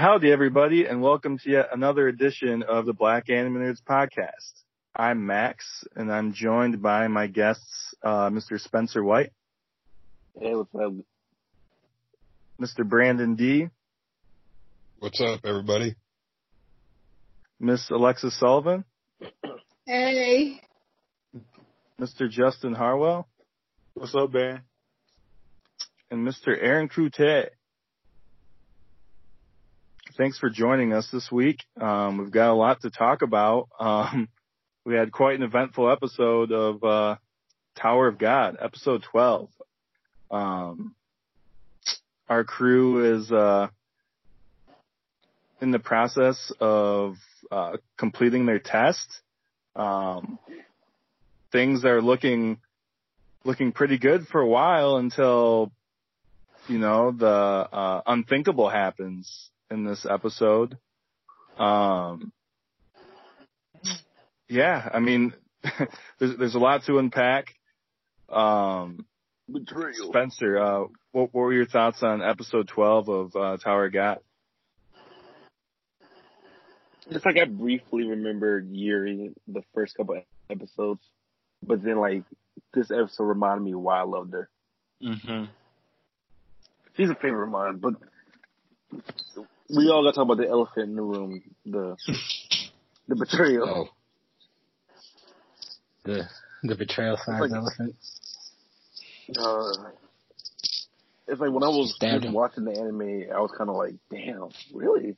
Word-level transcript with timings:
Howdy, 0.00 0.32
everybody, 0.32 0.86
and 0.86 1.02
welcome 1.02 1.36
to 1.38 1.50
yet 1.50 1.68
another 1.72 2.08
edition 2.08 2.62
of 2.62 2.86
the 2.86 2.94
Black 2.94 3.28
Anime 3.28 3.56
Nerds 3.56 3.82
podcast. 3.82 4.62
I'm 4.96 5.26
Max, 5.26 5.84
and 5.94 6.10
I'm 6.10 6.32
joined 6.32 6.80
by 6.80 7.06
my 7.08 7.26
guests, 7.26 7.94
uh, 8.02 8.30
Mr. 8.30 8.58
Spencer 8.58 9.04
White, 9.04 9.30
Hey, 10.40 10.54
what's 10.54 10.74
up? 10.74 10.92
Mr. 12.58 12.88
Brandon 12.88 13.34
D, 13.34 13.68
What's 15.00 15.20
up, 15.20 15.40
everybody? 15.44 15.96
Miss 17.58 17.90
Alexis 17.90 18.38
Sullivan, 18.38 18.84
Hey. 19.84 20.62
Mr. 22.00 22.30
Justin 22.30 22.74
Harwell, 22.74 23.28
What's 23.92 24.14
up, 24.14 24.32
man? 24.32 24.62
and 26.10 26.26
Mr. 26.26 26.56
Aaron 26.58 26.88
Crute. 26.88 27.48
Thanks 30.20 30.38
for 30.38 30.50
joining 30.50 30.92
us 30.92 31.08
this 31.10 31.32
week. 31.32 31.64
Um, 31.80 32.18
we've 32.18 32.30
got 32.30 32.50
a 32.50 32.52
lot 32.52 32.82
to 32.82 32.90
talk 32.90 33.22
about. 33.22 33.70
Um, 33.80 34.28
we 34.84 34.94
had 34.94 35.12
quite 35.12 35.36
an 35.36 35.42
eventful 35.42 35.90
episode 35.90 36.52
of 36.52 36.84
uh, 36.84 37.16
Tower 37.74 38.06
of 38.06 38.18
God, 38.18 38.58
episode 38.60 39.02
12. 39.10 39.48
Um, 40.30 40.94
our 42.28 42.44
crew 42.44 43.16
is 43.16 43.32
uh, 43.32 43.68
in 45.62 45.70
the 45.70 45.78
process 45.78 46.52
of 46.60 47.14
uh, 47.50 47.78
completing 47.96 48.44
their 48.44 48.58
test. 48.58 49.22
Um, 49.74 50.38
things 51.50 51.86
are 51.86 52.02
looking 52.02 52.58
looking 53.42 53.72
pretty 53.72 53.96
good 53.96 54.26
for 54.26 54.42
a 54.42 54.46
while 54.46 54.96
until 54.96 55.72
you 56.68 56.76
know 56.76 57.10
the 57.10 57.26
uh, 57.26 58.02
unthinkable 58.06 58.68
happens 58.68 59.48
in 59.70 59.84
this 59.84 60.06
episode. 60.08 60.76
Um, 61.58 62.32
yeah, 64.48 64.88
I 64.92 64.98
mean, 64.98 65.32
there's 66.18 66.36
there's 66.36 66.54
a 66.54 66.58
lot 66.58 66.84
to 66.84 66.98
unpack. 66.98 67.54
Um, 68.28 69.06
Betrayal. 69.50 70.08
Spencer, 70.08 70.58
uh, 70.58 70.80
what, 71.12 71.32
what 71.32 71.34
were 71.34 71.52
your 71.52 71.66
thoughts 71.66 72.02
on 72.02 72.22
episode 72.22 72.68
12 72.68 73.08
of 73.08 73.36
uh, 73.36 73.56
Tower 73.56 73.86
of 73.86 73.92
God? 73.92 74.18
It's 77.10 77.24
like 77.24 77.38
I 77.38 77.46
briefly 77.46 78.06
remembered 78.06 78.68
Yuri 78.70 79.32
the 79.48 79.62
first 79.74 79.96
couple 79.96 80.22
episodes, 80.48 81.00
but 81.66 81.82
then 81.82 81.96
like 81.98 82.22
this 82.72 82.92
episode 82.92 83.24
reminded 83.24 83.64
me 83.64 83.74
why 83.74 84.00
I 84.00 84.04
loved 84.04 84.32
her. 84.32 84.48
Mm-hmm. 85.02 85.44
She's 86.96 87.10
a 87.10 87.16
favorite 87.16 87.44
of 87.44 87.50
mine, 87.50 87.78
but 87.78 87.94
we 89.76 89.88
all 89.90 90.02
got 90.04 90.10
to 90.12 90.16
talk 90.16 90.24
about 90.24 90.38
the 90.38 90.48
elephant 90.48 90.90
in 90.90 90.96
the 90.96 91.02
room, 91.02 91.42
the 91.66 91.96
the 93.08 93.16
betrayal. 93.16 93.68
Oh, 93.68 93.88
The 96.04 96.24
the 96.62 96.74
betrayal 96.74 97.16
sign 97.24 97.40
like- 97.40 97.52
elephant. 97.52 97.94
Uh, 99.38 99.72
it's 101.28 101.40
like 101.40 101.52
when 101.52 101.62
I 101.62 101.68
was 101.68 101.94
Stabbed 101.94 102.22
just 102.22 102.26
him. 102.26 102.32
watching 102.32 102.64
the 102.64 102.72
anime, 102.72 103.30
I 103.32 103.38
was 103.40 103.52
kind 103.56 103.70
of 103.70 103.76
like, 103.76 103.94
"Damn, 104.10 104.48
really?" 104.74 105.16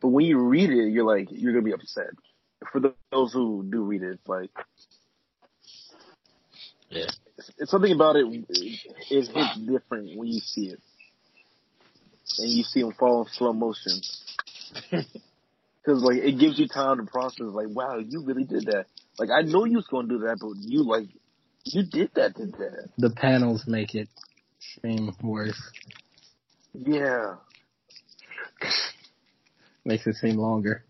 But 0.00 0.08
when 0.08 0.26
you 0.26 0.38
read 0.38 0.70
it, 0.70 0.92
you're 0.92 1.04
like, 1.04 1.26
you're 1.32 1.52
gonna 1.52 1.64
be 1.64 1.72
upset. 1.72 2.10
For 2.70 2.80
those 3.10 3.32
who 3.32 3.66
do 3.68 3.82
read 3.82 4.02
it, 4.04 4.20
like, 4.28 4.50
Yeah. 6.90 7.06
it's, 7.36 7.50
it's 7.58 7.70
something 7.70 7.92
about 7.92 8.14
it. 8.16 8.26
It 8.48 8.80
hits 9.08 9.28
different 9.66 10.16
when 10.16 10.28
you 10.28 10.38
see 10.40 10.68
it, 10.68 10.80
and 12.38 12.50
you 12.50 12.62
see 12.64 12.80
him 12.80 12.92
fall 12.92 13.22
in 13.22 13.28
slow 13.32 13.52
motion. 13.52 14.00
Because 15.88 16.02
like 16.02 16.18
it 16.18 16.38
gives 16.38 16.58
you 16.58 16.68
time 16.68 16.98
to 16.98 17.10
process. 17.10 17.46
Like, 17.46 17.68
wow, 17.70 17.98
you 17.98 18.22
really 18.22 18.44
did 18.44 18.66
that. 18.66 18.86
Like 19.18 19.30
I 19.30 19.40
know 19.40 19.64
you 19.64 19.76
was 19.76 19.86
gonna 19.90 20.06
do 20.06 20.18
that, 20.18 20.36
but 20.38 20.50
you 20.58 20.82
like 20.82 21.06
you 21.64 21.82
did 21.82 22.10
that, 22.14 22.34
did 22.34 22.52
that. 22.52 22.90
The 22.98 23.08
panels 23.08 23.64
make 23.66 23.94
it 23.94 24.08
seem 24.82 25.14
worse. 25.22 25.58
Yeah. 26.74 27.36
Makes 29.86 30.06
it 30.06 30.16
seem 30.16 30.36
longer. 30.36 30.84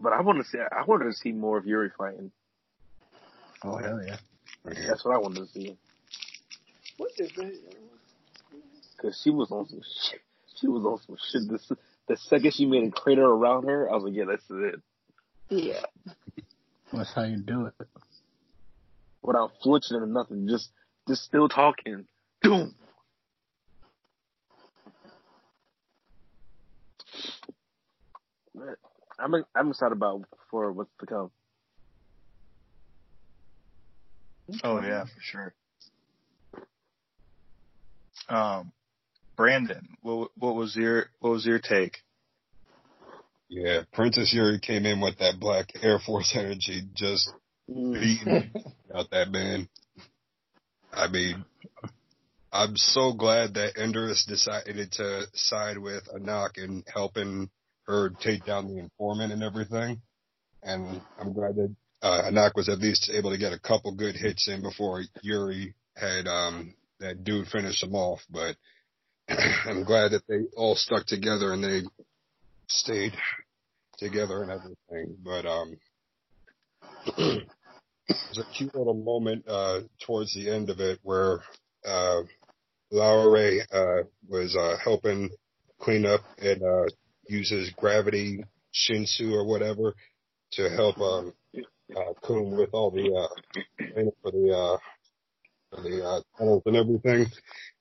But 0.00 0.14
I 0.14 0.22
want 0.22 0.38
to 0.38 0.44
see. 0.48 0.58
I 0.58 0.84
wanted 0.86 1.04
to 1.04 1.12
see 1.12 1.32
more 1.32 1.58
of 1.58 1.66
Yuri 1.66 1.90
fighting. 1.98 2.32
Oh 3.62 3.76
hell 3.76 4.00
yeah. 4.02 4.16
That's 4.64 5.04
what 5.04 5.14
I 5.14 5.18
wanted 5.18 5.40
to 5.40 5.46
see. 5.48 5.76
What 6.96 7.10
is 7.18 7.30
that? 7.36 7.52
Cause 9.02 9.20
she 9.22 9.30
was 9.30 9.50
on 9.50 9.66
some 9.68 9.80
shit. 10.10 10.20
She 10.60 10.68
was 10.68 10.84
on 10.84 10.98
some 11.06 11.16
shit. 11.30 11.50
This 11.50 11.72
the 12.08 12.16
second 12.16 12.54
she 12.54 12.66
made 12.66 12.84
a 12.84 12.90
crater 12.90 13.24
around 13.24 13.64
her, 13.64 13.90
I 13.90 13.94
was 13.94 14.04
like, 14.04 14.14
yeah, 14.14 14.24
that's 14.28 14.44
it. 14.48 14.80
Yeah. 15.50 15.82
That's 16.92 17.12
how 17.12 17.24
you 17.24 17.38
do 17.38 17.66
it. 17.66 17.74
Without 19.22 19.52
flinching 19.62 19.96
or 19.96 20.06
nothing, 20.06 20.46
just 20.48 20.70
just 21.08 21.24
still 21.24 21.48
talking. 21.48 22.06
Doom. 22.42 22.74
But 28.54 28.78
I'm 29.18 29.34
I'm 29.54 29.70
excited 29.70 29.92
about 29.92 30.22
for 30.50 30.70
what's 30.72 30.90
to 31.00 31.06
come. 31.06 31.30
Oh 34.62 34.80
yeah, 34.80 35.04
for 35.04 35.20
sure. 35.20 35.54
Um, 38.28 38.72
Brandon, 39.36 39.96
what 40.02 40.30
what 40.36 40.54
was 40.54 40.76
your 40.76 41.06
what 41.20 41.30
was 41.30 41.46
your 41.46 41.58
take? 41.58 41.98
yeah. 43.52 43.82
Princess 43.92 44.32
Yuri 44.32 44.58
came 44.58 44.86
in 44.86 45.00
with 45.00 45.18
that 45.18 45.38
black 45.38 45.72
Air 45.82 45.98
Force 45.98 46.34
energy, 46.38 46.82
just 46.94 47.30
beating 47.68 48.50
out 48.94 49.10
that 49.10 49.30
man. 49.30 49.68
I 50.92 51.08
mean, 51.08 51.44
I'm 52.50 52.76
so 52.76 53.12
glad 53.12 53.54
that 53.54 53.76
Endorsi 53.76 54.26
decided 54.26 54.92
to 54.92 55.22
side 55.34 55.78
with 55.78 56.02
Anak 56.14 56.52
and 56.56 56.84
helping 56.92 57.50
her 57.86 58.10
take 58.20 58.44
down 58.44 58.68
the 58.68 58.78
informant 58.78 59.32
and 59.32 59.42
everything. 59.42 60.00
And 60.62 61.00
I'm 61.18 61.32
glad 61.32 61.56
that 61.56 61.74
uh, 62.02 62.22
Anak 62.26 62.56
was 62.56 62.68
at 62.68 62.78
least 62.78 63.10
able 63.12 63.30
to 63.30 63.38
get 63.38 63.52
a 63.52 63.58
couple 63.58 63.94
good 63.94 64.16
hits 64.16 64.48
in 64.48 64.62
before 64.62 65.02
Yuri 65.22 65.74
had 65.96 66.26
um, 66.26 66.74
that 67.00 67.24
dude 67.24 67.48
finish 67.48 67.82
him 67.82 67.94
off. 67.94 68.20
But 68.30 68.56
I'm 69.66 69.84
glad 69.84 70.12
that 70.12 70.26
they 70.28 70.40
all 70.56 70.74
stuck 70.74 71.06
together 71.06 71.52
and 71.52 71.62
they 71.62 71.82
stayed 72.68 73.12
together 73.98 74.42
and 74.42 74.50
everything. 74.50 75.16
But 75.24 75.46
um, 75.46 75.76
there's 77.16 78.38
a 78.38 78.56
cute 78.56 78.74
little 78.74 78.94
moment 78.94 79.44
uh, 79.48 79.80
towards 80.04 80.34
the 80.34 80.50
end 80.50 80.70
of 80.70 80.80
it 80.80 80.98
where 81.02 81.40
uh, 81.86 82.22
Laura 82.90 83.58
uh, 83.72 84.02
was 84.28 84.56
uh, 84.56 84.76
helping 84.82 85.30
clean 85.80 86.06
up 86.06 86.20
and 86.38 86.62
uh, 86.62 86.84
uses 87.26 87.70
gravity 87.76 88.44
shinsu 88.74 89.32
or 89.32 89.46
whatever 89.46 89.94
to 90.52 90.68
help 90.70 90.98
um, 90.98 91.32
uh, 91.96 92.12
Khun 92.22 92.56
with 92.56 92.70
all 92.72 92.90
the 92.90 93.10
uh, 93.12 94.02
for 94.22 94.30
the 94.30 94.50
uh, 94.52 94.78
for 95.70 95.82
the 95.82 96.04
uh, 96.04 96.20
tunnels 96.38 96.62
and 96.66 96.76
everything. 96.76 97.26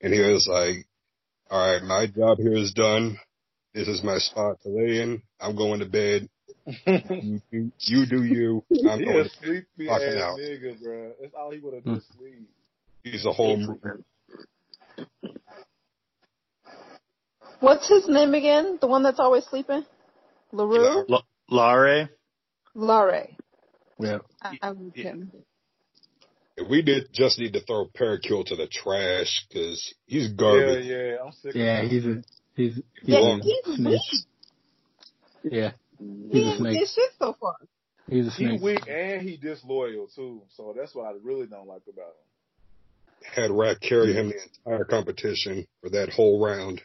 And 0.01 0.13
he 0.13 0.19
was 0.21 0.47
like, 0.49 0.85
"All 1.51 1.73
right, 1.73 1.83
my 1.83 2.07
job 2.07 2.37
here 2.39 2.53
is 2.55 2.73
done. 2.73 3.17
This 3.73 3.87
is 3.87 4.01
my 4.03 4.17
spot 4.17 4.61
to 4.63 4.69
lay 4.69 5.01
in. 5.01 5.21
I'm 5.39 5.55
going 5.55 5.81
to 5.81 5.85
bed. 5.85 6.29
You, 6.87 7.41
you, 7.51 7.71
you 7.79 8.05
do 8.05 8.23
you. 8.23 8.63
I'm 8.87 8.99
He 8.99 9.05
going 9.05 9.19
a 9.19 9.23
to 9.25 9.29
sleepy 9.43 9.87
Fucking 9.87 10.07
ass 10.07 10.23
out. 10.23 10.39
nigga, 10.39 10.81
bro. 10.81 11.11
That's 11.21 11.33
all 11.37 11.51
he 11.51 11.59
would 11.59 11.73
have 11.73 11.83
done. 11.83 12.01
Sleep. 12.17 12.49
He's 13.03 13.25
a 13.25 13.31
whole 13.33 13.77
What's 17.59 17.87
his 17.87 18.07
name 18.07 18.33
again? 18.33 18.77
The 18.79 18.87
one 18.87 19.03
that's 19.03 19.19
always 19.19 19.43
sleeping? 19.45 19.85
LaRue? 20.51 21.05
L- 21.09 21.25
Lare? 21.49 22.09
Lare. 22.73 23.27
Yeah. 23.99 24.19
I, 24.41 24.57
I 24.61 24.71
with 24.71 24.95
Yeah. 24.95 25.03
him. 25.03 25.31
We 26.69 26.81
did 26.81 27.11
just 27.13 27.39
need 27.39 27.53
to 27.53 27.61
throw 27.61 27.85
Pericule 27.87 28.45
to 28.45 28.55
the 28.55 28.67
trash 28.67 29.45
because 29.47 29.93
he's 30.05 30.29
garbage. 30.33 30.85
yeah. 30.85 30.95
Yeah, 31.11 31.17
I'm 31.25 31.31
sick. 31.31 31.55
Yeah, 31.55 31.81
of 31.81 31.89
he's 31.89 32.05
a 32.05 32.23
he's 32.55 32.75
he's 32.75 32.83
Yeah, 33.03 33.19
Well, 33.19 33.35
a 33.35 33.41
he's 33.43 33.75
snake. 33.75 33.99
weak. 35.43 35.51
Yeah, 35.53 35.71
He 35.99 36.29
he's 36.39 36.53
a 36.53 36.57
snake. 36.57 36.79
did 36.79 36.87
shit 36.89 37.11
so 37.19 37.35
far. 37.39 37.55
He's 38.09 38.27
a 38.27 38.31
He 38.31 38.59
weak 38.61 38.87
and 38.87 39.21
he 39.21 39.37
disloyal 39.37 40.07
too. 40.13 40.41
So 40.55 40.73
that's 40.77 40.93
what 40.93 41.05
I 41.07 41.13
really 41.23 41.47
don't 41.47 41.67
like 41.67 41.83
about 41.91 42.07
him. 42.07 43.33
Had 43.35 43.51
Rak 43.51 43.79
carry 43.81 44.13
him 44.13 44.29
the 44.29 44.41
entire 44.71 44.83
competition 44.85 45.67
for 45.81 45.89
that 45.91 46.09
whole 46.09 46.43
round. 46.43 46.81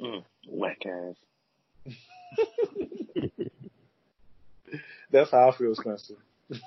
Mm, 0.00 0.24
whack 0.48 0.82
ass. 0.84 1.14
That's 5.10 5.30
how 5.30 5.50
I 5.50 5.56
feel, 5.56 5.74
Spencer. 5.76 6.14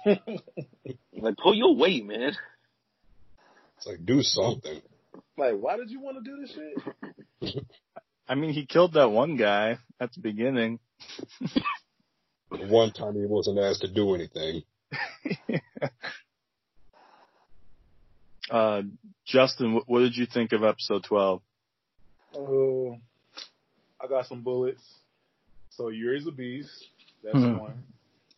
Like 0.05 1.35
pull 1.41 1.55
your 1.55 1.75
weight, 1.75 2.05
man. 2.05 2.33
It's 3.77 3.87
like 3.87 4.05
do 4.05 4.21
something. 4.21 4.81
Like, 5.37 5.55
why 5.55 5.77
did 5.77 5.89
you 5.89 6.01
want 6.01 6.17
to 6.17 6.29
do 6.29 6.37
this 6.41 6.53
shit? 6.53 7.63
I 8.27 8.35
mean, 8.35 8.51
he 8.51 8.65
killed 8.65 8.93
that 8.93 9.09
one 9.09 9.37
guy 9.37 9.77
at 9.99 10.13
the 10.13 10.21
beginning. 10.21 10.79
One 12.51 12.91
time 12.91 13.13
he 13.13 13.25
wasn't 13.27 13.59
asked 13.59 13.81
to 13.81 13.87
do 13.87 14.15
anything. 14.15 14.63
uh, 18.49 18.81
Justin, 19.25 19.75
what, 19.75 19.83
what 19.87 19.99
did 19.99 20.17
you 20.17 20.25
think 20.25 20.51
of 20.51 20.63
episode 20.63 21.03
12? 21.03 21.41
Uh, 22.35 22.95
I 24.01 24.07
got 24.09 24.25
some 24.25 24.41
bullets. 24.41 24.81
So 25.69 25.89
Yuri's 25.89 26.25
a 26.25 26.31
beast. 26.31 26.87
That's 27.23 27.37
Mhm. 27.37 27.59
one. 27.59 27.83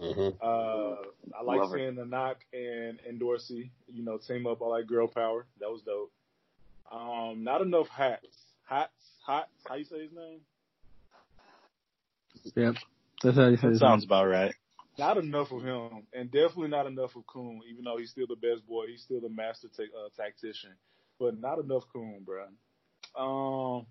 Hmm 0.02 0.30
Uh, 0.42 0.96
I 1.40 1.44
like 1.44 1.60
Love 1.60 1.72
her. 1.72 1.78
seeing 1.78 1.96
the 1.96 2.06
knock 2.06 2.38
and 2.54 3.00
and 3.08 3.20
Dorsey, 3.20 3.72
you 3.88 4.04
know, 4.04 4.18
team 4.18 4.48
up. 4.48 4.62
I 4.62 4.66
like 4.66 4.88
girl 4.88 5.08
power. 5.08 5.46
That 5.60 5.70
was 5.70 5.82
dope. 5.82 6.12
Um, 6.92 7.44
not 7.44 7.62
enough 7.62 7.88
Hatz. 7.88 8.26
Hatz, 8.68 8.92
Hatz. 9.26 9.48
How 9.68 9.76
you 9.76 9.86
say 9.86 10.02
his 10.02 10.12
name? 10.12 10.40
Yep. 12.56 12.76
That's 13.24 13.38
how 13.38 13.50
he 13.50 13.56
That 13.58 13.62
says. 13.62 13.80
sounds 13.80 14.04
about 14.06 14.28
right. 14.28 14.54
Not 14.98 15.18
enough 15.18 15.52
of 15.52 15.64
him, 15.64 16.04
and 16.14 16.30
definitely 16.32 16.68
not 16.70 16.86
enough 16.88 17.16
of 17.16 17.24
Khun. 17.26 17.60
Even 17.70 17.84
though 17.86 17.98
he's 17.98 18.10
still 18.12 18.28
the 18.28 18.36
best 18.36 18.68
boy, 18.68 18.88
he's 18.88 19.02
still 19.04 19.22
the 19.22 19.30
master 19.30 19.68
ta- 19.76 19.84
uh, 19.84 20.10
tactician, 20.18 20.72
but 21.20 21.40
not 21.40 21.60
enough 21.60 21.84
Khun, 21.96 22.26
bro. 22.26 22.46
Um, 23.16 23.86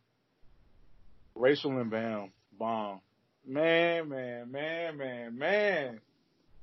Rachel 1.35 1.79
and 1.79 1.91
Bam, 1.91 2.33
bomb. 2.59 3.01
Man, 3.51 4.09
man, 4.09 4.53
man, 4.53 4.97
man, 4.97 5.37
man. 5.37 6.01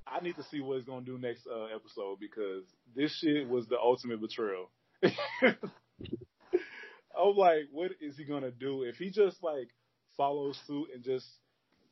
I 0.08 0.22
need 0.22 0.38
to 0.38 0.44
see 0.44 0.62
what 0.62 0.78
he's 0.78 0.86
gonna 0.86 1.06
do 1.06 1.18
next 1.18 1.46
uh, 1.46 1.66
episode 1.66 2.18
because 2.18 2.64
this 2.96 3.14
shit 3.20 3.50
was 3.50 3.68
the 3.68 3.78
ultimate 3.78 4.22
betrayal. 4.22 4.70
I 5.04 5.58
was 7.18 7.36
like, 7.36 7.64
what 7.74 7.92
is 8.00 8.16
he 8.16 8.24
gonna 8.24 8.52
do 8.52 8.84
if 8.84 8.96
he 8.96 9.10
just 9.10 9.44
like 9.44 9.68
follows 10.16 10.58
suit 10.66 10.88
and 10.94 11.04
just 11.04 11.26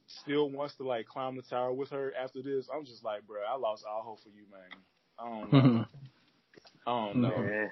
still 0.08 0.50
wants 0.50 0.76
to 0.76 0.88
like 0.88 1.08
climb 1.08 1.36
the 1.36 1.42
tower 1.42 1.74
with 1.74 1.90
her 1.90 2.14
after 2.18 2.42
this? 2.42 2.70
I'm 2.74 2.86
just 2.86 3.04
like, 3.04 3.28
bro, 3.28 3.42
I 3.46 3.58
lost 3.58 3.84
all 3.86 4.02
hope 4.02 4.20
for 4.24 4.30
you, 4.30 4.46
man. 4.50 4.80
I 5.20 5.30
don't 5.30 5.52
know. 5.52 5.86
I 6.88 7.06
don't 7.06 7.22
know. 7.22 7.46
Yeah. 7.46 7.68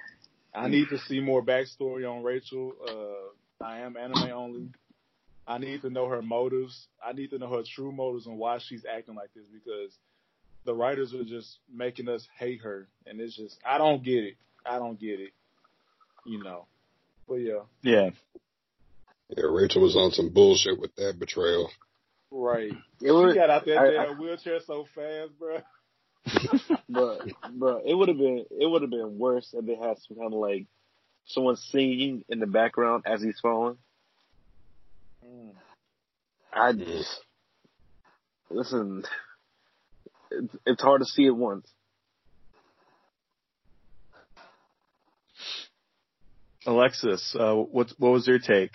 I 0.54 0.68
need 0.68 0.90
to 0.90 0.98
see 0.98 1.22
more 1.22 1.42
backstory 1.42 2.06
on 2.06 2.22
Rachel. 2.22 2.74
Uh, 2.86 3.64
I 3.64 3.80
am 3.80 3.96
anime 3.96 4.30
only. 4.34 4.68
I 5.48 5.58
need 5.58 5.82
to 5.82 5.90
know 5.90 6.08
her 6.08 6.22
motives. 6.22 6.88
I 7.06 7.12
need 7.14 7.32
to 7.32 7.38
know 7.38 7.50
her 7.50 7.64
true 7.64 7.92
motives 7.92 8.28
and 8.28 8.38
why 8.38 8.60
she's 8.60 8.86
acting 8.86 9.16
like 9.16 9.34
this 9.36 9.44
because 9.54 9.94
the 10.66 10.74
writers 10.74 11.14
are 11.14 11.24
just 11.26 11.58
making 11.74 12.08
us 12.08 12.26
hate 12.38 12.62
her, 12.62 12.88
and 13.06 13.20
it's 13.20 13.36
just 13.36 13.58
I 13.66 13.78
don't 13.78 14.04
get 14.04 14.24
it. 14.24 14.36
I 14.66 14.80
don't 14.80 15.00
get 15.00 15.20
it. 15.20 15.32
You 16.26 16.42
know. 16.44 16.66
But 17.28 17.36
yeah, 17.36 17.60
Yeah. 17.82 18.10
Yeah, 19.36 19.46
Rachel 19.46 19.82
was 19.82 19.96
on 19.96 20.12
some 20.12 20.30
bullshit 20.30 20.80
with 20.80 20.94
that 20.96 21.18
betrayal. 21.18 21.70
right. 22.30 22.72
It 23.02 23.12
was, 23.12 23.34
She 23.34 23.40
got 23.40 23.50
out 23.50 23.66
that 23.66 23.78
I- 23.78 23.92
damn 24.06 24.20
wheelchair 24.20 24.60
so 24.66 24.86
fast, 24.94 25.32
bro. 25.40 25.60
but 26.90 27.22
bro, 27.54 27.82
it 27.86 27.94
would 27.94 28.08
have 28.08 28.18
been 28.18 28.46
it 28.52 28.66
would 28.70 28.82
have 28.82 28.92
been 28.92 29.18
worse 29.20 29.54
if 29.54 29.66
they 29.66 29.76
had 29.76 29.98
some 30.08 30.18
kind 30.18 30.34
of 30.34 30.40
like 30.40 30.66
someone 31.26 31.56
singing 31.58 32.24
in 32.30 32.40
the 32.40 32.48
background 32.48 33.04
as 33.06 33.22
he's 33.22 33.40
falling. 33.42 33.78
I 36.54 36.74
just 36.74 37.20
listen. 38.50 39.04
It's, 40.32 40.56
it's 40.66 40.82
hard 40.82 41.02
to 41.02 41.06
see 41.06 41.26
it 41.26 41.36
once. 41.36 41.68
Alexis, 46.66 47.36
uh, 47.38 47.54
what 47.56 47.92
what 47.98 48.12
was 48.12 48.28
your 48.28 48.40
take? 48.40 48.72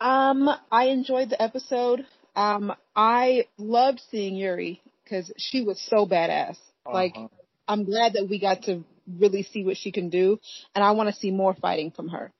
Um, 0.00 0.48
I 0.70 0.86
enjoyed 0.86 1.30
the 1.30 1.40
episode. 1.40 2.06
Um, 2.34 2.72
I 2.94 3.46
loved 3.58 4.00
seeing 4.10 4.36
Yuri 4.36 4.80
because 5.04 5.32
she 5.36 5.62
was 5.62 5.80
so 5.88 6.06
badass. 6.06 6.56
Like, 6.86 7.14
Uh-huh. 7.16 7.28
I'm 7.68 7.84
glad 7.84 8.14
that 8.14 8.28
we 8.28 8.40
got 8.40 8.62
to 8.64 8.84
really 9.18 9.42
see 9.44 9.64
what 9.64 9.76
she 9.76 9.92
can 9.92 10.10
do, 10.10 10.38
and 10.74 10.84
I 10.84 10.92
want 10.92 11.08
to 11.08 11.14
see 11.14 11.30
more 11.30 11.54
fighting 11.54 11.90
from 11.90 12.08
her. 12.08 12.32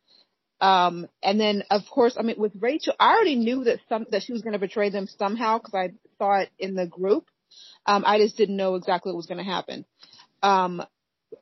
Um, 0.62 1.08
and 1.24 1.40
then 1.40 1.64
of 1.72 1.82
course, 1.90 2.14
I 2.16 2.22
mean, 2.22 2.36
with 2.38 2.52
Rachel, 2.58 2.94
I 3.00 3.14
already 3.14 3.34
knew 3.34 3.64
that 3.64 3.80
some 3.88 4.06
that 4.12 4.22
she 4.22 4.32
was 4.32 4.42
going 4.42 4.52
to 4.52 4.60
betray 4.60 4.90
them 4.90 5.08
somehow 5.08 5.58
because 5.58 5.74
I 5.74 5.90
saw 6.18 6.40
it 6.40 6.50
in 6.56 6.76
the 6.76 6.86
group. 6.86 7.26
Um, 7.84 8.04
I 8.06 8.18
just 8.18 8.36
didn't 8.36 8.56
know 8.56 8.76
exactly 8.76 9.10
what 9.10 9.16
was 9.16 9.26
going 9.26 9.44
to 9.44 9.50
happen. 9.50 9.84
Um, 10.40 10.80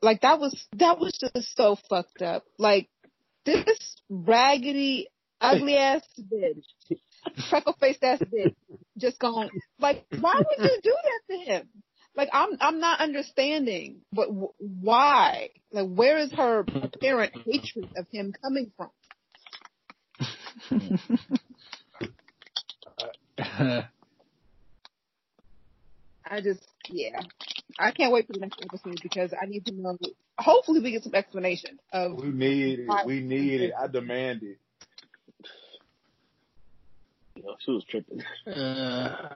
like 0.01 0.21
that 0.21 0.39
was 0.39 0.65
that 0.73 0.99
was 0.99 1.15
just 1.19 1.55
so 1.55 1.77
fucked 1.87 2.23
up. 2.23 2.45
Like 2.57 2.89
this 3.45 4.01
raggedy, 4.09 5.07
ugly 5.39 5.77
ass 5.77 6.01
bitch, 6.19 6.63
freckle 7.47 7.75
faced 7.79 8.03
ass 8.03 8.21
bitch, 8.21 8.55
just 8.97 9.19
going 9.19 9.51
like, 9.79 10.03
why 10.19 10.41
would 10.49 10.65
you 10.65 10.79
do 10.81 10.95
that 11.03 11.35
to 11.35 11.39
him? 11.41 11.69
Like 12.15 12.29
I'm 12.33 12.57
I'm 12.59 12.79
not 12.79 13.01
understanding, 13.01 14.01
but 14.11 14.29
w- 14.29 14.53
why? 14.57 15.49
Like 15.71 15.93
where 15.93 16.17
is 16.17 16.31
her 16.33 16.65
apparent 16.81 17.33
hatred 17.45 17.87
of 17.95 18.07
him 18.11 18.33
coming 18.41 18.71
from? 18.75 18.89
I 26.25 26.39
just 26.41 26.61
yeah, 26.89 27.19
I 27.79 27.91
can't 27.91 28.11
wait 28.13 28.27
for 28.27 28.33
the 28.33 28.39
next 28.39 28.61
episode 28.63 28.99
because 29.01 29.33
I 29.39 29.45
need 29.47 29.65
to 29.65 29.73
know. 29.73 29.97
Hopefully, 30.37 30.79
we 30.79 30.91
get 30.91 31.03
some 31.03 31.15
explanation 31.15 31.79
of 31.91 32.21
We 32.21 32.29
need 32.29 32.79
it. 32.79 33.05
We 33.05 33.21
need 33.21 33.61
it. 33.61 33.73
I 33.79 33.87
demand 33.87 34.43
it. 34.43 34.57
You 37.35 37.43
know, 37.43 37.55
she 37.65 37.71
was 37.71 37.83
tripping. 37.89 38.21
uh, 38.47 39.35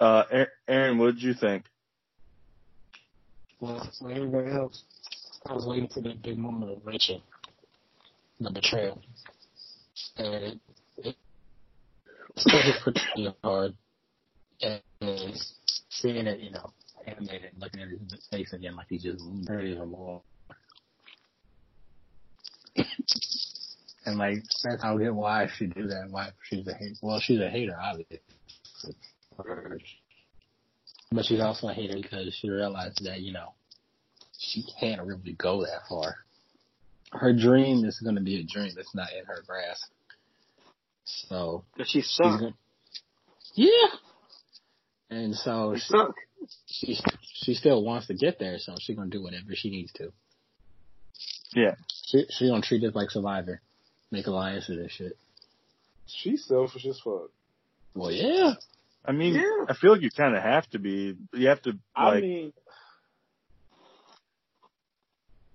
Uh, 0.00 0.24
Aaron- 0.30 0.48
Aaron, 0.66 0.98
what 0.98 1.14
did 1.14 1.22
you 1.22 1.34
think? 1.34 1.64
well, 3.60 3.86
for 3.98 4.10
everybody 4.10 4.50
else, 4.50 4.82
I 5.46 5.52
was 5.52 5.66
waiting 5.66 5.88
for 5.88 6.00
the 6.00 6.14
big 6.14 6.38
moment 6.38 6.72
of 6.72 6.78
Rachel, 6.86 7.22
the 8.40 8.50
betrayal, 8.50 9.00
and 10.16 10.34
it, 10.34 10.58
it 10.98 11.16
pretty 12.82 13.34
hard. 13.42 13.74
And, 14.62 14.80
seeing 15.88 16.26
it, 16.26 16.40
you 16.40 16.50
know, 16.50 16.72
animated, 17.06 17.52
looking 17.58 17.80
at 17.80 17.88
his 17.88 18.26
face 18.30 18.52
again, 18.52 18.76
like 18.76 18.86
he 18.88 18.98
just 18.98 19.22
hurt 19.46 19.64
even 19.64 19.90
more. 19.90 20.22
and 24.06 24.18
like 24.18 24.42
that's 24.62 24.82
how 24.82 24.96
get 24.98 25.14
why 25.14 25.46
she 25.56 25.66
do 25.66 25.86
that. 25.86 26.08
Why 26.10 26.30
she's 26.48 26.66
a 26.66 26.74
hate. 26.74 26.96
Well, 27.02 27.20
she's 27.20 27.40
a 27.40 27.48
hater, 27.48 27.76
obviously. 27.80 28.20
But 31.12 31.24
she's 31.24 31.40
also 31.40 31.68
a 31.68 31.74
hater 31.74 31.96
because 32.00 32.34
she 32.40 32.48
realized 32.48 33.04
that, 33.04 33.20
you 33.20 33.32
know, 33.32 33.54
she 34.38 34.64
can't 34.78 35.02
really 35.02 35.32
go 35.32 35.62
that 35.62 35.82
far. 35.88 36.16
Her 37.12 37.32
dream 37.32 37.84
is 37.84 37.98
going 38.00 38.14
to 38.16 38.20
be 38.20 38.40
a 38.40 38.44
dream 38.44 38.72
that's 38.76 38.94
not 38.94 39.08
in 39.18 39.24
her 39.26 39.42
grasp. 39.46 39.90
So, 41.04 41.64
Cause 41.76 41.88
she 41.88 42.00
she's 42.02 42.10
sucked. 42.10 42.40
gonna, 42.40 42.54
yeah. 43.54 43.88
And 45.10 45.34
so 45.34 45.74
She 45.76 45.82
she, 46.66 46.94
she, 46.94 47.02
she 47.22 47.54
still 47.54 47.82
wants 47.82 48.06
to 48.06 48.14
get 48.14 48.38
there, 48.38 48.58
so 48.58 48.74
she's 48.78 48.94
going 48.96 49.10
to 49.10 49.16
do 49.18 49.22
whatever 49.22 49.54
she 49.54 49.70
needs 49.70 49.92
to. 49.94 50.12
Yeah. 51.52 51.74
She, 52.06 52.24
she 52.30 52.46
going 52.48 52.62
to 52.62 52.68
treat 52.68 52.84
it 52.84 52.94
like 52.94 53.10
Survivor. 53.10 53.60
Make 54.12 54.26
alliances 54.28 54.78
and 54.78 54.90
shit. 54.90 55.16
She's 56.06 56.44
selfish 56.44 56.86
as 56.86 57.00
fuck. 57.00 57.30
Well, 57.94 58.12
yeah. 58.12 58.54
I 59.04 59.12
mean, 59.12 59.34
Yeah. 59.34 59.64
I 59.68 59.74
feel 59.74 59.92
like 59.92 60.02
you 60.02 60.10
kind 60.10 60.36
of 60.36 60.42
have 60.42 60.68
to 60.70 60.78
be. 60.78 61.16
You 61.32 61.48
have 61.48 61.62
to 61.62 61.72
I 61.96 62.10
like, 62.10 62.22
mean, 62.22 62.52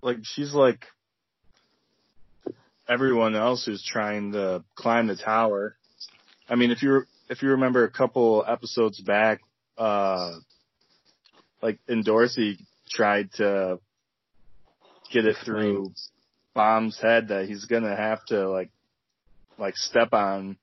like 0.02 0.18
she's 0.22 0.52
like 0.54 0.84
everyone 2.88 3.34
else 3.34 3.64
who's 3.64 3.84
trying 3.84 4.32
to 4.32 4.64
climb 4.74 5.06
the 5.06 5.16
tower. 5.16 5.76
I 6.48 6.54
mean, 6.54 6.70
if 6.70 6.82
you 6.82 7.02
if 7.28 7.42
you 7.42 7.50
remember 7.50 7.84
a 7.84 7.90
couple 7.90 8.44
episodes 8.46 9.00
back, 9.00 9.40
uh, 9.76 10.32
like 11.62 11.78
Dorsey 12.04 12.58
tried 12.88 13.32
to 13.34 13.80
get 15.12 15.26
it 15.26 15.36
through 15.44 15.92
Bam's 16.54 16.98
head 17.00 17.28
that 17.28 17.46
he's 17.46 17.64
gonna 17.64 17.96
have 17.96 18.24
to 18.26 18.48
like 18.48 18.70
like 19.58 19.76
step 19.76 20.12
on 20.12 20.56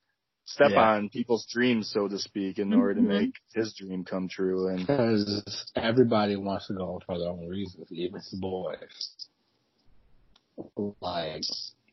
step 0.46 0.72
Yeah. 0.72 0.88
on 0.94 1.08
people's 1.08 1.46
dreams, 1.46 1.90
so 1.90 2.08
to 2.08 2.18
speak, 2.18 2.58
in 2.58 2.72
order 2.72 2.94
to 2.94 3.00
make 3.00 3.34
his 3.54 3.74
dream 3.74 4.04
come 4.04 4.28
true. 4.28 4.68
And 4.68 4.80
Because 4.80 5.70
everybody 5.74 6.36
wants 6.36 6.66
to 6.68 6.74
go 6.74 7.00
for 7.06 7.18
their 7.18 7.28
own 7.28 7.48
reasons, 7.48 7.90
even 7.90 8.20
the 8.30 8.36
boys. 8.38 9.28
Like, 11.00 11.42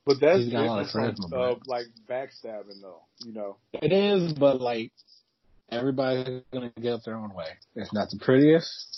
but 0.06 0.20
that's 0.20 0.40
He's 0.40 0.52
got 0.52 0.64
a 0.64 0.68
lot 0.68 0.82
of 0.86 0.88
charisma, 0.88 1.34
uh, 1.34 1.56
like 1.66 1.86
backstabbing 2.10 2.82
though. 2.82 3.02
You 3.20 3.34
know, 3.34 3.58
it 3.74 3.92
is, 3.92 4.34
but 4.34 4.62
like, 4.62 4.92
everybody's 5.72 6.42
gonna 6.54 6.72
get 6.82 6.94
up 6.94 7.04
their 7.04 7.16
own 7.16 7.34
way. 7.34 7.48
It's 7.76 7.94
not 7.94 8.10
the 8.10 8.20
prettiest. 8.20 8.98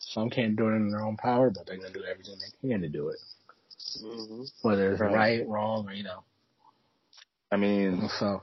Some 0.00 0.30
can't 0.30 0.56
do 0.56 0.68
it 0.68 0.76
in 0.76 0.90
their 0.90 1.02
own 1.02 1.16
power, 1.16 1.50
but 1.50 1.66
they're 1.66 1.76
gonna 1.76 1.92
do 1.92 2.04
everything 2.04 2.36
they 2.38 2.68
can 2.68 2.80
to 2.80 2.88
do 2.88 3.08
it. 3.08 3.18
hmm 4.00 4.44
whether 4.62 4.92
it's 4.92 5.00
Right. 5.00 5.46
wrong, 5.46 5.86
or 5.88 5.92
you 5.92 6.04
know. 6.04 6.22
I 7.50 7.56
mean, 7.56 8.08
So 8.18 8.42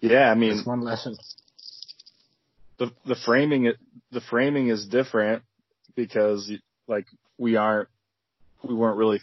yeah, 0.00 0.30
I 0.30 0.34
mean, 0.34 0.58
it's 0.58 0.66
one 0.66 0.82
lesson. 0.82 1.16
the 2.78 2.90
the 3.06 3.16
framing 3.24 3.66
it 3.66 3.76
the 4.10 4.20
framing 4.20 4.68
is 4.68 4.86
different 4.86 5.42
because 5.94 6.50
like 6.88 7.06
we 7.38 7.56
aren't 7.56 7.88
we 8.64 8.74
weren't 8.74 8.96
really 8.98 9.20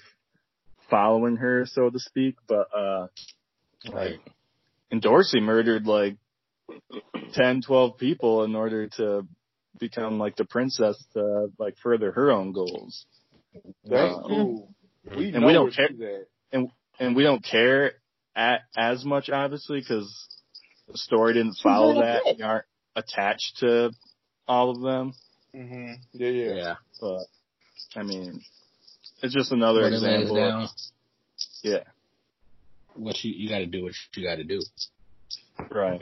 following 0.89 1.35
her 1.37 1.65
so 1.65 1.89
to 1.89 1.99
speak 1.99 2.35
but 2.47 2.67
uh 2.75 3.07
Right. 3.93 4.19
and 4.91 5.01
Dorsey 5.01 5.39
murdered 5.39 5.85
like 5.87 6.17
10 7.33 7.61
12 7.61 7.97
people 7.97 8.43
in 8.43 8.55
order 8.55 8.87
to 8.97 9.25
become 9.79 10.19
like 10.19 10.35
the 10.35 10.45
princess 10.45 11.01
to 11.13 11.47
like 11.57 11.75
further 11.81 12.11
her 12.11 12.31
own 12.31 12.51
goals 12.51 13.05
That's 13.85 14.13
Uh, 14.15 14.21
cool. 14.27 14.73
We 15.15 15.31
and 15.33 15.45
we 15.45 15.53
don't 15.53 15.65
where 15.65 15.71
care- 15.71 15.89
she's 15.89 16.01
at. 16.51 16.61
and 16.99 17.15
we 17.15 17.23
don't 17.23 17.43
care 17.43 17.93
at, 18.35 18.61
as 18.77 19.05
much 19.05 19.29
obviously 19.29 19.79
because 19.79 20.09
the 20.91 20.97
story 20.97 21.33
didn't 21.33 21.57
follow 21.63 22.01
that 22.01 22.23
kid. 22.23 22.37
we 22.37 22.43
aren't 22.43 22.65
attached 22.95 23.57
to 23.59 23.91
all 24.47 24.69
of 24.71 24.81
them 24.81 25.13
Mm-hmm. 25.55 25.93
Yeah, 26.13 26.29
yeah. 26.29 26.53
Yeah. 26.53 26.75
but 27.01 27.23
I 27.95 28.03
mean 28.03 28.41
it's 29.21 29.33
just 29.33 29.51
another 29.51 29.81
When 29.83 29.93
it 29.93 29.97
lays 29.97 30.03
example 30.23 30.37
of- 30.37 30.49
down, 30.49 30.67
yeah 31.63 31.83
what 32.95 33.23
you 33.23 33.31
you 33.31 33.49
got 33.49 33.59
to 33.59 33.65
do 33.65 33.83
what 33.83 33.93
you 34.15 34.23
got 34.27 34.35
to 34.35 34.43
do. 34.43 34.61
right 35.71 36.01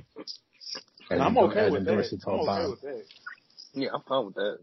As 1.12 1.22
I'm 1.22 1.38
okay 1.38 1.60
as 1.68 1.72
with 1.72 1.86
that. 1.86 1.92
I'm 1.94 2.00
okay 2.40 2.70
with 2.70 2.82
that. 2.82 3.04
Yeah, 3.74 3.90
I'm 3.94 4.02
fine 4.02 4.26
with 4.26 4.36
that. 4.36 4.58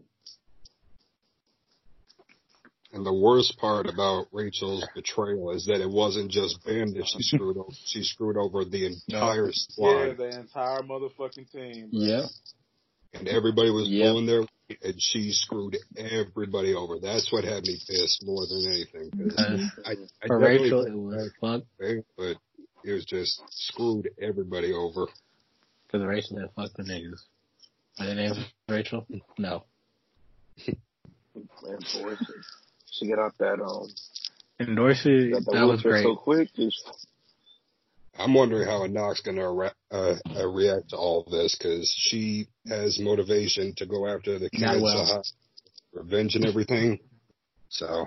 And 2.91 3.05
the 3.05 3.13
worst 3.13 3.57
part 3.57 3.87
about 3.87 4.27
Rachel's 4.31 4.85
betrayal 4.95 5.51
is 5.51 5.65
that 5.65 5.81
it 5.81 5.89
wasn't 5.89 6.31
just 6.31 6.63
Ben 6.65 6.93
that 6.93 7.05
she 7.07 7.21
screwed 7.23 7.57
over. 7.57 7.69
She 7.85 8.03
screwed 8.03 8.37
over 8.37 8.63
the 8.63 8.85
entire 8.85 9.51
squad. 9.51 9.89
Yeah, 9.89 10.13
squad. 10.13 10.17
the 10.17 10.39
entire 10.39 10.81
motherfucking 10.81 11.51
team. 11.51 11.89
Yeah. 11.91 12.23
And 13.13 13.27
everybody 13.27 13.69
was 13.69 13.89
Yep. 13.89 14.01
blowing 14.11 14.25
their 14.25 14.41
way, 14.41 14.47
and 14.69 14.95
she 14.97 15.31
screwed 15.31 15.77
everybody 15.95 16.73
over. 16.73 16.99
That's 16.99 17.31
what 17.31 17.43
had 17.43 17.63
me 17.63 17.77
pissed 17.87 18.23
more 18.25 18.45
than 18.47 18.65
anything. 18.71 19.11
'cause 19.11 19.35
Because 19.35 19.71
I, 19.85 19.91
I 20.23 20.27
for 20.27 20.39
Rachel, 20.39 20.85
it 20.85 20.93
was 20.95 21.31
fuck. 21.39 21.63
fair, 21.79 22.03
but 22.17 22.37
it 22.83 22.91
was 22.93 23.05
just 23.05 23.41
screwed 23.49 24.09
everybody 24.19 24.73
over. 24.73 25.07
Because 25.87 26.05
Rachel 26.07 26.39
had 26.39 26.51
fuck 26.55 26.71
the 26.75 26.83
niggas. 26.83 27.21
Are 27.99 28.05
their 28.07 28.15
names 28.15 28.37
Rachel? 28.67 29.05
No. 29.37 29.65
Man, 30.67 31.77
boy, 31.93 32.15
she, 32.25 32.33
she 32.91 33.07
got 33.07 33.19
out 33.19 33.37
that 33.39 33.61
um 33.61 33.87
And 34.59 34.75
Dorsey, 34.75 35.31
got 35.31 35.45
the 35.45 35.51
that 35.51 35.67
was 35.67 35.81
great. 35.81 36.03
so 36.03 36.15
quick. 36.15 36.49
Just, 36.55 36.81
I'm 38.17 38.33
wondering 38.33 38.67
how 38.67 38.85
Knox 38.85 39.21
gonna 39.21 39.51
re- 39.51 39.71
uh, 39.91 40.15
uh, 40.35 40.47
react 40.47 40.89
to 40.89 40.97
all 40.97 41.27
this 41.29 41.55
because 41.55 41.93
she 41.95 42.47
has 42.67 42.99
motivation 42.99 43.73
to 43.77 43.85
go 43.85 44.07
after 44.07 44.39
the 44.39 44.49
kids, 44.49 44.81
well. 44.81 45.19
uh, 45.19 45.23
revenge 45.93 46.35
and 46.35 46.45
everything. 46.45 46.99
So 47.69 48.05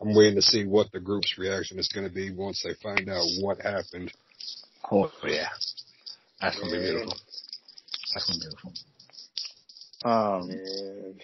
I'm 0.00 0.14
waiting 0.14 0.36
to 0.36 0.42
see 0.42 0.64
what 0.64 0.90
the 0.92 1.00
group's 1.00 1.36
reaction 1.38 1.78
is 1.78 1.88
going 1.88 2.08
to 2.08 2.14
be 2.14 2.30
once 2.30 2.62
they 2.62 2.74
find 2.82 3.08
out 3.10 3.26
what 3.40 3.60
happened. 3.60 4.12
Oh 4.90 5.10
yeah, 5.24 5.48
that's 6.40 6.58
gonna 6.58 6.72
be 6.72 6.78
beautiful. 6.78 7.16
That's 8.14 8.26
gonna 8.26 8.38
be 8.38 8.46
beautiful. 8.46 8.72
um 10.04 10.48
man, 10.48 11.14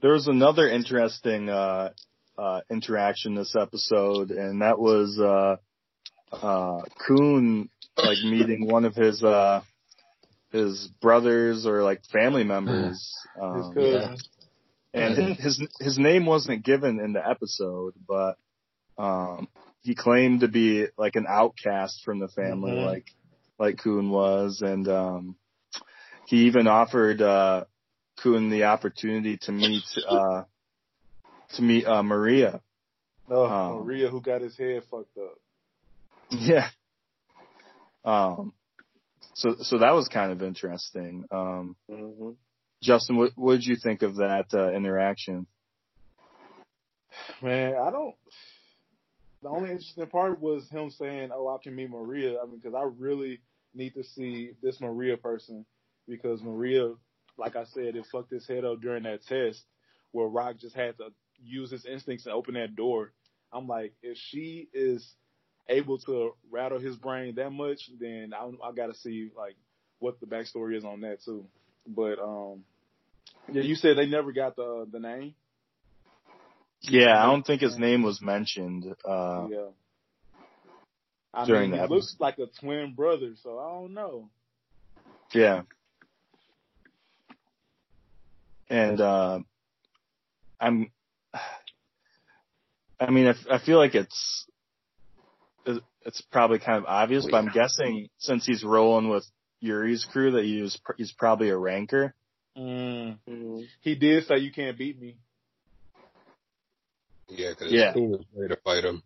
there 0.00 0.12
was 0.12 0.26
another 0.26 0.68
interesting 0.68 1.48
uh 1.48 1.90
uh 2.36 2.60
interaction 2.70 3.34
this 3.34 3.56
episode 3.56 4.30
and 4.30 4.60
that 4.62 4.78
was 4.78 5.18
uh 5.18 5.56
uh 6.42 6.82
Khun 7.06 7.68
like 7.96 8.18
meeting 8.24 8.66
one 8.66 8.84
of 8.84 8.94
his 8.94 9.22
uh 9.22 9.62
his 10.52 10.88
brothers 11.00 11.66
or 11.66 11.82
like 11.82 12.04
family 12.12 12.44
members 12.44 13.10
His 13.34 13.40
um, 13.40 13.74
cousin. 13.74 14.16
and 14.92 15.36
his 15.38 15.62
his 15.80 15.98
name 15.98 16.26
wasn't 16.26 16.64
given 16.64 17.00
in 17.00 17.12
the 17.12 17.26
episode 17.28 17.94
but 18.06 18.36
um 18.98 19.48
he 19.80 19.94
claimed 19.94 20.40
to 20.40 20.48
be 20.48 20.86
like 20.96 21.16
an 21.16 21.26
outcast 21.28 22.02
from 22.04 22.18
the 22.20 22.28
family 22.28 22.72
Mhm. 22.72 22.84
like 22.86 23.06
like 23.58 23.76
Khun 23.76 24.10
was 24.10 24.62
and 24.62 24.86
um 24.88 25.36
he 26.26 26.46
even 26.46 26.66
offered 26.66 27.20
uh 27.20 27.64
Khun 28.20 28.50
the 28.50 28.64
opportunity 28.64 29.36
to 29.38 29.52
meet 29.52 29.82
uh 30.08 30.44
to 31.54 31.62
meet 31.62 31.86
uh 31.86 32.02
Maria. 32.02 32.60
Oh, 33.28 33.46
Um, 33.48 33.84
Maria, 33.86 34.08
who 34.08 34.20
got 34.20 34.40
his 34.42 34.56
head 34.56 34.82
fucked 34.90 35.16
up. 35.18 35.38
Yeah. 36.40 36.68
Um 38.04 38.52
so 39.34 39.56
so 39.60 39.78
that 39.78 39.94
was 39.94 40.08
kind 40.08 40.32
of 40.32 40.42
interesting. 40.42 41.24
Um 41.30 41.76
hmm 41.90 42.30
Justin, 42.82 43.16
what 43.16 43.32
what 43.36 43.52
did 43.54 43.66
you 43.66 43.76
think 43.76 44.02
of 44.02 44.16
that 44.16 44.46
uh, 44.52 44.70
interaction? 44.72 45.46
Man, 47.42 47.74
I 47.76 47.90
don't. 47.90 48.14
The 49.42 49.48
only 49.48 49.70
interesting 49.70 50.06
part 50.06 50.40
was 50.40 50.68
him 50.68 50.90
saying, 50.90 51.30
"Oh, 51.32 51.48
I 51.48 51.62
can 51.62 51.74
meet 51.74 51.90
Maria." 51.90 52.38
I 52.40 52.46
mean, 52.46 52.56
because 52.56 52.74
I 52.74 52.88
really 52.98 53.40
need 53.74 53.94
to 53.94 54.04
see 54.04 54.52
this 54.62 54.80
Maria 54.80 55.16
person 55.16 55.64
because 56.08 56.42
Maria, 56.42 56.92
like 57.38 57.56
I 57.56 57.64
said, 57.64 57.96
it 57.96 58.06
fucked 58.10 58.30
his 58.30 58.46
head 58.46 58.64
up 58.64 58.80
during 58.80 59.04
that 59.04 59.24
test 59.26 59.64
where 60.12 60.28
Rak 60.28 60.58
just 60.58 60.76
had 60.76 60.96
to 60.98 61.08
use 61.42 61.70
his 61.70 61.84
instincts 61.86 62.26
and 62.26 62.34
open 62.34 62.54
that 62.54 62.76
door. 62.76 63.12
I'm 63.52 63.66
like, 63.66 63.94
if 64.02 64.16
she 64.16 64.68
is 64.72 65.14
able 65.68 65.98
to 65.98 66.34
rattle 66.50 66.78
his 66.78 66.96
brain 66.96 67.34
that 67.36 67.50
much, 67.50 67.90
then 67.98 68.32
I, 68.34 68.50
I 68.66 68.72
got 68.72 68.86
to 68.88 68.94
see 68.94 69.30
like 69.36 69.56
what 69.98 70.20
the 70.20 70.26
backstory 70.26 70.76
is 70.76 70.84
on 70.84 71.00
that 71.00 71.22
too. 71.24 71.46
But 71.86 72.18
um, 72.18 72.64
yeah, 73.52 73.62
you 73.62 73.74
said 73.74 73.96
they 73.96 74.06
never 74.06 74.32
got 74.32 74.56
the 74.56 74.86
the 74.90 75.00
name. 75.00 75.34
Yeah, 76.82 77.22
I 77.22 77.26
don't 77.26 77.44
think 77.44 77.62
his 77.62 77.78
name 77.78 78.02
was 78.02 78.20
mentioned. 78.20 78.94
Uh 79.04 79.46
yeah. 79.50 79.66
I 81.32 81.46
during 81.46 81.72
mean, 81.72 81.80
he 81.80 81.86
looks 81.86 82.14
like 82.18 82.38
a 82.38 82.46
twin 82.60 82.94
brother, 82.94 83.32
so 83.42 83.58
I 83.58 83.70
don't 83.72 83.94
know. 83.94 84.28
yeah. 85.32 85.62
And 88.68 89.00
uh 89.00 89.40
I'm 90.60 90.90
I 93.00 93.10
mean, 93.10 93.34
I 93.50 93.58
feel 93.58 93.78
like 93.78 93.94
it's 93.94 94.46
it's 96.04 96.20
probably 96.20 96.58
kind 96.58 96.78
of 96.78 96.84
obvious, 96.86 97.26
but 97.30 97.36
I'm 97.36 97.50
guessing 97.52 98.08
since 98.18 98.44
he's 98.46 98.62
rolling 98.64 99.08
with 99.08 99.24
Yuri's 99.60 100.04
crew 100.04 100.32
that 100.32 100.44
he 100.44 100.60
was 100.60 100.78
he's 100.96 101.12
probably 101.12 101.48
a 101.48 101.56
ranker. 101.56 102.14
Mm. 102.56 103.18
hmm 103.26 103.60
He 103.80 103.94
did 103.94 104.24
say 104.26 104.38
you 104.38 104.52
can't 104.52 104.78
beat 104.78 105.00
me. 105.00 105.16
Yeah, 107.28 107.50
because 107.50 107.72
Yeah. 107.72 107.92
Khun 107.94 108.10
was 108.10 108.24
ready 108.36 108.54
to 108.54 108.60
fight 108.60 108.84
him. 108.84 109.02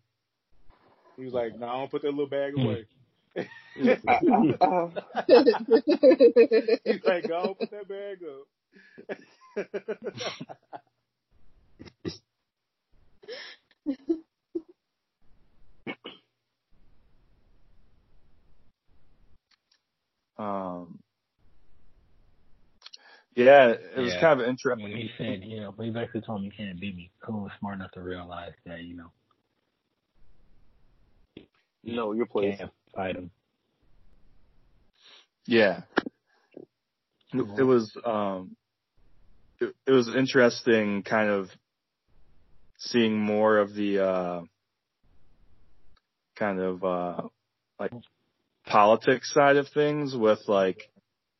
He 1.17 1.25
was 1.25 1.33
like, 1.33 1.57
"No, 1.57 1.65
nah, 1.65 1.77
don't 1.79 1.91
put 1.91 2.01
that 2.03 2.11
little 2.11 2.27
bag 2.27 2.53
Hmm. 2.53 2.59
away." 2.59 2.85
He's 3.75 3.87
like, 7.03 7.27
"Go 7.27 7.55
put 7.59 7.71
that 7.71 7.87
bag 7.87 8.23
up." 8.23 8.47
Um 20.39 20.99
Yeah, 23.35 23.69
it 23.69 23.99
was 23.99 24.13
Yeah. 24.13 24.21
kind 24.21 24.41
of 24.41 24.47
interesting. 24.47 24.83
When 24.83 24.95
he 24.95 25.11
said, 25.17 25.43
you 25.43 25.61
know, 25.61 25.71
he 25.79 25.91
basically 25.91 26.21
told 26.21 26.39
him 26.39 26.45
you 26.45 26.51
can't 26.51 26.79
beat 26.79 26.95
me. 26.95 27.11
Cool 27.23 27.43
was 27.43 27.51
smart 27.59 27.75
enough 27.75 27.91
to 27.91 28.01
realize 28.01 28.53
that, 28.65 28.81
you 28.81 28.95
know, 28.95 29.11
No, 31.83 32.11
your 32.13 32.25
you 32.25 32.31
place. 32.31 32.57
can't 32.57 32.71
fight 32.95 33.15
him. 33.15 33.31
Yeah. 35.45 35.81
It 37.33 37.63
was 37.63 37.95
um 38.05 38.55
it, 39.59 39.73
it 39.85 39.91
was 39.91 40.13
interesting 40.13 41.03
kind 41.03 41.29
of 41.29 41.49
seeing 42.77 43.17
more 43.19 43.57
of 43.57 43.73
the 43.73 43.99
uh 43.99 44.41
kind 46.35 46.59
of 46.59 46.83
uh 46.83 47.21
like 47.79 47.91
politics 48.69 49.33
side 49.33 49.57
of 49.57 49.67
things 49.69 50.15
with 50.15 50.39
like 50.47 50.89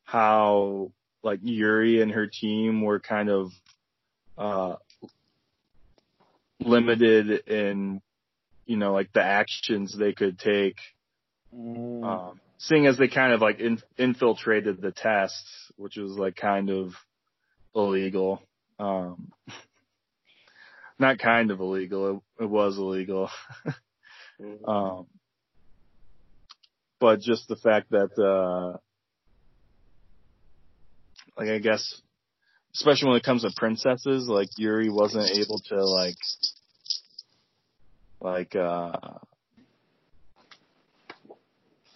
how 0.04 0.92
like 1.24 1.40
Yuri 1.44 2.02
and 2.02 2.12
her 2.12 2.28
team 2.28 2.82
were 2.82 3.00
kind 3.00 3.30
of 3.30 3.52
uh 4.38 4.76
limited 6.60 7.48
in 7.48 8.02
you 8.66 8.78
know 8.78 8.92
like 8.94 9.12
the 9.14 9.24
actions 9.24 9.96
they 9.98 10.14
could 10.14 10.38
take 10.40 10.76
Mm. 11.56 12.04
um, 12.04 12.40
seeing 12.60 12.86
as 12.86 13.00
they 13.00 13.08
kind 13.08 13.34
of 13.34 13.42
like 13.42 13.60
in, 13.60 13.82
infiltrated 13.98 14.82
the 14.82 14.92
test, 14.92 15.44
which 15.78 15.98
was 15.98 16.12
like 16.12 16.36
kind 16.36 16.70
of 16.70 16.94
illegal. 17.76 18.42
Um, 18.78 19.32
not 21.00 21.18
kind 21.18 21.50
of 21.50 21.60
illegal. 21.60 22.22
It, 22.40 22.44
it 22.44 22.50
was 22.50 22.78
illegal. 22.78 23.30
Mhm. 24.42 24.70
Um, 24.70 25.08
but 27.00 27.20
just 27.22 27.48
the 27.48 27.56
fact 27.56 27.92
that, 27.92 28.12
uh, 28.22 28.78
like 31.38 31.50
I 31.50 31.60
guess, 31.60 32.02
especially 32.76 33.10
when 33.10 33.18
it 33.18 33.24
comes 33.24 33.44
to 33.44 33.52
princesses, 33.56 34.28
like 34.28 34.50
Yuri 34.58 34.90
wasn't 34.90 35.30
able 35.38 35.60
to 35.70 35.84
like, 35.86 36.16
like, 38.22 38.56
uh, 38.56 39.18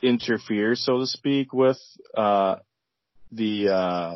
interfere, 0.01 0.75
so 0.75 0.99
to 0.99 1.07
speak, 1.07 1.53
with, 1.53 1.79
uh, 2.15 2.55
the, 3.31 3.69
uh, 3.69 4.15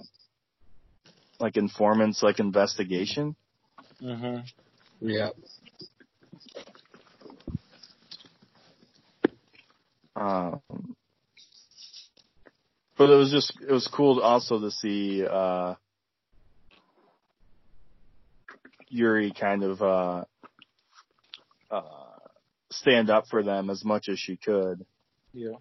like 1.39 1.57
informants, 1.57 2.23
like 2.23 2.39
investigation. 2.39 3.35
hmm 3.99 4.37
Yeah. 5.01 5.29
Um, 10.19 10.61
but 12.97 13.09
it 13.11 13.15
was 13.15 13.29
just 13.29 13.53
it 13.61 13.71
was 13.71 13.87
cool 13.87 14.19
also 14.21 14.59
to 14.59 14.71
see 14.71 15.23
uh, 15.23 15.75
Yuri 18.89 19.31
kind 19.39 19.63
of 19.63 19.81
uh, 19.81 20.23
uh, 21.69 21.81
stand 22.71 23.09
up 23.11 23.25
for 23.29 23.43
them 23.43 23.69
as 23.69 23.85
much 23.85 24.09
as 24.09 24.17
she 24.17 24.37
could, 24.37 24.83
Yeah. 25.33 25.57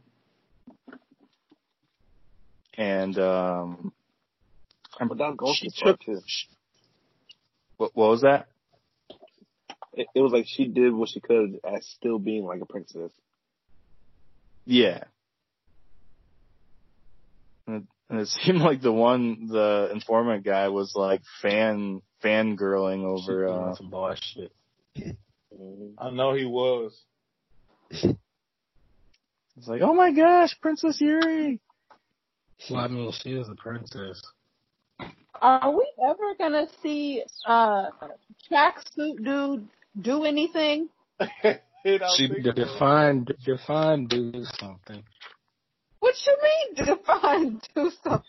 and 2.78 3.18
um, 3.18 3.92
I'm- 4.98 5.08
But 5.08 5.18
that 5.18 5.36
goes 5.36 5.56
she 5.56 5.68
took. 5.68 6.00
too. 6.00 6.20
What, 7.76 7.90
what 7.94 8.08
was 8.08 8.22
that? 8.22 8.46
It, 9.92 10.06
it 10.14 10.20
was 10.20 10.32
like 10.32 10.46
she 10.46 10.66
did 10.66 10.94
what 10.94 11.10
she 11.10 11.20
could 11.20 11.60
as 11.62 11.86
still 11.86 12.18
being 12.18 12.44
like 12.44 12.62
a 12.62 12.66
princess. 12.66 13.10
Yeah. 14.66 15.04
And 17.66 17.86
it, 18.10 18.28
seemed 18.44 18.60
like 18.60 18.82
the 18.82 18.92
one, 18.92 19.46
the 19.48 19.88
informant 19.92 20.44
guy 20.44 20.68
was 20.68 20.92
like 20.94 21.22
fan, 21.40 22.02
fangirling 22.22 23.04
over, 23.04 23.46
uh, 23.46 23.74
some 23.74 23.90
bullshit. 23.90 24.52
Mhm. 24.98 25.94
I 25.98 26.10
know 26.10 26.34
he 26.34 26.44
was. 26.44 27.00
it's 27.90 28.18
like, 29.66 29.80
oh 29.82 29.94
my 29.94 30.12
gosh, 30.12 30.54
Princess 30.60 31.00
Yuri! 31.00 31.60
Well, 32.70 32.80
I 32.80 32.88
mean, 32.88 33.12
she 33.12 33.32
is 33.32 33.48
a 33.48 33.54
princess. 33.54 34.20
Are 35.40 35.70
we 35.70 35.86
ever 36.02 36.34
gonna 36.38 36.66
see 36.82 37.22
uh 37.46 37.90
tracksuit 38.50 39.22
dude 39.22 39.68
do 40.00 40.24
anything? 40.24 40.88
Hit 41.86 42.02
out 42.02 42.16
She 42.16 42.26
big 42.26 42.42
De- 42.42 42.52
girl. 42.52 42.64
define, 42.64 43.26
define, 43.44 44.06
do 44.06 44.32
something. 44.58 45.04
What 46.00 46.14
you 46.26 46.36
mean 46.42 46.86
define 46.86 47.60
do 47.76 47.92
something? 48.02 48.22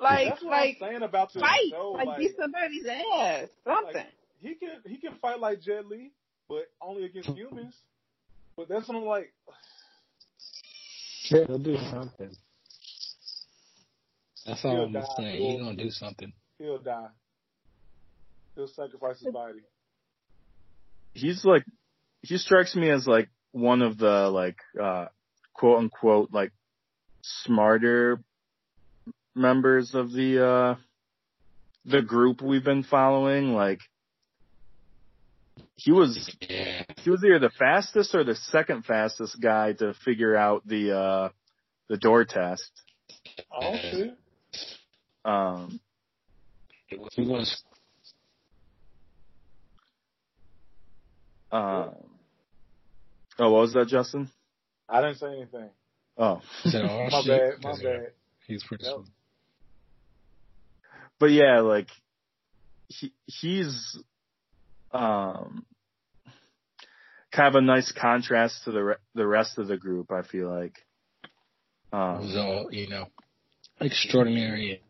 Like 0.00 0.28
That's 0.28 0.42
what 0.44 0.50
like 0.52 0.76
I'm 0.80 0.88
saying 0.88 1.02
about 1.02 1.32
this 1.32 1.42
fight, 1.42 1.70
show. 1.70 1.94
like, 1.96 2.06
Like, 2.06 2.18
beat 2.18 2.36
somebody's 2.38 2.86
ass, 2.86 3.48
something. 3.66 3.94
Like, 3.94 4.06
he 4.40 4.54
can 4.54 4.70
he 4.86 4.98
can 4.98 5.14
fight 5.20 5.40
like 5.40 5.60
Jet 5.62 5.84
Li, 5.88 6.12
but 6.48 6.68
only 6.80 7.04
against 7.04 7.30
humans. 7.30 7.74
But 8.56 8.68
that's 8.68 8.86
what 8.86 8.96
I'm 8.96 9.04
like. 9.04 9.32
He'll 11.24 11.58
do 11.58 11.76
something. 11.90 12.30
That's 14.46 14.64
all 14.64 14.70
He'll 14.76 14.84
I'm 14.84 14.92
gonna 14.92 15.06
die, 15.06 15.14
say. 15.16 15.38
He's 15.38 15.60
gonna 15.60 15.76
do 15.76 15.90
something. 15.90 16.32
He'll 16.60 16.78
die. 16.78 17.08
He'll 18.54 18.68
sacrifice 18.68 19.18
his 19.18 19.32
body. 19.32 19.60
He's 21.14 21.44
like, 21.44 21.64
he 22.22 22.38
strikes 22.38 22.74
me 22.74 22.90
as 22.90 23.06
like 23.06 23.28
one 23.52 23.82
of 23.82 23.98
the 23.98 24.28
like, 24.30 24.56
uh, 24.80 25.06
quote 25.54 25.78
unquote, 25.78 26.30
like 26.32 26.52
smarter 27.22 28.18
members 29.34 29.94
of 29.94 30.12
the, 30.12 30.44
uh, 30.44 30.74
the 31.84 32.02
group 32.02 32.40
we've 32.40 32.64
been 32.64 32.84
following. 32.84 33.52
Like, 33.54 33.80
he 35.74 35.90
was 35.90 36.36
he 36.98 37.10
was 37.10 37.24
either 37.24 37.38
the 37.38 37.50
fastest 37.58 38.14
or 38.14 38.24
the 38.24 38.34
second 38.34 38.84
fastest 38.84 39.40
guy 39.40 39.72
to 39.72 39.94
figure 40.04 40.36
out 40.36 40.66
the 40.66 40.96
uh 40.96 41.28
the 41.88 41.96
door 41.96 42.24
test. 42.24 42.70
Oh 43.50 43.76
shit. 43.76 44.16
Um 45.24 45.80
He 46.86 47.22
was. 47.22 47.62
um 51.50 51.94
Oh, 53.38 53.50
what 53.50 53.60
was 53.62 53.72
that, 53.74 53.88
Justin? 53.88 54.30
I 54.88 55.00
didn't 55.00 55.16
say 55.18 55.26
anything. 55.28 55.70
Oh. 56.18 56.40
said, 56.64 56.84
oh, 56.84 57.08
My 57.10 57.22
shit. 57.22 57.60
bad. 57.60 57.64
My 57.64 57.82
bad. 57.82 58.10
He's 58.46 58.62
pretty 58.64 58.84
Yep. 58.84 58.92
smart. 58.94 59.06
But 61.18 61.30
yeah, 61.30 61.60
like 61.60 61.88
he 62.88 63.12
he's 63.26 63.96
um 64.92 65.64
kind 67.30 67.48
of 67.48 67.54
a 67.54 67.60
nice 67.64 67.92
contrast 67.92 68.64
to 68.64 68.72
the 68.72 68.82
re- 68.82 68.94
the 69.14 69.26
rest 69.26 69.56
of 69.58 69.68
the 69.68 69.76
group, 69.76 70.10
I 70.12 70.22
feel 70.22 70.50
like. 70.52 70.76
It 71.22 71.28
was 71.94 72.34
Um 72.36 72.40
all, 72.40 72.68
you 72.72 72.88
know, 72.88 73.06
extraordinary. 73.80 74.82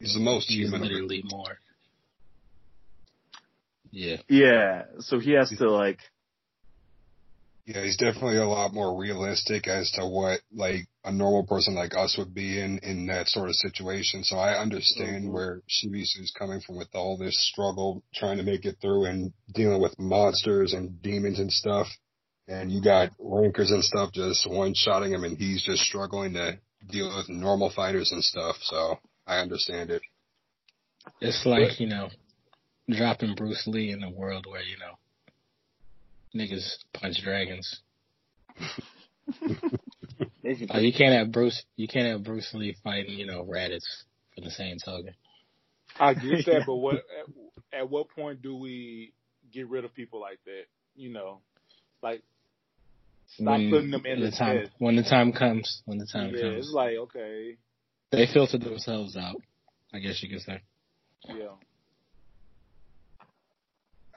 He's 0.00 0.14
the 0.14 0.20
most 0.20 0.48
He's 0.48 0.68
human. 0.68 0.82
literally 0.82 1.22
more. 1.24 1.58
Yeah. 3.92 4.16
yeah, 4.28 4.82
so 4.98 5.18
he 5.20 5.30
has 5.32 5.48
to 5.50 5.70
like 5.70 6.00
Yeah, 7.66 7.82
he's 7.82 7.96
definitely 7.96 8.36
a 8.36 8.46
lot 8.46 8.72
more 8.72 8.96
realistic 8.96 9.66
as 9.66 9.90
to 9.92 10.06
what 10.06 10.40
like 10.52 10.86
a 11.04 11.10
normal 11.10 11.44
person 11.44 11.74
like 11.74 11.96
us 11.96 12.16
would 12.16 12.32
be 12.32 12.60
in 12.60 12.78
in 12.84 13.06
that 13.06 13.26
sort 13.26 13.48
of 13.48 13.56
situation. 13.56 14.22
So 14.22 14.36
I 14.36 14.56
understand 14.56 15.24
Mhm. 15.24 15.32
where 15.32 15.62
Shibisu's 15.68 16.30
coming 16.38 16.60
from 16.60 16.76
with 16.76 16.94
all 16.94 17.16
this 17.16 17.36
struggle 17.48 18.04
trying 18.14 18.36
to 18.36 18.44
make 18.44 18.64
it 18.66 18.76
through 18.80 19.06
and 19.06 19.32
dealing 19.52 19.82
with 19.82 19.98
monsters 19.98 20.74
and 20.74 21.02
demons 21.02 21.40
and 21.40 21.52
stuff. 21.52 21.88
And 22.46 22.70
you 22.70 22.80
got 22.80 23.10
rankers 23.18 23.72
and 23.72 23.84
stuff 23.84 24.12
just 24.12 24.46
one 24.48 24.72
shotting 24.74 25.12
him 25.12 25.24
and 25.24 25.36
he's 25.36 25.64
just 25.64 25.82
struggling 25.82 26.34
to 26.34 26.60
deal 26.88 27.16
with 27.16 27.28
normal 27.28 27.70
fighters 27.70 28.12
and 28.12 28.22
stuff. 28.22 28.56
So 28.62 29.00
I 29.26 29.38
understand 29.40 29.90
it. 29.90 30.02
It's 31.20 31.44
like, 31.44 31.80
you 31.80 31.88
know, 31.88 32.10
dropping 32.88 33.34
Bruce 33.34 33.66
Lee 33.66 33.90
in 33.90 34.04
a 34.04 34.10
world 34.10 34.46
where, 34.46 34.62
you 34.62 34.78
know, 34.78 34.98
niggas 36.36 36.76
punch 36.94 37.22
dragons. 37.22 37.80
Basically, 40.42 40.68
Oh, 40.70 40.78
you 40.78 40.92
can't 40.92 41.14
have 41.14 41.32
Bruce, 41.32 41.64
you 41.76 41.88
can't 41.88 42.06
have 42.08 42.24
Bruce 42.24 42.50
Lee 42.54 42.76
fighting, 42.84 43.18
you 43.18 43.26
know, 43.26 43.44
Raditz 43.44 43.84
for 44.34 44.40
the 44.42 44.50
same 44.50 44.78
token. 44.84 45.14
I 45.98 46.14
get 46.14 46.44
that, 46.46 46.52
Yeah. 46.52 46.60
but 46.66 46.76
what 46.76 46.96
at, 46.96 47.80
at 47.80 47.90
what 47.90 48.08
point 48.10 48.42
do 48.42 48.56
we 48.56 49.12
get 49.52 49.68
rid 49.68 49.84
of 49.84 49.94
people 49.94 50.20
like 50.20 50.38
that? 50.44 50.64
You 50.94 51.10
know, 51.12 51.40
like 52.02 52.22
stop 53.28 53.60
when 53.60 53.70
putting 53.70 53.90
them 53.90 54.06
in 54.06 54.20
the 54.20 54.30
the 54.30 54.36
time, 54.36 54.58
test. 54.58 54.72
when 54.78 54.96
the 54.96 55.02
time 55.02 55.32
comes, 55.32 55.82
when 55.86 55.98
the 55.98 56.06
time 56.06 56.32
Yeah, 56.32 56.40
comes, 56.40 56.58
it's 56.58 56.72
like 56.72 56.96
okay, 56.96 57.56
they 58.12 58.26
filter 58.32 58.58
themselves 58.58 59.16
out. 59.16 59.36
I 59.92 59.98
guess 59.98 60.22
you 60.22 60.28
could 60.28 60.42
say. 60.42 60.60
yeah. 61.28 61.54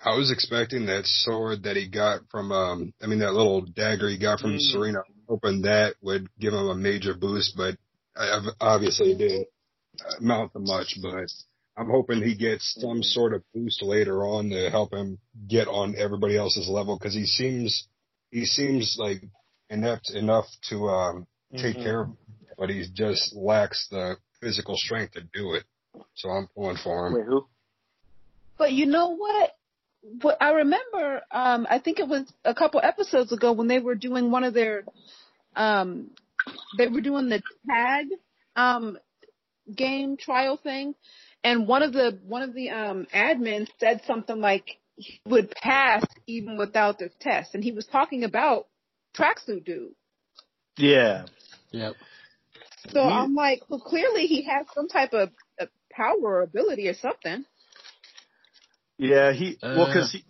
I 0.04 0.16
was 0.16 0.32
expecting 0.32 0.86
that 0.86 1.06
sword 1.06 1.64
that 1.64 1.76
he 1.76 1.88
got 1.90 2.22
from, 2.30 2.52
um, 2.52 2.94
I 3.02 3.08
mean, 3.08 3.20
that 3.20 3.34
little 3.34 3.62
dagger 3.62 4.08
he 4.10 4.18
got 4.18 4.40
from 4.40 4.56
Mhm. 4.56 4.72
Serena, 4.72 5.04
hoping 5.28 5.62
that 5.64 5.96
would 6.02 6.30
give 6.40 6.54
him 6.54 6.68
a 6.70 6.76
major 6.76 7.14
boost, 7.14 7.56
but 7.58 7.78
I, 8.16 8.38
I've- 8.38 8.50
obviously 8.62 9.12
it 9.12 9.18
didn't 9.18 9.48
amount 10.20 10.54
to 10.54 10.60
much, 10.60 10.98
but 11.02 11.30
I'm 11.76 11.90
hoping 11.90 12.22
he 12.24 12.36
gets 12.36 12.76
some 12.80 13.04
sort 13.04 13.34
of 13.34 13.44
boost 13.54 13.82
later 13.82 14.26
on 14.26 14.50
to 14.52 14.70
help 14.70 14.94
him 14.94 15.20
get 15.48 15.68
on 15.68 15.96
everybody 15.98 16.38
else's 16.38 16.68
level, 16.70 16.98
cause 16.98 17.14
he 17.14 17.26
seems, 17.26 17.88
he 18.32 18.46
seems 18.46 18.96
like 18.98 19.22
inept 19.70 20.12
enough 20.12 20.48
to, 20.70 20.88
um, 20.90 21.28
take 21.58 21.78
Mhm. 21.78 21.84
care 21.84 22.02
of, 22.02 22.08
him, 22.10 22.18
but 22.58 22.70
he 22.70 22.88
just 22.94 23.34
lacks 23.36 23.88
the 23.90 24.18
physical 24.40 24.78
strength 24.78 25.14
to 25.14 25.22
do 25.22 25.56
it. 25.56 25.66
So 26.14 26.30
I'm 26.30 26.48
pulling 26.48 26.78
for 26.78 27.08
him. 27.08 27.14
wait, 27.16 27.26
who? 27.26 27.48
But 28.58 28.72
you 28.74 28.86
know 28.86 29.10
what? 29.10 29.56
What 30.02 30.38
I 30.42 30.52
remember, 30.52 31.22
um, 31.32 31.68
I 31.70 31.80
think 31.80 32.00
it 32.00 32.08
was 32.08 32.32
a 32.46 32.56
couple 32.56 32.80
episodes 32.84 33.32
ago 33.32 33.52
when 33.52 33.68
they 33.68 33.80
were 33.80 33.96
doing 33.96 34.32
one 34.32 34.44
of 34.44 34.54
their, 34.54 34.84
um, 35.56 36.12
they 36.78 36.88
were 36.88 37.02
doing 37.02 37.30
the 37.30 37.42
tag, 37.70 38.08
um, 38.56 38.98
game 39.76 40.18
trial 40.18 40.58
thing, 40.58 40.96
and 41.44 41.68
one 41.68 41.84
of 41.84 41.94
the 41.94 42.20
one 42.26 42.42
of 42.42 42.54
the 42.54 42.70
um 42.70 43.08
admins 43.14 43.68
said 43.80 44.02
something 44.08 44.40
like 44.40 44.80
he 44.96 45.22
would 45.26 45.52
pass 45.52 46.04
even 46.28 46.58
without 46.58 46.98
this 47.00 47.14
test, 47.20 47.54
and 47.56 47.64
he 47.64 47.72
was 47.72 47.86
talking 47.86 48.24
about 48.24 48.68
tracksuit 49.16 49.66
dude. 49.66 49.94
yeah. 50.78 51.26
Yep. 51.72 51.96
So 52.92 53.02
He- 53.04 53.10
I'm 53.10 53.36
like, 53.36 53.62
well, 53.70 53.80
clearly 53.80 54.26
he 54.28 54.44
has 54.44 54.66
some 54.74 54.88
type 54.88 55.14
of, 55.14 55.30
of 55.60 55.70
power 55.92 56.18
or 56.22 56.42
ability 56.42 56.88
or 56.88 56.94
something. 56.96 57.46
Yeah, 59.00 59.32
he 59.32 59.58
well 59.64 59.84
Uh. 59.84 59.86
because 59.88 60.12
he 60.12 60.24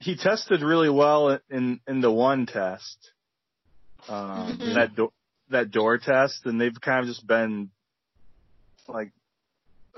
he 0.00 0.16
tested 0.16 0.62
really 0.62 0.88
well 0.88 1.38
in 1.50 1.80
in 1.88 2.00
the 2.00 2.10
one 2.12 2.46
test, 2.46 3.10
um, 4.08 4.56
Mhm. 4.58 4.74
that 4.74 4.94
do- 4.94 5.12
that 5.50 5.70
door 5.72 5.98
test, 5.98 6.46
and 6.46 6.60
they've 6.60 6.80
kind 6.80 7.00
of 7.00 7.06
just 7.06 7.26
been 7.26 7.70
like 8.86 9.12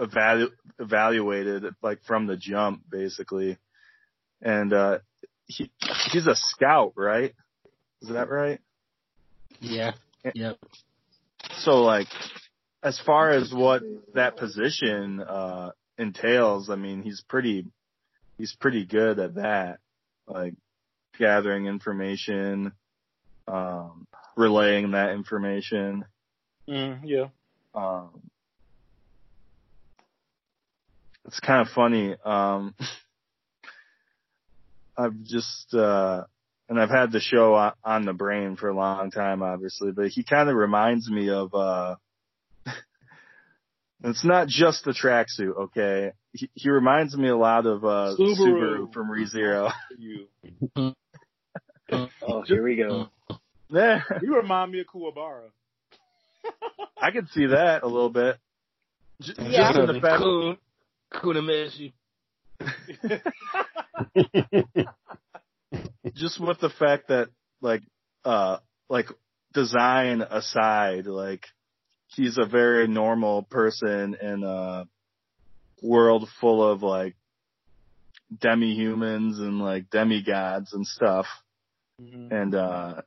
evalu- 0.01 0.53
evaluated 0.79 1.65
like 1.83 2.03
from 2.05 2.27
the 2.27 2.37
jump 2.37 2.83
basically, 2.91 3.59
and 4.41 4.73
uh, 4.73 4.99
he 5.47 5.71
he's 6.11 6.27
a 6.27 6.35
scout, 6.35 6.95
right? 6.97 7.35
Is 8.01 8.09
that 8.09 8.31
right? 8.31 8.61
Yeah. 9.61 9.93
Yep. 10.35 10.57
So 11.59 11.83
like, 11.83 12.09
as 12.83 12.99
far 12.99 13.31
as 13.31 13.53
what 13.53 13.83
that 14.15 14.37
position 14.39 15.21
uh 15.21 15.73
entails, 15.99 16.71
I 16.71 16.77
mean, 16.77 17.03
he's 17.03 17.21
pretty 17.29 17.67
he's 18.39 18.55
pretty 18.55 18.85
good 18.85 19.19
at 19.19 19.35
that. 19.37 19.79
Like 20.27 20.55
gathering 21.19 21.67
information, 21.67 22.73
um, 23.49 24.07
relaying 24.37 24.93
that 24.93 25.11
information. 25.11 26.05
Mm, 26.69 27.01
yeah. 27.05 27.29
Um, 27.75 28.11
it's 31.27 31.41
kind 31.41 31.67
of 31.67 31.73
funny. 31.73 32.17
Um, 32.25 32.75
I've 34.99 35.23
just, 35.25 35.75
uh, 35.75 36.25
and 36.69 36.81
I've 36.81 36.91
had 36.91 37.13
the 37.13 37.21
show 37.21 37.55
on, 37.55 37.73
on 37.85 38.05
the 38.07 38.15
brain 38.15 38.57
for 38.57 38.69
a 38.69 38.75
long 38.75 39.11
time, 39.11 39.43
obviously, 39.43 39.93
but 39.93 40.09
he 40.09 40.25
kind 40.25 40.49
of 40.49 40.57
reminds 40.57 41.11
me 41.11 41.29
of, 41.29 41.55
uh, 41.55 41.97
it's 44.05 44.25
not 44.25 44.47
just 44.49 44.85
the 44.85 44.93
tracksuit, 44.93 45.57
okay? 45.57 46.13
He, 46.33 46.51
he 46.55 46.71
reminds 46.71 47.17
me 47.17 47.29
a 47.29 47.37
lot 47.37 47.67
of, 47.67 47.85
uh, 47.85 48.15
Subaru. 48.19 48.37
Subaru 48.37 48.93
from 48.93 49.11
ReZero. 49.11 49.73
You. 49.99 50.27
Oh, 52.21 52.43
here 52.43 52.63
we 52.65 52.75
go. 52.77 53.09
Yeah, 53.71 54.03
You 54.21 54.35
remind 54.37 54.73
me 54.73 54.81
of 54.81 54.87
Kuwabara. 54.89 55.51
I 57.01 57.13
can 57.13 57.29
see 57.29 57.47
that 57.47 57.85
a 57.85 57.87
little 57.87 58.11
bit. 58.11 58.37
J- 59.23 59.35
Yeah. 59.39 59.73
Just 59.73 59.79
in 59.79 59.87
the 59.87 60.01
fact, 60.01 60.21
Kun, 60.23 60.59
Kunameshi. 61.15 61.93
just 66.15 66.41
with 66.41 66.61
the 66.61 66.71
fact 66.71 67.09
that 67.09 67.29
like 67.61 67.83
uh 68.25 68.59
like 68.89 69.07
design 69.53 70.23
aside 70.23 71.07
like 71.07 71.45
he's 72.09 72.39
a 72.39 72.47
very 72.47 72.87
normal 72.89 73.43
person 73.43 74.17
in 74.21 74.43
a 74.45 74.87
world 75.83 76.29
full 76.41 76.63
of 76.67 76.83
like 76.83 77.15
demi-humans 78.41 79.39
and 79.39 79.61
like 79.61 79.91
demigods 79.91 80.73
and 80.73 80.87
stuff 80.87 81.27
Mhm. 82.01 82.31
and 82.31 82.55
uh 82.55 83.01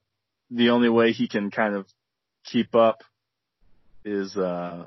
the 0.50 0.70
only 0.70 0.90
way 0.90 1.12
he 1.12 1.28
can 1.28 1.52
kind 1.52 1.76
of 1.76 1.86
keep 2.44 2.74
up 2.76 3.04
is 4.04 4.36
uh 4.36 4.86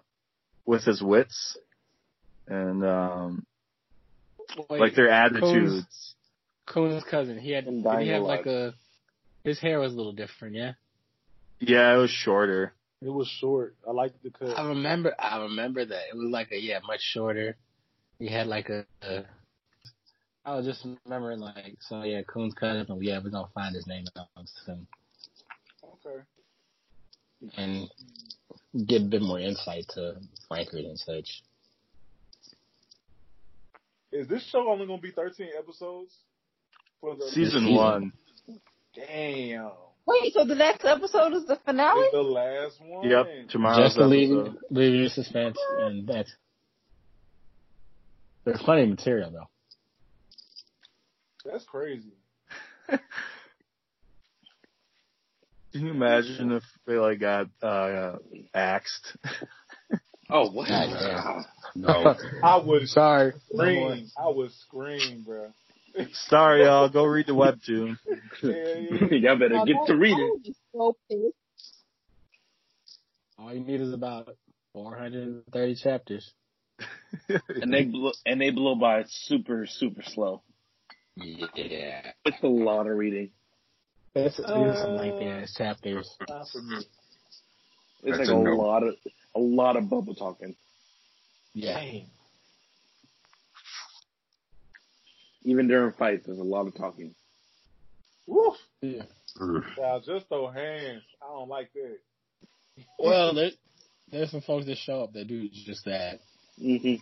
with 0.66 0.82
his 0.84 1.00
wits 1.02 1.56
and 2.48 2.84
um 2.84 3.46
Wait, 4.68 4.80
like 4.80 4.94
their 4.94 5.08
attitudes 5.08 6.14
Khun's 6.66 7.02
cousin. 7.04 7.38
He 7.38 7.50
had. 7.50 7.66
And 7.66 7.82
Did 7.82 7.90
he 7.90 7.94
dying 7.96 8.08
have 8.08 8.22
alive. 8.22 8.38
like 8.38 8.46
a? 8.46 8.74
His 9.44 9.58
hair 9.58 9.80
was 9.80 9.92
a 9.92 9.96
little 9.96 10.12
different. 10.12 10.54
Yeah. 10.54 10.72
yeah 11.58 11.92
it 11.94 11.96
was 11.96 12.10
shorter 12.10 12.72
It 13.04 13.10
was 13.10 13.26
short. 13.26 13.74
I 13.86 13.90
liked 13.90 14.22
the 14.22 14.30
cut. 14.30 14.56
I 14.58 14.68
remember. 14.68 15.14
I 15.18 15.42
remember 15.42 15.84
that 15.84 16.02
it 16.12 16.16
was 16.16 16.30
like 16.30 16.52
a 16.52 16.60
yeah, 16.60 16.78
much 16.86 17.00
shorter. 17.00 17.56
He 18.18 18.28
had 18.28 18.46
like 18.46 18.68
a. 18.68 18.86
a 19.02 19.24
I 20.44 20.56
was 20.56 20.66
just 20.66 20.86
remembering 21.04 21.40
like 21.40 21.76
so 21.80 22.02
yeah, 22.02 22.22
Khun's 22.22 22.54
cousin. 22.54 22.86
oh, 22.88 23.00
Yeah, 23.00 23.20
we're 23.22 23.30
gonna 23.30 23.48
find 23.54 23.74
his 23.74 23.86
name 23.86 24.04
out 24.16 24.28
soon 24.64 24.86
Okay. 25.84 26.22
and 27.56 27.88
get 28.86 29.02
a 29.02 29.04
bit 29.04 29.22
more 29.22 29.38
insight 29.38 29.84
to 29.94 30.16
Frankfurt 30.48 30.84
and 30.84 30.98
such. 30.98 31.42
Is 34.12 34.28
this 34.28 34.44
show 34.50 34.68
only 34.68 34.86
gonna 34.86 35.00
be 35.00 35.10
thirteen 35.12 35.48
episodes? 35.58 36.14
For 37.00 37.16
the 37.16 37.26
season 37.30 37.62
season. 37.62 37.74
one 37.74 38.12
Damn. 38.94 39.72
Wait, 40.06 40.32
so 40.34 40.44
the 40.44 40.54
next 40.54 40.84
episode 40.84 41.32
is 41.34 41.46
the 41.46 41.56
finale? 41.64 42.00
It's 42.00 42.12
the 42.12 42.22
last 42.22 42.80
one. 42.84 43.08
Yep, 43.08 43.26
tomorrow's 43.50 43.78
Just 43.78 43.96
to 43.98 44.06
leave, 44.06 44.36
episode. 44.36 44.58
leave 44.70 44.94
you 44.94 45.02
in 45.04 45.08
suspense, 45.10 45.58
and 45.80 46.06
that's. 46.08 46.32
There's 48.44 48.60
plenty 48.62 48.82
of 48.82 48.88
material 48.88 49.30
though. 49.30 49.48
That's 51.50 51.64
crazy. 51.64 52.12
Can 52.88 53.00
you 55.86 55.90
imagine 55.92 56.52
if 56.52 56.64
they 56.86 56.94
like 56.94 57.20
got 57.20 57.46
uh 57.62 58.16
axed? 58.54 59.16
Oh, 60.34 60.50
what? 60.50 60.66
God. 60.66 61.44
No. 61.74 62.14
I 62.42 62.56
would 62.56 62.88
Sorry. 62.88 63.34
scream. 63.52 64.06
I 64.16 64.28
would 64.30 64.50
scream, 64.52 65.24
bro. 65.26 65.48
Sorry, 66.28 66.64
y'all. 66.64 66.88
Go 66.88 67.04
read 67.04 67.26
the 67.26 67.32
webtoon. 67.34 67.98
Yeah, 68.42 68.50
yeah. 69.10 69.30
Y'all 69.30 69.38
better 69.38 69.62
get 69.66 69.76
to 69.86 69.92
I 69.92 69.96
reading. 69.96 70.42
so. 70.74 70.96
All 73.38 73.52
you 73.52 73.60
need 73.60 73.80
is 73.80 73.92
about 73.92 74.28
430 74.72 75.74
chapters. 75.76 76.32
And 77.28 77.72
they 77.72 77.84
blow, 77.84 78.12
and 78.24 78.40
they 78.40 78.50
blow 78.50 78.74
by 78.74 79.04
super, 79.06 79.66
super 79.66 80.02
slow. 80.02 80.42
Yeah. 81.16 82.12
It's 82.24 82.42
a 82.42 82.46
lot 82.46 82.86
of 82.86 82.96
reading. 82.96 83.30
That's 84.14 84.36
these 84.36 84.46
are 84.46 84.76
some 84.76 84.90
Uh, 84.92 84.94
lengthy 84.94 85.26
ass 85.26 85.54
chapters. 85.56 86.10
Not 86.28 86.48
for 86.48 86.62
me. 86.62 86.76
It's 88.04 88.18
That's 88.18 88.18
like 88.18 88.28
a 88.28 88.40
a 88.40 88.42
no. 88.44 88.56
lot 88.56 88.82
of 88.82 88.94
a 89.34 89.40
lot 89.40 89.76
of 89.76 89.88
bubble 89.88 90.14
talking. 90.14 90.54
Yeah. 91.54 91.74
Dang. 91.80 92.06
Even 95.44 95.68
during 95.68 95.92
fights, 95.92 96.26
there's 96.26 96.38
a 96.38 96.44
lot 96.44 96.66
of 96.66 96.74
talking. 96.74 97.14
Woof. 98.26 98.56
yeah. 98.80 99.02
Y'all 99.76 100.00
just 100.00 100.28
throw 100.28 100.48
hands. 100.50 101.02
I 101.20 101.26
don't 101.26 101.48
like 101.48 101.72
that. 101.74 101.98
Well, 102.98 103.34
there, 103.34 103.50
there's 104.10 104.30
some 104.30 104.40
folks 104.42 104.66
that 104.66 104.78
show 104.78 105.02
up 105.02 105.12
that 105.14 105.26
do 105.26 105.48
just 105.48 105.84
that. 105.86 106.20
hmm 106.58 106.94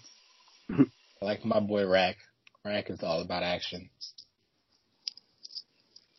Like 1.20 1.44
my 1.44 1.60
boy 1.60 1.86
Rak. 1.86 2.16
Rak 2.64 2.90
is 2.90 3.02
all 3.02 3.20
about 3.20 3.42
action. 3.42 3.90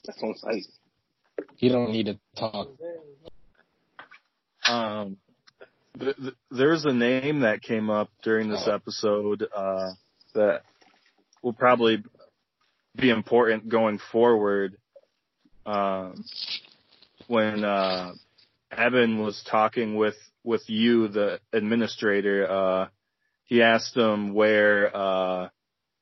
That's 0.06 0.22
on 0.22 0.36
site. 0.38 0.66
He 1.56 1.70
don't 1.70 1.92
need 1.92 2.08
to 2.08 2.20
talk. 2.38 2.70
Um, 4.68 5.18
th- 6.00 6.16
th- 6.16 6.34
there's 6.52 6.86
a 6.86 6.94
name 6.94 7.42
that 7.42 7.62
came 7.62 7.90
up 7.90 8.10
during 8.24 8.50
this 8.50 8.68
episode 8.68 9.48
uh, 9.56 9.92
that 10.34 10.64
will 11.42 11.54
probably 11.54 12.04
be 12.96 13.10
important 13.10 13.70
going 13.70 14.00
forward. 14.12 14.78
Um, 15.66 16.24
when 17.28 17.64
uh, 17.64 18.14
Evan 18.72 19.20
was 19.20 19.42
talking 19.50 19.96
with 19.96 20.16
with 20.44 20.64
you, 20.68 21.08
the 21.08 21.40
administrator, 21.54 22.50
uh, 22.50 22.88
he 23.46 23.62
asked 23.62 23.96
him 23.96 24.34
where 24.34 24.96
uh, 24.96 25.50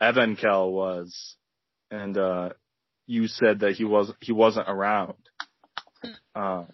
Evankhell 0.02 0.72
was, 0.72 1.36
and 1.92 2.18
uh, 2.18 2.50
you 3.06 3.28
said 3.28 3.60
that 3.60 3.74
he 3.74 3.84
was 3.84 4.14
he 4.22 4.32
wasn't 4.32 4.70
around. 4.70 5.16
Um, 6.36 6.68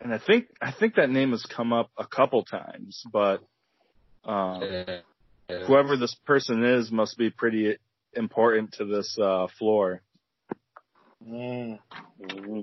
and 0.00 0.14
I 0.14 0.18
think 0.18 0.46
I 0.60 0.72
think 0.72 0.94
that 0.94 1.10
name 1.10 1.32
has 1.32 1.44
come 1.44 1.72
up 1.72 1.90
a 1.98 2.06
couple 2.06 2.44
times, 2.44 3.02
but 3.12 3.42
um, 4.24 4.62
whoever 5.48 5.96
this 5.96 6.14
person 6.26 6.64
is 6.64 6.90
must 6.90 7.18
be 7.18 7.30
pretty 7.30 7.76
important 8.14 8.72
to 8.74 8.84
this 8.84 9.16
uh, 9.20 9.46
floor. 9.58 10.02
Mm. 11.26 11.78
hmm 12.20 12.60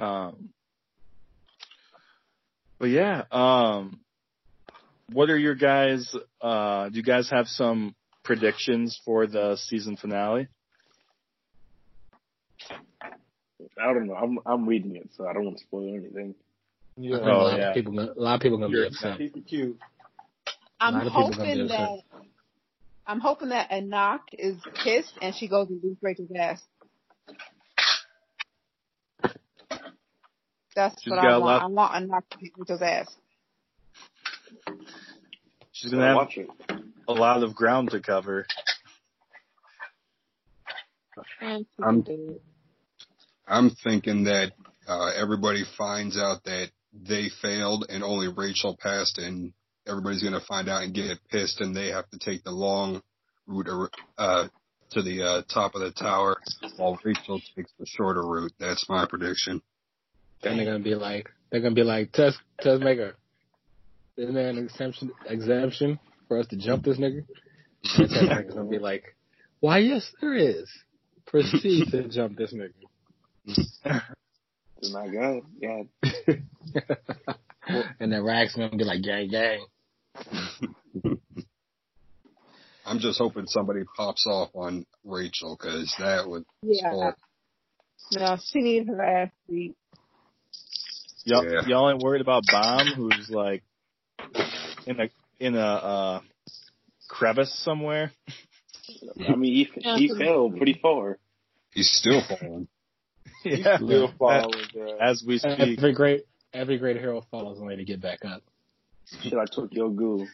Um, 0.00 0.50
but 2.78 2.90
yeah, 2.90 3.22
um, 3.32 4.00
what 5.10 5.30
are 5.30 5.38
your 5.38 5.54
guys? 5.54 6.14
Uh, 6.40 6.90
do 6.90 6.96
you 6.96 7.02
guys 7.02 7.30
have 7.30 7.46
some 7.46 7.94
predictions 8.22 9.00
for 9.04 9.26
the 9.26 9.56
season 9.56 9.96
finale? 9.96 10.48
I 13.80 13.92
don't 13.94 14.06
know. 14.06 14.14
I'm 14.14 14.38
I'm 14.44 14.68
reading 14.68 14.96
it, 14.96 15.10
so 15.16 15.26
I 15.26 15.32
don't 15.32 15.44
want 15.44 15.58
to 15.58 15.64
spoil 15.64 15.88
anything. 15.88 16.34
Yeah. 16.98 17.16
I 17.16 17.18
think 17.18 17.28
a 17.28 17.30
Oh, 17.32 17.38
lot 17.44 17.58
yeah. 17.58 17.68
of 17.68 17.74
people, 17.74 17.92
gonna- 17.92 18.12
a 18.12 18.20
lot 18.20 18.34
of 18.36 18.40
people 18.40 18.58
gonna 18.58 18.68
be 18.70 18.74
You're- 18.76 18.86
upset. 18.88 19.18
Keep 19.18 19.36
it 19.36 19.46
cute. 19.46 19.78
I'm 20.80 20.94
A 20.94 20.98
lot 20.98 21.06
of 21.06 21.12
people 21.12 21.30
gonna 21.30 21.36
hoping 21.46 21.66
that 21.68 21.80
upset. 21.90 22.04
I'm 23.06 23.20
hoping 23.20 23.48
that 23.50 23.70
Anak 23.70 24.22
is 24.32 24.56
pissed 24.82 25.12
and 25.22 25.34
she 25.34 25.46
goes 25.48 25.68
and 25.68 25.80
beats 25.80 26.02
Rachel's 26.02 26.30
ass. 26.36 26.62
That's 30.74 31.00
She's 31.02 31.10
what 31.10 31.20
I 31.20 31.38
want. 31.38 31.44
lot- 31.44 31.62
I 31.62 31.66
want 31.66 31.94
Anak 31.94 32.28
to 32.30 32.38
beat 32.38 32.52
Rachel's 32.56 32.82
ass. 32.82 33.16
She's 35.72 35.90
gonna 35.90 36.06
have 36.06 36.16
watch 36.16 36.36
it. 36.36 36.48
a 37.08 37.12
lot 37.12 37.42
of 37.42 37.54
ground 37.54 37.90
to 37.90 38.00
cover. 38.00 38.46
I'm- 41.40 41.66
I'm 43.46 43.70
thinking 43.70 44.24
that 44.24 44.52
uh, 44.88 45.12
everybody 45.16 45.64
finds 45.76 46.18
out 46.18 46.44
that 46.44 46.70
they 47.04 47.28
failed 47.42 47.86
and 47.88 48.02
only 48.02 48.28
Rachel 48.28 48.76
passed, 48.80 49.18
and 49.18 49.52
everybody's 49.86 50.22
gonna 50.22 50.40
find 50.40 50.68
out 50.68 50.82
and 50.82 50.94
get 50.94 51.18
pissed, 51.30 51.60
and 51.60 51.74
they 51.74 51.88
have 51.88 52.08
to 52.10 52.18
take 52.18 52.44
the 52.44 52.50
long 52.50 53.02
route 53.46 53.90
uh, 54.18 54.48
to 54.90 55.02
the 55.02 55.22
uh, 55.22 55.42
top 55.52 55.74
of 55.74 55.80
the 55.80 55.90
tower, 55.92 56.36
while 56.76 56.98
Rachel 57.04 57.40
takes 57.54 57.72
the 57.78 57.86
shorter 57.86 58.22
route. 58.22 58.52
That's 58.58 58.88
my 58.88 59.06
prediction. 59.06 59.62
Then 60.42 60.56
they're 60.56 60.66
gonna 60.66 60.80
be 60.80 60.94
like, 60.94 61.30
they're 61.50 61.60
gonna 61.60 61.74
be 61.74 61.82
like, 61.82 62.12
test, 62.12 62.38
test 62.60 62.82
maker. 62.82 63.16
Isn't 64.16 64.34
there 64.34 64.48
an 64.48 64.58
exemption, 64.58 65.12
exemption 65.26 65.98
for 66.28 66.38
us 66.38 66.46
to 66.48 66.56
jump 66.56 66.84
this 66.84 66.98
nigga? 66.98 67.24
And 67.98 68.10
test 68.10 68.22
maker's 68.28 68.54
gonna 68.54 68.68
be 68.68 68.78
like, 68.78 69.16
why 69.60 69.78
yes 69.78 70.10
there 70.20 70.34
is. 70.34 70.68
Proceed 71.26 71.90
to 71.90 72.08
jump 72.08 72.36
this 72.36 72.52
nigga. 72.52 74.02
It's 74.78 74.92
not 74.92 75.10
good. 75.10 75.42
Yeah. 75.60 75.82
and 78.00 78.12
then 78.12 78.22
Rags 78.22 78.54
gonna 78.54 78.76
be 78.76 78.84
like, 78.84 79.02
gang, 79.02 79.28
gang. 79.28 79.66
I'm 82.86 83.00
just 83.00 83.18
hoping 83.18 83.46
somebody 83.46 83.80
pops 83.96 84.26
off 84.26 84.50
on 84.54 84.86
Rachel 85.04 85.56
because 85.60 85.92
that 85.98 86.28
would. 86.28 86.44
Yeah. 86.62 87.12
No, 88.12 88.36
she 88.52 88.60
needs 88.60 88.88
her 88.88 89.02
ass 89.02 89.30
beat. 89.48 89.74
Y'all, 91.24 91.44
Yeah. 91.44 91.66
y'all 91.66 91.90
ain't 91.90 92.00
worried 92.00 92.20
about 92.20 92.44
Bam, 92.46 92.86
who's 92.94 93.28
like 93.28 93.64
in 94.86 95.00
a 95.00 95.08
in 95.40 95.56
a 95.56 95.58
uh, 95.58 96.20
crevice 97.08 97.52
somewhere. 97.64 98.12
I 99.28 99.34
mean, 99.34 99.52
he 99.52 99.68
he 99.96 100.08
fell 100.16 100.50
pretty 100.50 100.78
far. 100.80 101.18
He's 101.72 101.90
still 101.90 102.22
falling. 102.22 102.68
Yeah, 103.44 103.76
Still 103.78 104.12
following, 104.18 104.64
bro. 104.72 104.98
as 104.98 105.22
we 105.26 105.38
speak. 105.38 105.78
Every 105.78 105.92
great, 105.94 106.26
every 106.52 106.78
great 106.78 106.96
hero 106.96 107.24
follows 107.30 107.58
only 107.60 107.76
to 107.76 107.84
get 107.84 108.00
back 108.00 108.24
up. 108.24 108.42
Shit, 109.22 109.34
I 109.34 109.44
took 109.50 109.72
your 109.72 109.90
goo 109.90 110.26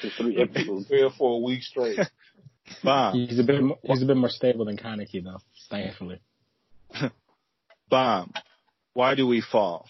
for 0.00 0.08
three 0.16 0.36
episodes. 0.40 0.86
Fell 0.88 1.12
for 1.18 1.36
a 1.36 1.38
week 1.44 1.62
straight. 1.62 1.98
Bam, 2.84 3.12
He's 3.14 3.38
a 3.38 3.42
bit, 3.42 3.60
mo- 3.62 3.78
he's 3.82 4.02
a 4.02 4.06
bit 4.06 4.16
more 4.16 4.28
stable 4.30 4.64
than 4.64 4.76
Kaneki 4.76 5.22
though, 5.24 5.40
thankfully. 5.68 6.20
bomb. 7.90 8.32
Why 8.94 9.14
do 9.16 9.26
we 9.26 9.40
fall? 9.42 9.86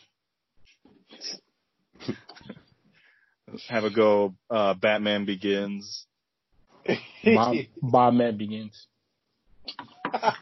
Have 3.68 3.84
a 3.84 3.90
go. 3.90 4.34
Uh, 4.50 4.74
Batman 4.74 5.24
Begins. 5.26 6.06
Bob, 7.24 7.56
Bob 7.80 8.14
Man 8.14 8.36
begins. 8.36 8.86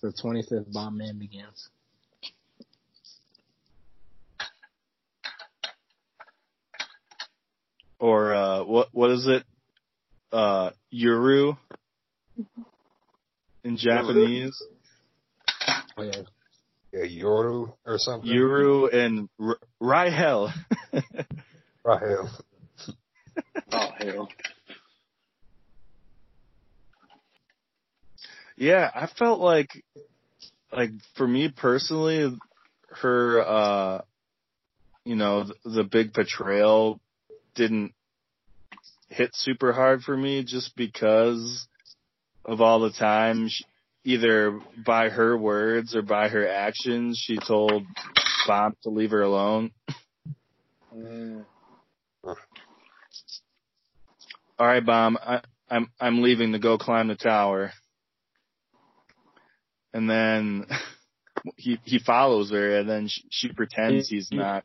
The 0.00 0.12
25th 0.12 0.72
Bam 0.72 0.96
Man 0.96 1.18
begins. 1.18 1.68
or 7.98 8.32
uh 8.34 8.64
what 8.64 8.88
what 8.92 9.10
is 9.10 9.26
it? 9.26 9.44
Uh 10.32 10.70
Yoru 10.92 11.56
in 13.64 13.76
Japanese. 13.76 14.60
Oh 15.96 16.02
yeah. 16.02 16.22
Yeah, 16.92 17.04
Yoru 17.04 17.72
or 17.84 17.98
something. 17.98 18.30
Yuru 18.30 18.92
and 18.94 19.28
R- 19.40 19.58
Rahel. 19.80 20.52
Rahel. 21.84 22.30
Oh 23.72 23.88
hell. 23.98 24.28
Yeah, 28.58 28.90
I 28.92 29.06
felt 29.06 29.38
like 29.38 29.84
like 30.72 30.90
for 31.16 31.26
me 31.26 31.48
personally 31.48 32.36
her 32.90 33.40
uh 33.40 34.00
you 35.04 35.14
know 35.14 35.44
the, 35.44 35.54
the 35.64 35.84
big 35.84 36.12
betrayal 36.12 37.00
didn't 37.54 37.94
hit 39.08 39.30
super 39.32 39.72
hard 39.72 40.02
for 40.02 40.16
me 40.16 40.42
just 40.42 40.74
because 40.74 41.68
of 42.44 42.60
all 42.60 42.80
the 42.80 42.90
time 42.90 43.48
she, 43.48 43.64
either 44.02 44.60
by 44.84 45.08
her 45.08 45.38
words 45.38 45.94
or 45.94 46.02
by 46.02 46.28
her 46.28 46.46
actions 46.46 47.22
she 47.24 47.36
told 47.36 47.84
Bam 48.48 48.74
to 48.82 48.90
leave 48.90 49.12
her 49.12 49.22
alone. 49.22 49.70
Mm. 50.92 51.44
All 52.24 52.36
right, 54.58 54.84
Bam, 54.84 55.16
I, 55.16 55.42
I'm 55.70 55.90
I'm 56.00 56.22
leaving 56.22 56.52
to 56.52 56.58
go 56.58 56.76
climb 56.76 57.06
the 57.06 57.14
tower. 57.14 57.70
And 59.92 60.08
then 60.08 60.66
he 61.56 61.78
he 61.84 61.98
follows 61.98 62.50
her, 62.50 62.78
and 62.78 62.88
then 62.88 63.08
she, 63.08 63.22
she 63.30 63.52
pretends 63.52 64.08
he's 64.08 64.28
not. 64.30 64.64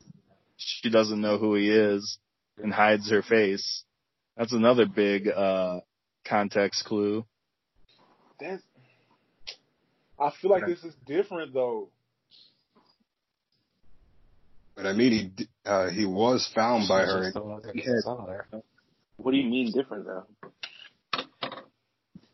She 0.57 0.89
doesn't 0.89 1.21
know 1.21 1.37
who 1.37 1.55
he 1.55 1.69
is, 1.69 2.17
and 2.61 2.73
hides 2.73 3.09
her 3.09 3.21
face. 3.21 3.83
That's 4.37 4.53
another 4.53 4.85
big 4.85 5.27
uh 5.27 5.81
context 6.25 6.85
clue. 6.85 7.25
That's. 8.39 8.63
I 10.19 10.31
feel 10.41 10.51
like 10.51 10.65
this 10.65 10.83
is 10.83 10.93
different 11.05 11.53
though. 11.53 11.89
But 14.75 14.85
I 14.87 14.93
mean, 14.93 15.33
he 15.37 15.47
uh, 15.65 15.89
he 15.89 16.05
was 16.05 16.49
found 16.53 16.87
by 16.87 17.01
her. 17.01 17.31
What 19.17 19.31
do 19.31 19.37
you 19.37 19.49
mean 19.49 19.71
different 19.71 20.05
though? 20.05 20.25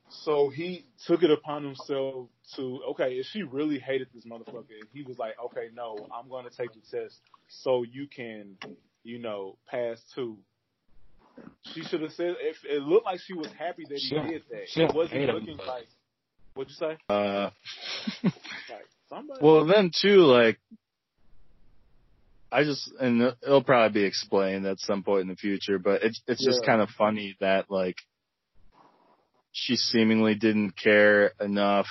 So 0.09 0.49
he 0.49 0.85
took 1.05 1.23
it 1.23 1.31
upon 1.31 1.63
himself 1.63 2.27
to 2.55 2.81
okay, 2.91 3.13
if 3.13 3.25
she 3.27 3.43
really 3.43 3.79
hated 3.79 4.07
this 4.13 4.25
motherfucker, 4.25 4.65
if 4.81 4.89
he 4.93 5.03
was 5.03 5.17
like, 5.17 5.33
okay, 5.45 5.67
no, 5.73 6.07
I'm 6.13 6.29
gonna 6.29 6.49
take 6.49 6.71
the 6.73 6.81
test 6.97 7.19
so 7.47 7.83
you 7.83 8.07
can, 8.07 8.57
you 9.03 9.19
know, 9.19 9.57
pass 9.67 10.01
too. 10.15 10.37
She 11.73 11.83
should 11.83 12.01
have 12.01 12.11
said. 12.11 12.35
If 12.39 12.57
it 12.65 12.81
looked 12.81 13.05
like 13.05 13.19
she 13.25 13.33
was 13.33 13.47
happy 13.57 13.85
that 13.87 13.93
he 13.97 14.09
She 14.09 14.15
did 14.15 14.43
that, 14.51 14.63
she 14.67 14.81
it 14.81 14.93
wasn't 14.93 15.19
hate 15.21 15.29
him, 15.29 15.57
but- 15.57 15.67
like. 15.67 15.87
What'd 16.55 16.71
you 16.71 16.75
say? 16.75 16.97
Uh, 17.07 17.51
Like 18.23 18.85
somebody. 19.07 19.39
well, 19.41 19.65
then 19.65 19.91
too, 19.95 20.23
like, 20.25 20.59
I 22.51 22.63
just 22.63 22.91
and 22.99 23.21
it'll 23.43 23.63
probably 23.63 24.01
be 24.01 24.05
explained 24.05 24.65
at 24.65 24.79
some 24.79 25.03
point 25.03 25.21
in 25.21 25.27
the 25.29 25.35
future, 25.35 25.77
but 25.79 26.03
it's 26.03 26.19
it's 26.27 26.43
just 26.43 26.61
Yeah. 26.63 26.67
kind 26.71 26.81
of 26.81 26.89
funny 26.89 27.37
that 27.39 27.69
like 27.69 27.95
she 29.51 29.75
seemingly 29.75 30.35
didn't 30.35 30.71
care 30.75 31.31
enough 31.39 31.87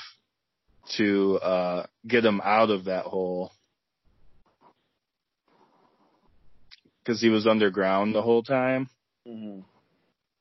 to 0.97 1.37
uh 1.43 1.87
get 2.07 2.25
him 2.25 2.41
out 2.43 2.71
of 2.71 2.85
that 2.87 3.05
hole 3.05 3.53
because 7.05 7.21
he 7.21 7.29
was 7.29 7.47
underground 7.47 8.15
the 8.15 8.23
whole 8.23 8.43
time 8.43 8.89
Mm-hmm. 9.27 9.61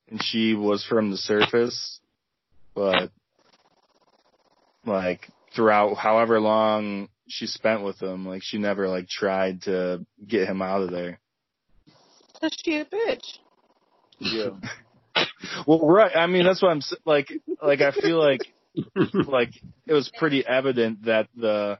and 0.09 0.23
she 0.23 0.53
was 0.53 0.85
from 0.85 1.11
the 1.11 1.17
surface 1.17 1.99
but 2.73 3.11
like 4.85 5.27
throughout 5.53 5.95
however 5.95 6.39
long 6.39 7.09
she 7.27 7.47
spent 7.47 7.83
with 7.83 8.01
him 8.01 8.25
like 8.25 8.41
she 8.43 8.57
never 8.59 8.87
like 8.87 9.09
tried 9.09 9.63
to 9.63 10.05
get 10.25 10.47
him 10.47 10.61
out 10.61 10.81
of 10.83 10.91
there 10.91 11.19
Cause 12.39 12.55
she 12.63 12.77
a 12.77 12.85
bitch. 12.85 13.39
yeah. 14.19 14.51
well 15.67 15.85
right 15.85 16.15
i 16.15 16.27
mean 16.27 16.45
that's 16.45 16.61
what 16.61 16.69
i'm 16.71 16.81
like 17.05 17.27
like 17.61 17.81
i 17.81 17.91
feel 17.91 18.19
like 18.19 18.41
like 19.27 19.51
it 19.85 19.93
was 19.93 20.11
pretty 20.17 20.45
evident 20.45 21.05
that 21.05 21.27
the 21.35 21.77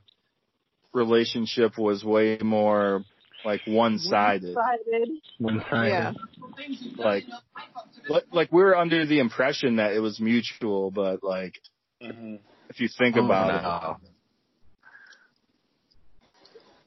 relationship 0.93 1.77
was 1.77 2.03
way 2.03 2.37
more 2.41 3.03
like 3.45 3.61
one-sided 3.65 4.55
Sided. 4.55 5.09
One 5.39 5.59
time. 5.69 5.87
Yeah. 5.89 6.11
like 6.97 7.25
like- 8.09 8.23
like 8.31 8.51
we 8.51 8.63
were 8.63 8.75
under 8.75 9.05
the 9.05 9.19
impression 9.19 9.75
that 9.77 9.93
it 9.93 9.99
was 9.99 10.19
mutual 10.19 10.91
but 10.91 11.23
like 11.23 11.53
hmm 12.01 12.35
if 12.69 12.79
you 12.79 12.89
think 12.97 13.15
Oh, 13.17 13.25
about 13.25 13.49
it 13.55 13.63
no. 13.63 13.97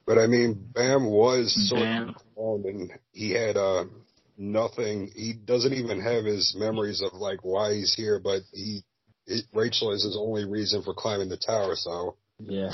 But 0.06 0.18
I 0.18 0.26
mean, 0.26 0.68
Bam 0.74 1.06
was 1.06 1.54
sort 1.68 1.82
Bam. 1.82 2.14
of 2.36 2.64
and 2.64 2.90
he 3.12 3.30
had 3.30 3.56
uh 3.56 3.84
nothing. 4.36 5.10
He 5.14 5.32
doesn't 5.34 5.72
even 5.72 6.00
have 6.00 6.24
his 6.24 6.54
memories 6.58 7.00
of 7.00 7.12
like 7.14 7.44
why 7.44 7.74
he's 7.74 7.94
here, 7.94 8.18
but 8.18 8.40
he 8.52 8.82
it, 9.30 9.44
Rachel 9.54 9.92
is 9.92 10.04
his 10.04 10.16
only 10.18 10.44
reason 10.44 10.82
for 10.82 10.94
climbing 10.94 11.28
the 11.28 11.36
tower. 11.36 11.76
So 11.76 12.16
Yeah. 12.38 12.72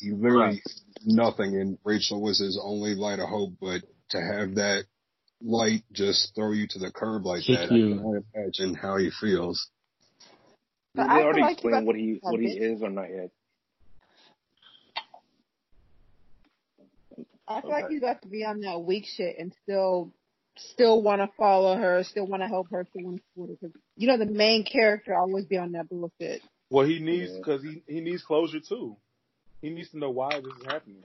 he 0.00 0.10
literally 0.10 0.62
nothing, 1.04 1.56
and 1.56 1.78
Rachel 1.84 2.20
was 2.20 2.38
his 2.38 2.60
only 2.62 2.94
light 2.94 3.20
of 3.20 3.28
hope. 3.28 3.54
But 3.60 3.82
to 4.10 4.20
have 4.20 4.56
that 4.56 4.84
light 5.40 5.84
just 5.92 6.34
throw 6.34 6.52
you 6.52 6.66
to 6.68 6.78
the 6.78 6.90
curb 6.90 7.24
like 7.24 7.44
Kick 7.44 7.60
that, 7.60 7.72
I 7.72 7.78
you. 7.78 7.88
can 7.90 7.98
only 8.00 8.20
imagine 8.34 8.74
how 8.74 8.96
he 8.96 9.10
feels. 9.20 9.68
Did 10.94 11.04
they 11.06 11.08
I 11.08 11.16
feel 11.16 11.24
already 11.24 11.40
like 11.42 11.52
explain 11.52 11.84
what 11.84 11.96
he 11.96 12.18
what 12.22 12.40
he 12.40 12.48
is 12.48 12.82
or 12.82 12.90
not 12.90 13.08
yet? 13.10 13.30
I 17.46 17.60
feel 17.62 17.70
like 17.70 17.88
he's 17.88 18.02
about 18.02 18.20
to 18.22 18.28
be 18.28 18.44
on 18.44 18.60
that 18.60 18.80
weak 18.80 19.06
shit 19.06 19.36
and 19.38 19.54
still, 19.62 20.12
still 20.58 21.02
want 21.02 21.20
to 21.20 21.28
follow 21.36 21.76
her, 21.76 22.02
still 22.04 22.26
want 22.26 22.42
to 22.42 22.48
help 22.48 22.70
her, 22.70 22.86
still 22.90 23.04
want 23.04 23.16
to 23.18 23.22
support 23.32 23.50
her. 23.50 23.68
Cause 23.68 23.80
you 23.96 24.08
know 24.08 24.18
the 24.18 24.26
main 24.26 24.64
character 24.64 25.14
always 25.14 25.44
be 25.46 25.56
on 25.56 25.72
that 25.72 25.88
bullshit. 25.88 26.42
Well, 26.70 26.86
he 26.86 26.98
needs 26.98 27.30
Yeah. 27.32 27.38
because 27.38 27.62
he 27.62 27.82
he 27.86 28.00
needs 28.00 28.22
closure 28.22 28.60
too. 28.60 28.96
He 29.62 29.70
needs 29.70 29.90
to 29.90 29.98
know 29.98 30.10
why 30.10 30.40
this 30.40 30.52
is 30.60 30.66
happening. 30.66 31.02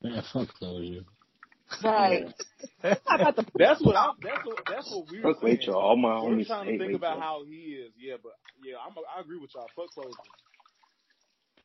Yeah, 0.00 0.22
fuck 0.32 0.48
closure. 0.54 1.04
Right. 1.82 2.32
I'm 2.84 2.96
not 3.08 3.20
about 3.20 3.36
to 3.36 3.46
That's 3.56 3.80
what 3.80 3.96
I. 3.96 4.10
That's 4.22 4.44
what. 4.44 4.58
That's 4.68 4.90
what 4.90 5.10
we 5.10 5.20
were 5.20 5.32
Fuck 5.34 5.42
saying. 5.42 5.56
Rachel. 5.58 5.74
All 5.74 5.96
my 5.96 6.22
We 6.22 6.36
were 6.36 6.44
trying 6.44 6.66
to 6.66 6.72
hate 6.72 6.80
think 6.80 6.94
about 6.94 7.18
how 7.18 7.44
he 7.48 7.54
is. 7.54 7.92
Yeah, 7.98 8.16
but 8.22 8.32
yeah, 8.64 8.74
I'm. 8.84 8.92
I 9.16 9.20
agree 9.20 9.38
with 9.38 9.50
y'all. 9.54 9.68
Fuck 9.76 9.90
closure. 9.94 10.10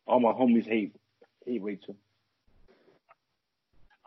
All 0.08 0.20
my 0.20 0.32
homies 0.32 0.65
hate 0.67 0.96
hate 1.46 1.62
Rachel. 1.62 1.96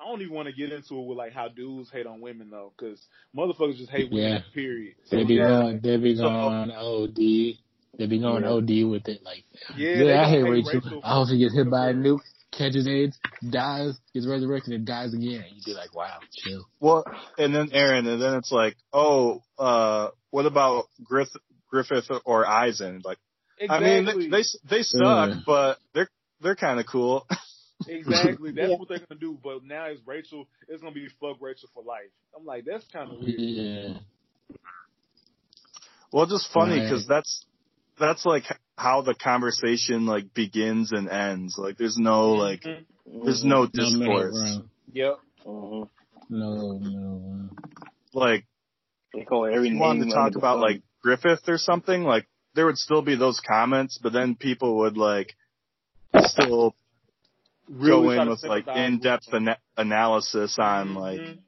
I 0.01 0.05
don't 0.09 0.23
even 0.23 0.35
want 0.35 0.47
to 0.49 0.55
get 0.55 0.73
into 0.73 0.95
it 0.99 1.07
with 1.07 1.19
like 1.19 1.33
how 1.33 1.49
dudes 1.49 1.91
hate 1.93 2.07
on 2.07 2.21
women 2.21 2.49
though, 2.51 2.73
because 2.77 3.01
motherfuckers 3.37 3.77
just 3.77 3.91
hate 3.91 4.11
women. 4.11 4.33
Yeah. 4.33 4.55
Period. 4.55 4.95
They 5.11 5.25
be 5.25 5.35
Yeah. 5.35 5.49
going, 5.49 5.81
they 5.81 5.97
be 5.99 6.17
So- 6.17 6.23
going 6.23 6.71
OD. 6.71 7.59
They 7.99 8.07
be 8.07 8.19
going 8.21 8.45
Yeah. 8.45 8.51
OD 8.51 8.85
with 8.85 9.09
it. 9.09 9.23
Like, 9.25 9.45
Yeah, 9.77 10.03
yeah, 10.03 10.23
I 10.23 10.31
hate 10.31 10.45
hate 10.45 10.51
Rachel. 10.51 11.01
I 11.05 11.15
hope 11.15 11.29
he 11.29 11.39
gets 11.39 11.55
hit 11.55 11.69
by 11.69 11.91
a 11.91 11.93
nuke, 11.95 12.21
catches 12.53 12.87
AIDS, 12.89 13.19
dies, 13.51 13.99
gets 14.15 14.27
resurrected, 14.27 14.73
and 14.75 14.87
dies 14.87 15.13
again. 15.13 15.43
And 15.47 15.57
you 15.57 15.63
be 15.65 15.75
like, 15.75 15.95
wow, 15.95 16.19
chill. 16.33 16.65
Well, 16.79 17.05
and 17.37 17.55
then 17.55 17.71
Aaron, 17.73 18.07
and 18.07 18.23
then 18.23 18.35
it's 18.35 18.53
like, 18.53 18.77
oh, 18.93 19.43
uh, 19.59 20.11
what 20.31 20.47
about 20.47 20.87
Griff, 21.03 21.29
Griffith 21.69 22.09
or 22.25 22.47
Eisen? 22.47 23.03
Like, 23.05 23.19
Exactly. 23.59 23.87
I 23.91 24.01
mean, 24.01 24.05
they 24.31 24.39
they, 24.39 24.43
they 24.71 24.83
suck, 24.83 25.29
Yeah. 25.31 25.41
but 25.45 25.79
they're 25.93 26.09
they're 26.41 26.57
kind 26.57 26.81
of 26.81 26.87
cool. 26.87 27.27
exactly. 27.88 28.51
That's 28.55 28.71
Yeah. 28.71 28.77
what 28.77 28.88
they're 28.88 28.99
gonna 28.99 29.21
do. 29.21 29.38
But 29.43 29.64
now 29.64 29.87
it's 29.87 30.01
Rachel. 30.07 30.47
It's 30.69 30.83
gonna 30.83 30.95
be 30.95 31.09
fuck 31.21 31.37
Rachel 31.40 31.69
for 31.75 31.83
life. 31.83 32.11
I'm 32.37 32.45
like, 32.45 32.64
that's 32.64 32.87
kind 32.93 33.11
of 33.12 33.19
weird. 33.19 33.38
Yeah. 33.38 33.95
well, 36.12 36.27
just 36.27 36.53
funny 36.53 36.79
Right. 36.79 36.83
because 36.83 37.07
that's 37.07 37.45
that's 37.99 38.25
like 38.25 38.45
how 38.77 39.03
the 39.03 39.14
conversation 39.14 40.07
like 40.07 40.33
begins 40.35 40.93
and 40.93 41.09
ends. 41.09 41.57
Like, 41.59 41.77
there's 41.77 41.99
no 41.99 42.33
like, 42.33 42.62
Mhm. 42.62 42.85
there's 43.25 43.45
no 43.45 43.62
No 43.64 43.66
discourse. 43.66 44.33
ground. 44.33 44.69
Yep. 44.93 45.19
hmm 45.45 45.83
No, 46.31 46.73
no. 46.79 47.51
Like, 48.12 48.47
They 49.14 49.25
call 49.25 49.47
every 49.47 49.59
if 49.59 49.64
you 49.64 49.71
name. 49.73 49.81
wanted 49.81 50.05
to 50.07 50.14
talk 50.14 50.35
about 50.37 50.55
sun. 50.55 50.62
like 50.62 50.83
Griffith 51.03 51.49
or 51.49 51.59
something, 51.59 52.05
like 52.05 52.27
there 52.55 52.66
would 52.66 52.79
still 52.79 53.03
be 53.03 53.14
those 53.16 53.40
comments, 53.40 53.99
but 54.03 54.12
then 54.12 54.35
people 54.35 54.79
would 54.79 54.97
like 54.97 55.35
still 56.25 56.75
Really 57.70 58.16
go 58.16 58.22
in 58.22 58.28
with 58.28 58.42
like 58.42 58.66
in-depth 58.66 59.26
with 59.26 59.35
ana- 59.42 59.59
analysis 59.76 60.59
on 60.59 60.94
like 60.94 61.20
Mhm. 61.20 61.38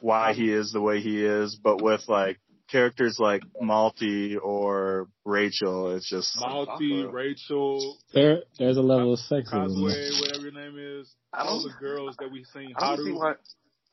why 0.00 0.32
he 0.32 0.50
is 0.52 0.70
the 0.72 0.80
way 0.80 1.00
he 1.00 1.24
is, 1.24 1.56
but 1.56 1.82
with 1.82 2.08
like 2.08 2.38
characters 2.70 3.18
like 3.18 3.42
Malty 3.60 4.36
or 4.40 5.08
Rachel, 5.24 5.92
it's 5.96 6.08
just 6.08 6.36
Malty, 6.36 6.66
Sakura. 6.66 7.10
Rachel, 7.10 7.96
There, 8.12 8.42
there's 8.58 8.76
a 8.76 8.82
level 8.82 9.14
of 9.14 9.18
sexism. 9.20 9.68
Cosway, 9.74 10.20
whatever 10.20 10.42
your 10.44 10.52
name 10.52 10.76
is. 10.78 11.12
I 11.32 11.42
All 11.42 11.60
don't- 11.62 11.72
the 11.72 11.78
girls 11.80 12.16
that 12.18 12.30
we've 12.30 12.46
seen. 12.46 12.72
I 12.76 12.88
don't 12.96 13.04
see 13.04 13.10
Haru. 13.10 13.18
why. 13.18 13.32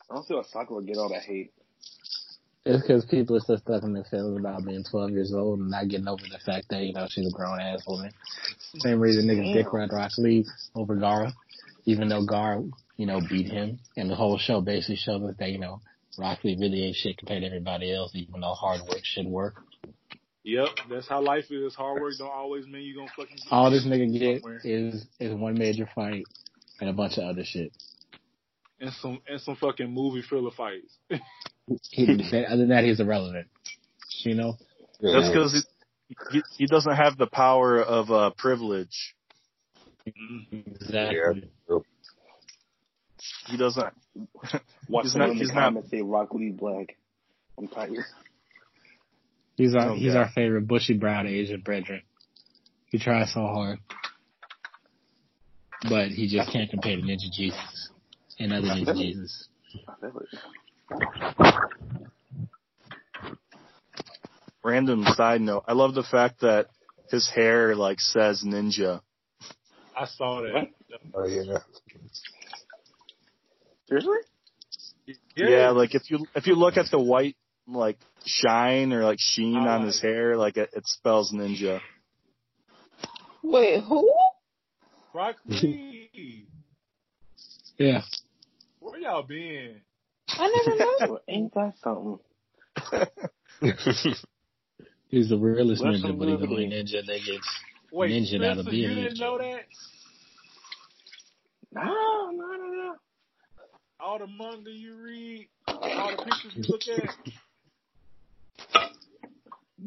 I 0.09 0.13
don't 0.13 0.27
see 0.27 0.35
why 0.35 0.43
Sakura 0.43 0.83
get 0.83 0.97
all 0.97 1.09
that 1.09 1.23
hate. 1.23 1.51
It's 2.65 2.82
because 2.82 3.06
people 3.06 3.36
are 3.36 3.39
still 3.41 3.58
stuck 3.60 3.84
in 3.84 3.93
their 3.93 4.06
feelings 4.06 4.39
about 4.39 4.65
being 4.65 4.84
12 4.84 5.12
years 5.12 5.34
old 5.34 5.60
and 5.60 5.69
not 5.69 5.88
getting 5.88 6.08
over 6.08 6.23
the 6.23 6.39
fact 6.43 6.65
that, 6.69 6.82
you 6.82 6.93
know, 6.93 7.06
she's 7.08 7.28
a 7.28 7.32
grown 7.32 7.60
ass 7.60 7.84
woman. 7.88 8.12
Same 8.80 8.99
reason 8.99 9.28
niggas 9.28 9.54
dick 9.54 9.71
ride 9.71 9.91
Rock 9.93 10.12
Lee 10.17 10.45
over 10.73 10.95
Gaara, 10.95 11.32
even 11.86 12.10
though 12.10 12.25
Gaara, 12.25 12.67
you 12.97 13.06
know, 13.06 13.21
beat 13.30 13.51
him. 13.51 13.78
And 13.97 14.10
the 14.10 14.15
whole 14.15 14.39
show 14.39 14.62
basically 14.62 14.95
shows 14.95 15.21
us 15.21 15.36
that, 15.38 15.51
you 15.51 15.60
know, 15.60 15.80
Rock 16.17 16.43
Lee 16.43 16.58
really 16.60 16.86
ain't 16.86 16.95
shit 16.95 17.17
compared 17.19 17.41
to 17.41 17.47
everybody 17.47 17.93
else, 17.93 18.12
even 18.15 18.41
though 18.41 18.54
hard 18.54 18.82
work 18.82 19.01
should 19.04 19.28
work. 19.28 19.62
Yep, 20.43 20.67
that's 20.89 21.08
how 21.08 21.21
life 21.21 21.45
is. 21.51 21.75
Hard 21.75 22.01
work 22.01 22.13
don't 22.17 22.32
always 22.32 22.65
mean 22.65 22.82
you 22.84 22.95
gonna 22.95 23.08
fucking. 23.15 23.36
get 23.36 23.47
All 23.51 23.69
this 23.69 23.86
nigga 23.86 24.12
get 24.17 24.41
somewhere. 24.41 24.62
is, 24.63 25.06
is 25.19 25.34
one 25.34 25.54
major 25.58 25.88
fight 25.93 26.23
and 26.82 26.89
a 26.89 26.93
bunch 26.93 27.17
of 27.17 27.25
other 27.25 27.43
shit. 27.43 27.71
and 28.80 28.91
some 28.93 29.21
and 29.28 29.39
some 29.41 29.56
fucking 29.56 29.91
movie 29.91 30.23
filler 30.28 30.51
fights. 30.51 30.97
He, 31.91 32.06
that- 32.06 32.45
other 32.47 32.58
than 32.58 32.69
that, 32.69 32.84
he's 32.84 32.99
irrelevant. 32.99 33.47
You 34.23 34.36
know? 34.36 34.58
that's 35.01 35.30
because 35.30 35.65
he, 36.32 36.41
he 36.58 36.65
doesn't 36.67 36.95
have 36.95 37.17
the 37.17 37.28
power 37.28 37.82
of 37.82 38.10
uh, 38.12 38.32
privilege. 38.38 39.15
Exactly. 40.51 41.49
He 43.47 43.58
doesn't. 43.58 43.93
Watch 44.88 45.04
He's 45.06 45.15
not- 45.15 45.34
he's 45.36 45.47
not- 45.49 45.56
comments 45.56 45.89
say 45.89 46.01
Rock 46.01 46.34
Lee 46.34 46.51
black. 46.51 46.95
I'm 47.58 47.67
tired. 47.67 47.97
He's 49.56 49.73
our, 49.75 49.91
Oh, 49.91 49.95
he's 49.95 50.13
yeah. 50.13 50.19
our 50.19 50.30
favorite 50.36 50.67
bushy 50.67 50.93
browed 50.97 51.25
Asian 51.25 51.62
brethren. 51.62 52.01
He 52.91 52.99
tries 52.99 53.34
so 53.34 53.41
hard. 53.41 53.80
But 55.89 56.10
he 56.10 56.28
just 56.28 56.51
can't 56.51 56.69
compare 56.69 56.97
to 56.97 57.01
Ninja 57.01 57.32
Jesus 57.32 57.89
and 58.39 58.51
other 58.54 58.67
Ninja 58.67 58.95
Jesus. 58.95 59.47
Random 64.63 65.04
side 65.15 65.41
note: 65.41 65.63
I 65.67 65.74
love 65.74 65.93
the 65.93 66.04
fact 66.04 66.41
that 66.41 66.67
his 67.10 67.30
hair 67.30 67.76
like 67.76 68.00
says 68.00 68.43
ninja. 68.45 69.02
I 69.95 70.06
saw 70.06 70.41
that. 70.41 70.69
Oh 71.13 71.28
yeah. 71.28 71.60
Seriously? 73.88 74.17
Yeah. 75.36 75.69
like 75.69 75.93
if 75.93 76.10
you 76.10 76.26
if 76.36 76.48
you 76.48 76.56
look 76.56 76.78
at 76.78 76.89
the 76.89 77.00
white 77.00 77.36
like 77.67 77.98
shine 78.26 78.91
or 78.91 79.04
like 79.04 79.19
sheen 79.19 79.58
I 79.58 79.76
on 79.76 79.82
like 79.82 79.88
his 79.88 80.02
hair, 80.02 80.36
like 80.36 80.58
it, 80.58 80.71
it 80.74 80.88
spells 80.88 81.32
ninja. 81.32 81.80
Wait, 83.43 83.84
who? 83.84 84.12
Rock 85.13 85.36
Lee, 85.45 86.48
Yeah. 87.78 88.02
where 88.80 89.00
y'all 89.00 89.21
been? 89.24 89.82
I 90.29 90.47
never 90.47 90.75
know. 90.77 90.91
Well, 91.09 91.21
ain't 91.27 91.53
that 91.53 91.73
something? 91.83 92.19
He's 95.09 95.29
the 95.29 95.38
realest 95.38 95.81
Well, 95.83 95.93
ninja, 95.93 96.01
some 96.01 96.17
but 96.17 96.27
he's 96.27 96.39
the 96.39 96.47
only 96.47 96.65
ninja 96.67 97.05
that 97.05 97.19
gets 97.25 97.47
Wait, 97.91 98.11
Ninja 98.11 98.35
out 98.43 98.57
of 98.57 98.65
Spencer, 98.65 98.71
being 98.71 98.89
you 98.89 98.91
a 98.91 98.95
didn't 98.95 99.15
ninja. 99.15 99.19
know 99.19 99.38
that? 99.38 99.61
No, 101.73 102.31
no, 102.31 102.47
no, 102.57 102.67
no. 102.71 102.95
All 103.99 104.19
the 104.19 104.27
manga 104.27 104.69
you 104.71 104.95
read, 104.95 105.47
all 105.67 106.11
the 106.11 106.17
pictures 106.23 106.53
you 106.55 106.63
look 106.67 106.81
at, 106.88 107.09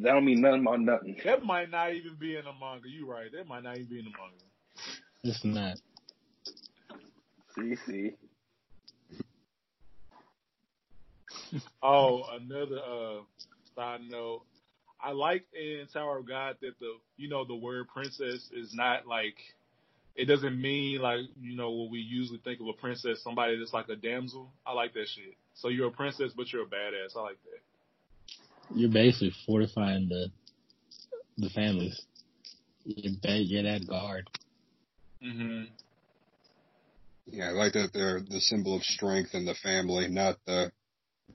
That 0.01 0.13
don't 0.13 0.25
mean 0.25 0.41
nothing 0.41 0.61
about 0.63 0.81
nothing. 0.81 1.17
that 1.25 1.43
might 1.45 1.71
not 1.71 1.93
even 1.95 2.15
be 2.19 2.37
in 2.37 2.45
the 2.45 2.53
manga. 2.53 2.89
You 2.89 3.11
right, 3.11 3.31
that 3.33 3.47
might 3.47 3.65
not 3.65 3.77
even 3.77 3.89
be 3.89 3.99
in 3.99 4.05
the 4.07 4.11
manga. 4.11 4.45
it's 5.25 5.45
not. 5.45 5.77
See, 7.55 7.75
see. 7.87 8.11
Oh, 11.83 12.25
another 12.33 12.79
uh 12.79 13.21
side 13.75 14.01
note. 14.09 14.43
I 15.01 15.13
like 15.13 15.45
in 15.55 15.87
Tower 15.93 16.19
of 16.19 16.29
God 16.29 16.57
that 16.61 16.79
the 16.81 16.95
you 17.17 17.29
know 17.29 17.45
the 17.45 17.55
word 17.55 17.87
princess 17.89 18.51
is 18.53 18.75
not 18.75 19.07
like 19.07 19.37
it 20.17 20.25
doesn't 20.25 20.61
mean 20.61 21.01
like 21.01 21.21
you 21.41 21.57
know 21.57 21.71
what 21.71 21.91
we 21.91 22.01
usually 22.01 22.41
think 22.43 22.61
of 22.61 22.67
a 22.67 22.73
princess, 22.73 23.23
somebody 23.23 23.57
that's 23.59 23.73
like 23.73 23.89
a 23.89 23.97
damsel. 23.97 24.51
I 24.67 24.73
like 24.73 24.93
that 24.95 25.07
shit. 25.09 25.35
So 25.55 25.69
you're 25.69 25.89
a 25.89 25.93
princess, 25.93 26.33
but 26.37 26.53
you're 26.53 26.65
a 26.65 26.67
badass. 26.67 27.17
I 27.17 27.21
like 27.23 27.39
that. 27.45 27.61
You're 28.75 28.91
basically 28.91 29.33
fortifying 29.47 30.09
the 30.09 30.31
the 31.39 31.51
families. 31.51 32.03
You're, 32.85 33.15
ba- 33.23 33.39
you're 33.39 33.63
that 33.63 33.87
guard. 33.87 34.29
hmm 35.23 35.65
Yeah, 37.27 37.49
I 37.49 37.53
like 37.53 37.75
that 37.75 37.93
they're 37.93 38.21
the 38.21 38.41
symbol 38.41 38.77
of 38.77 38.83
strength 38.83 39.35
in 39.35 39.45
the 39.45 39.55
family, 39.55 40.09
not 40.09 40.37
the 40.47 40.73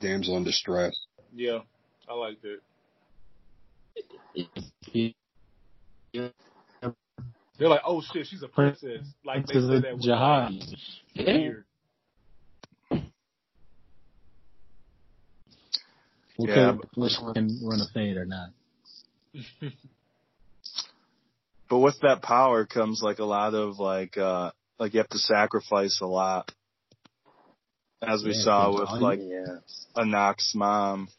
damsel 0.03 0.37
in 0.37 0.43
distress. 0.43 0.95
Yeah, 1.33 1.59
I 2.07 2.13
like 2.13 2.37
that. 2.41 2.59
They're 7.57 7.69
like, 7.69 7.81
oh 7.85 8.01
shit, 8.01 8.27
she's 8.27 8.43
a 8.43 8.47
princess. 8.47 9.05
Like 9.25 9.47
they 9.47 9.53
Princess 9.53 9.71
said 9.71 9.83
that 9.83 9.95
with 9.95 10.05
Jahad. 10.05 10.75
Weird. 11.17 11.65
Who 16.37 16.47
Yeah, 16.47 16.53
can, 16.53 16.81
which 16.95 17.13
one 17.21 17.33
can 17.35 17.59
run 17.63 17.79
a 17.79 17.87
fade 17.93 18.17
or 18.17 18.25
not? 18.25 18.49
But 21.69 21.79
with 21.79 21.99
that 22.01 22.21
power 22.21 22.65
comes 22.65 23.01
like 23.03 23.19
a 23.19 23.23
lot 23.23 23.53
of 23.55 23.79
like 23.79 24.17
uh 24.17 24.51
like 24.79 24.93
you 24.93 24.99
have 24.99 25.09
to 25.09 25.17
sacrifice 25.17 25.99
a 26.01 26.05
lot. 26.05 26.51
As 28.05 28.23
we 28.23 28.31
Yeah, 28.31 28.43
saw 28.43 28.79
with 28.79 28.89
all 28.89 28.99
like 28.99 29.19
Yeah. 29.21 29.59
Anak's 29.95 30.53
mom. 30.55 31.09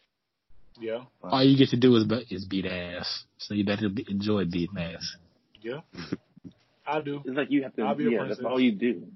yeah, 0.81 1.05
All 1.23 1.43
you 1.45 1.57
get 1.57 1.71
to 1.71 1.77
do 1.77 1.95
is 1.97 2.05
be- 2.05 2.27
is 2.31 2.45
beat 2.45 2.67
ass. 2.67 3.25
So 3.39 3.55
you 3.55 3.65
better 3.65 3.89
be, 3.89 4.05
enjoy 4.09 4.45
beating 4.45 4.79
ass. 4.79 5.17
yeah. 5.63 5.81
I 6.87 7.01
do. 7.01 7.23
It's 7.25 7.37
like 7.37 7.51
you 7.51 7.63
have 7.63 7.75
to. 7.77 7.83
I'll 7.83 7.95
be 7.95 8.07
a 8.07 8.11
Yeah, 8.11 8.19
princess. 8.19 8.39
that's 8.39 8.47
all 8.47 8.61
you 8.61 8.73
do. 8.73 9.07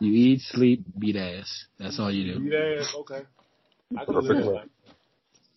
You 0.00 0.12
eat, 0.12 0.40
sleep, 0.40 0.84
beat 0.98 1.16
ass. 1.16 1.66
That's 1.78 1.98
all 2.00 2.10
you 2.10 2.34
do. 2.34 2.42
Yeah, 2.42 2.84
okay. 3.00 3.22
I 3.96 4.04
can 4.04 4.14
live 4.14 4.44
that. 4.46 4.68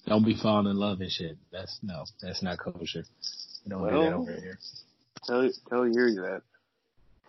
Don't 0.05 0.23
be 0.23 0.35
falling 0.35 0.67
in 0.67 0.77
love 0.77 1.01
and 1.01 1.11
shit. 1.11 1.37
That's 1.51 1.79
no, 1.81 2.05
that's 2.21 2.41
not 2.43 2.59
kosher. 2.59 3.03
You 3.63 3.69
don't 3.69 3.81
do 3.89 3.89
that 3.89 4.13
over 4.13 4.31
here. 4.31 4.59
Tell 5.25 5.49
tell 5.69 5.87
Yuri 5.87 6.15
that. 6.15 6.43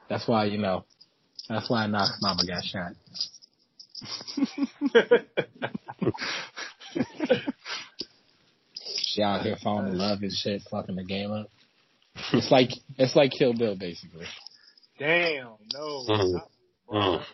That's 0.09 0.29
why 0.29 0.45
you 0.45 0.59
know. 0.59 0.85
That's 1.49 1.71
why 1.71 1.87
Knox 1.87 2.19
Mama 2.21 2.47
got 2.47 2.63
shot. 2.63 2.93
She 9.19 9.23
out 9.23 9.43
here 9.43 9.57
falling 9.63 9.89
in 9.89 9.99
love 9.99 10.23
and 10.23 10.33
shit, 10.33 10.63
fucking 10.71 10.95
the 10.95 11.03
game 11.03 11.33
up. 11.33 11.49
It's 12.33 12.51
like 12.51 12.71
it's 12.97 13.17
like 13.17 13.33
Kill 13.33 13.53
Bill 13.53 13.75
basically. 13.75 14.27
Damn, 14.99 15.55
no. 15.73 16.05
Mhm. 16.09 16.43
Mm. 16.89 17.25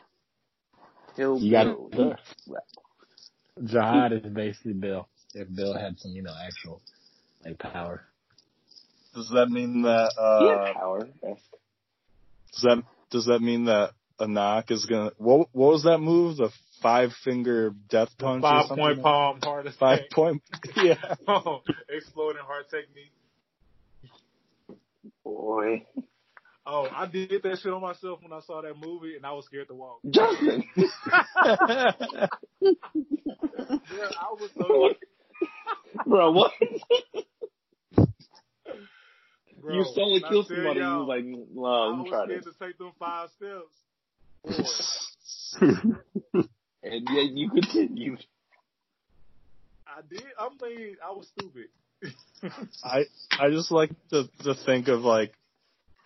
Kill 1.16 1.38
You 1.38 1.50
got 1.50 1.90
Bill. 1.90 2.14
Jahad 3.60 4.24
is 4.24 4.32
basically 4.32 4.72
Bill. 4.74 5.08
If 5.34 5.54
Bill 5.54 5.74
had 5.74 5.98
some, 5.98 6.12
you 6.12 6.22
know, 6.22 6.34
actual 6.46 6.80
like 7.44 7.58
power. 7.58 8.02
Does 9.14 9.28
that 9.30 9.48
mean 9.48 9.82
that 9.82 10.12
He 10.16 10.48
uh 10.48 10.64
had 10.64 10.74
power. 10.74 11.08
Does 12.52 12.62
that 12.62 12.82
does 13.10 13.26
that 13.26 13.40
mean 13.40 13.66
that 13.66 13.90
Anak 14.20 14.70
is 14.70 14.86
gonna 14.86 15.10
what 15.18 15.48
what 15.52 15.72
was 15.72 15.82
that 15.84 15.98
move? 15.98 16.36
The 16.36 16.50
five 16.82 17.12
finger 17.24 17.72
death 17.88 18.10
punch? 18.18 18.44
or 18.44 18.48
Five 18.48 18.66
something? 18.66 18.84
point 18.84 19.02
palm 19.02 19.40
heart 19.42 19.66
attack. 19.66 19.78
Five 19.78 20.00
point 20.12 20.42
yeah. 20.76 20.94
oh, 21.28 21.62
Exploding 21.88 22.42
heart 22.42 22.66
technique. 22.70 23.12
boy. 25.24 25.84
Oh, 26.66 26.88
I 26.94 27.06
did 27.06 27.42
that 27.42 27.58
shit 27.62 27.72
on 27.72 27.82
myself 27.82 28.20
when 28.22 28.32
I 28.32 28.40
saw 28.40 28.62
that 28.62 28.74
movie, 28.78 29.16
and 29.16 29.26
I 29.26 29.32
was 29.32 29.44
scared 29.44 29.68
to 29.68 29.74
walk. 29.74 29.98
Justin. 30.08 30.64
Yeah, 33.94 34.08
I 34.18 34.32
was 34.32 34.50
so. 34.56 34.90
Bro, 36.06 36.32
what? 36.32 36.52
Bro, 39.60 39.74
you 39.74 39.84
suddenly 39.94 40.14
when 40.14 40.24
I 40.24 40.28
killed 40.30 40.46
somebody. 40.48 40.80
You 40.80 40.86
y'all, 40.86 41.06
was 41.06 41.08
like, 41.08 41.24
I 41.24 41.44
"Well, 41.52 41.90
let 41.90 41.96
was 41.98 42.04
me 42.04 42.10
try 42.10 42.24
scared 42.24 42.42
to 42.44 42.52
take 42.66 42.78
them 42.78 42.92
five 42.98 43.28
steps. 43.36 43.74
Boy, 44.59 45.64
and 46.82 47.09
yet 47.11 47.30
you 47.32 47.50
continued. 47.50 48.24
I 49.86 50.00
did. 50.09 50.24
I 50.38 50.48
mean, 50.62 50.96
I 51.05 51.11
was 51.12 51.28
stupid. 51.38 51.68
I 52.84 53.05
I 53.38 53.50
just 53.50 53.70
like 53.70 53.90
to 54.11 54.28
to 54.42 54.55
think 54.55 54.88
of 54.88 55.00
like 55.00 55.32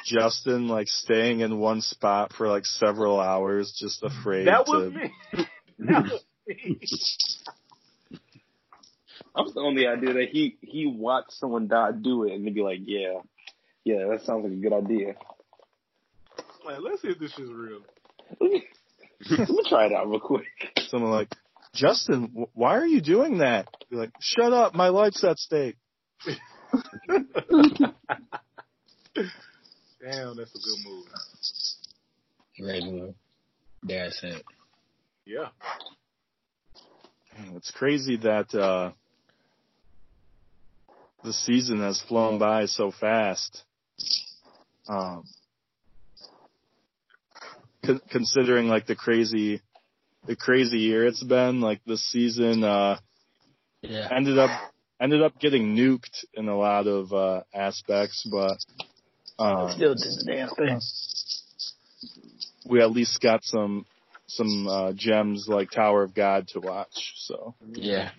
Justin 0.05 0.69
like 0.69 0.89
staying 0.89 1.41
in 1.41 1.59
one 1.59 1.81
spot 1.81 2.33
for 2.33 2.49
like 2.49 2.67
several 2.67 3.19
hours, 3.21 3.75
just 3.79 4.03
afraid 4.03 4.47
that 4.47 4.67
to. 4.67 4.73
was 4.73 4.93
me. 4.93 5.47
That 5.79 6.03
was 6.05 6.25
me. 6.47 6.81
I'm 9.35 9.49
still 9.49 9.67
on 9.67 9.77
the 9.77 9.87
idea 9.87 10.15
that 10.15 10.29
he 10.31 10.57
he 10.61 10.87
watched 10.87 11.33
someone 11.33 11.69
die 11.69 11.93
do 11.93 12.25
it 12.25 12.33
and 12.33 12.47
then 12.47 12.55
be 12.55 12.63
like, 12.63 12.81
"Yeah, 12.83 13.21
yeah, 13.85 14.07
that 14.11 14.23
sounds 14.25 14.45
like 14.45 14.53
a 14.53 14.57
good 14.57 14.73
idea." 14.73 15.15
Like, 16.65 16.79
let's 16.81 17.03
see 17.03 17.09
if 17.09 17.19
this 17.19 17.33
is 17.39 17.51
real. 17.51 17.81
Let 18.41 18.41
me, 18.51 18.65
let 19.31 19.49
me 19.49 19.63
try 19.69 19.87
it 19.87 19.93
out 19.93 20.09
real 20.09 20.21
quick. 20.21 20.47
Someone 20.89 21.11
like 21.11 21.29
Justin, 21.75 22.47
why 22.55 22.77
are 22.77 22.87
you 22.87 23.01
doing 23.01 23.39
that? 23.39 23.67
Be 23.91 23.97
like, 23.97 24.11
shut 24.21 24.53
up, 24.53 24.75
my 24.75 24.89
life's 24.89 25.25
at 25.25 25.39
stake. 25.39 25.77
Damn, 27.09 27.25
that's 30.37 30.55
a 30.55 30.59
good 30.59 30.79
movie. 30.85 31.09
Great 32.61 32.85
move. 32.85 33.15
Dare 33.87 34.07
I 34.07 34.11
say 34.11 34.29
it. 34.29 34.45
Yeah. 35.25 35.49
Man, 37.39 37.55
It's 37.57 37.71
crazy 37.71 38.17
that 38.19 38.55
uh 38.55 38.91
the 41.25 41.33
season 41.33 41.81
has 41.81 42.01
flown 42.03 42.39
by 42.39 42.67
so 42.67 42.91
fast. 42.93 43.65
Um, 44.89 45.25
con- 47.89 48.01
considering 48.11 48.69
like 48.69 48.87
the 48.87 48.95
crazy, 48.95 49.63
the 50.27 50.37
crazy 50.37 50.79
year 50.79 51.07
it's 51.07 51.23
been, 51.23 51.61
like 51.61 51.81
the 51.87 51.97
season 51.97 52.63
uh 52.65 52.99
Yeah. 53.83 54.09
ended 54.11 54.39
up 54.39 54.51
ended 55.01 55.23
up 55.23 55.39
getting 55.39 55.75
nuked 55.75 56.25
in 56.35 56.49
a 56.49 56.57
lot 56.57 56.87
of 56.87 57.13
uh 57.13 57.43
aspects, 57.55 58.29
but 58.31 58.59
um, 59.39 59.71
Still 59.77 59.95
did 59.95 60.13
the 60.19 60.25
damn 60.27 60.49
thing. 60.51 60.81
we 62.69 62.81
at 62.83 62.91
least 62.91 63.21
got 63.21 63.45
some 63.45 63.87
some 64.27 64.67
uh 64.69 64.93
gems 64.95 65.47
like 65.49 65.71
Tower 65.71 66.03
of 66.03 66.15
God 66.15 66.49
to 66.49 66.61
watch. 66.61 67.15
So 67.17 67.55
Yeah. 67.73 68.11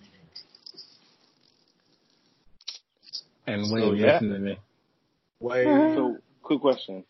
And 3.46 3.66
So, 3.66 3.92
yeah. 3.92 4.14
listen 4.14 4.30
to 4.30 4.38
me. 4.38 4.58
Wait. 5.40 5.94
So, 5.94 6.16
quick 6.42 6.60
question: 6.60 6.96
A- 6.96 7.09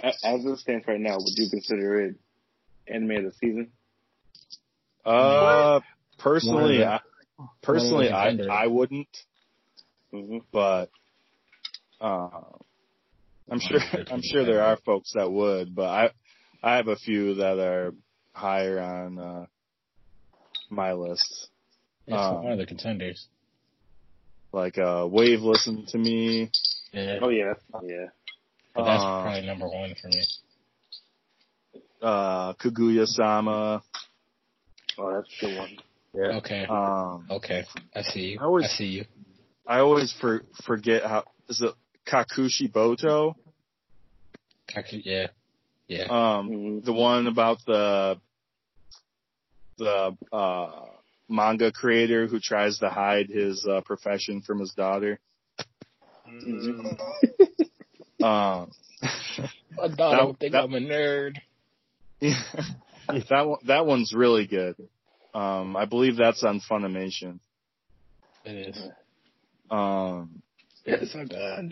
As 0.00 0.44
it 0.44 0.58
stands 0.58 0.86
right 0.86 1.00
now, 1.00 1.16
would 1.18 1.36
you 1.36 1.48
consider 1.50 2.00
it 2.06 2.16
anime 2.88 3.10
of 3.12 3.24
the 3.24 3.32
season? 3.32 3.72
uh 5.04 5.80
personally 6.18 6.78
One 6.78 6.88
I, 6.88 7.00
of 7.38 7.48
personally 7.62 8.06
the 8.08 8.14
I 8.14 8.28
contenders. 8.28 8.48
I 8.52 8.66
wouldn't 8.68 9.08
Mm-hmm. 10.12 10.38
but 10.52 10.90
uh, 12.00 12.28
I'm 13.50 13.60
sure 13.60 13.78
One 13.78 14.00
of 14.00 14.06
the 14.06 14.12
I'm 14.12 14.22
sure 14.22 14.44
there 14.44 14.62
are 14.62 14.76
folks 14.84 15.12
that 15.14 15.30
would, 15.30 15.74
but 15.74 15.88
I 15.88 16.10
I 16.62 16.76
have 16.76 16.88
a 16.88 16.96
few 16.96 17.36
that 17.36 17.58
are 17.58 17.94
higher 18.34 18.78
on 18.78 19.18
uh, 19.18 19.46
my 20.68 20.92
list. 20.92 21.48
It's 22.06 22.16
Um, 22.16 22.42
one 22.42 22.52
of 22.52 22.58
the 22.58 22.66
contenders. 22.66 23.26
Like 24.52 24.76
uh, 24.76 25.08
Wave, 25.10 25.40
listen 25.40 25.86
to 25.88 25.98
me. 25.98 26.50
Yeah. 26.92 27.20
Oh 27.22 27.30
yeah, 27.30 27.54
yeah. 27.82 28.06
But 28.74 28.84
that's 28.84 29.02
uh, 29.04 29.22
probably 29.22 29.46
number 29.46 29.68
one 29.68 29.94
for 30.00 30.08
me. 30.08 30.24
uh, 32.00 32.52
Kaguya 32.54 33.06
Sama. 33.06 33.82
Oh, 34.98 35.12
that's 35.14 35.28
a 35.42 35.46
good 35.46 35.56
one. 35.58 35.78
Okay. 36.38 36.64
Um, 36.66 37.26
Okay. 37.30 37.64
I 37.94 38.02
see 38.02 38.20
you. 38.20 38.38
I 38.40 38.44
always- 38.44 38.64
I 38.66 38.68
see 38.68 38.84
you. 38.86 39.04
I 39.66 39.78
always 39.78 40.12
for, 40.20 40.42
forget 40.64 41.02
how 41.04 41.24
is 41.48 41.60
it 41.62 41.72
Kakushigoto? 42.06 43.34
I 44.74 44.82
could, 44.82 45.04
yeah. 45.06 45.28
Yeah. 45.86 46.04
Um, 46.04 46.48
Mhm. 46.50 46.84
the 46.84 46.92
one 46.92 47.26
about 47.26 47.58
the 47.66 48.18
the 49.78 50.16
uh, 50.32 50.86
manga 51.28 51.72
creator 51.72 52.26
who 52.26 52.38
tries 52.40 52.78
to 52.78 52.88
hide 52.90 53.28
his 53.28 53.66
uh, 53.66 53.80
profession 53.82 54.40
from 54.42 54.60
his 54.60 54.72
daughter. 54.74 55.18
Mm, 56.28 56.98
Um, 58.22 58.70
My 59.76 59.88
daughter 59.88 60.26
that- 60.26 60.38
think 60.38 60.52
that- 60.52 60.64
I'm 60.64 60.74
a 60.74 60.78
nerd. 60.80 61.36
Yeah, 62.20 62.40
that 63.30 63.46
one, 63.46 63.58
that 63.66 63.84
one's 63.86 64.12
really 64.14 64.46
good. 64.46 64.76
Um, 65.34 65.76
I 65.76 65.86
believe 65.86 66.16
that's 66.16 66.44
on 66.44 66.60
Funimation. 66.60 67.40
It 68.44 68.68
is. 68.76 68.82
Um, 69.70 70.42
Yes, 70.84 71.14
I 71.14 71.24
got 71.24 71.70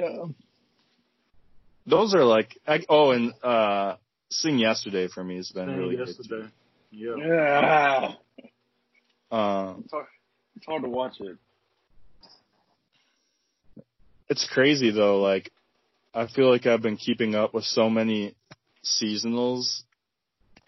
those 1.87 2.15
are 2.15 2.25
like, 2.25 2.57
I, 2.67 2.81
oh, 2.89 3.11
and 3.11 3.33
uh, 3.43 3.97
Sing 4.31 4.59
Yesterday 4.59 5.09
for 5.09 5.25
me 5.25 5.37
has 5.37 5.51
been 5.51 5.67
Same 5.69 5.77
really 5.77 5.97
yesterday. 5.97 6.49
Yeah. 6.93 7.15
Yeah, 7.19 8.13
good. 9.31 9.37
Um, 9.37 9.83
it's 9.85 9.93
hard, 9.93 10.07
it's 10.57 10.67
hard 10.67 10.83
to 10.83 10.89
watch 10.89 11.15
it. 11.21 11.37
it's 14.29 14.49
crazy 14.53 14.91
though. 14.91 15.21
Like, 15.21 15.51
I 16.13 16.27
feel 16.27 16.51
like 16.51 16.67
I've 16.67 16.83
been 16.83 16.97
keeping 16.97 17.35
up 17.35 17.55
with 17.55 17.65
so 17.65 17.89
many 17.89 18.35
seasonals 18.85 19.83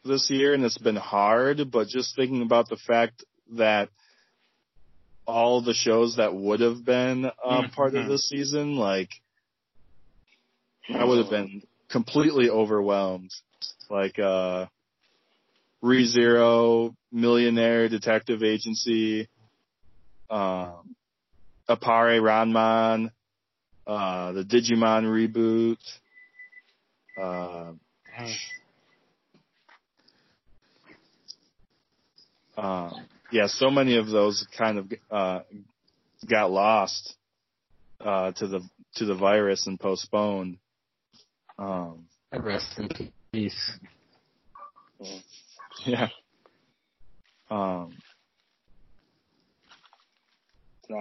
this 0.04 0.30
year, 0.30 0.54
and 0.54 0.64
it's 0.64 0.78
been 0.78 0.96
hard. 0.96 1.70
But 1.70 1.88
just 1.88 2.14
thinking 2.14 2.42
about 2.42 2.68
the 2.68 2.76
fact 2.76 3.24
that 3.56 3.88
all 5.26 5.62
the 5.62 5.74
shows 5.74 6.16
that 6.16 6.34
would 6.34 6.60
have 6.60 6.84
been 6.84 7.30
um, 7.44 7.70
part 7.70 7.94
of 7.94 8.08
this 8.08 8.28
season, 8.28 8.76
like, 8.76 9.10
I 10.92 11.04
would 11.04 11.18
have 11.18 11.30
been 11.30 11.62
completely 11.88 12.48
overwhelmed. 12.48 13.32
Like, 13.90 14.18
uh, 14.18 14.66
ReZero, 15.82 16.94
Millionaire 17.10 17.88
Detective 17.88 18.42
Agency, 18.42 19.28
um, 20.30 20.94
Appare 21.68 22.20
Ranman, 22.22 23.10
uh, 23.86 24.32
the 24.32 24.44
Digimon 24.44 25.04
reboot, 25.04 25.78
uh, 27.20 27.72
um, 32.56 33.06
yeah, 33.30 33.46
so 33.46 33.70
many 33.70 33.96
of 33.96 34.06
those 34.08 34.46
kind 34.56 34.78
of, 34.78 34.92
uh, 35.10 35.40
got 36.28 36.50
lost, 36.50 37.14
uh, 38.00 38.32
to 38.32 38.46
the, 38.46 38.60
to 38.96 39.04
the 39.04 39.14
virus 39.14 39.66
and 39.66 39.80
postponed. 39.80 40.58
Um, 41.58 42.06
Rest 42.32 42.78
in 42.78 43.12
peace. 43.32 43.70
Yeah. 45.84 46.08
Um, 47.50 47.96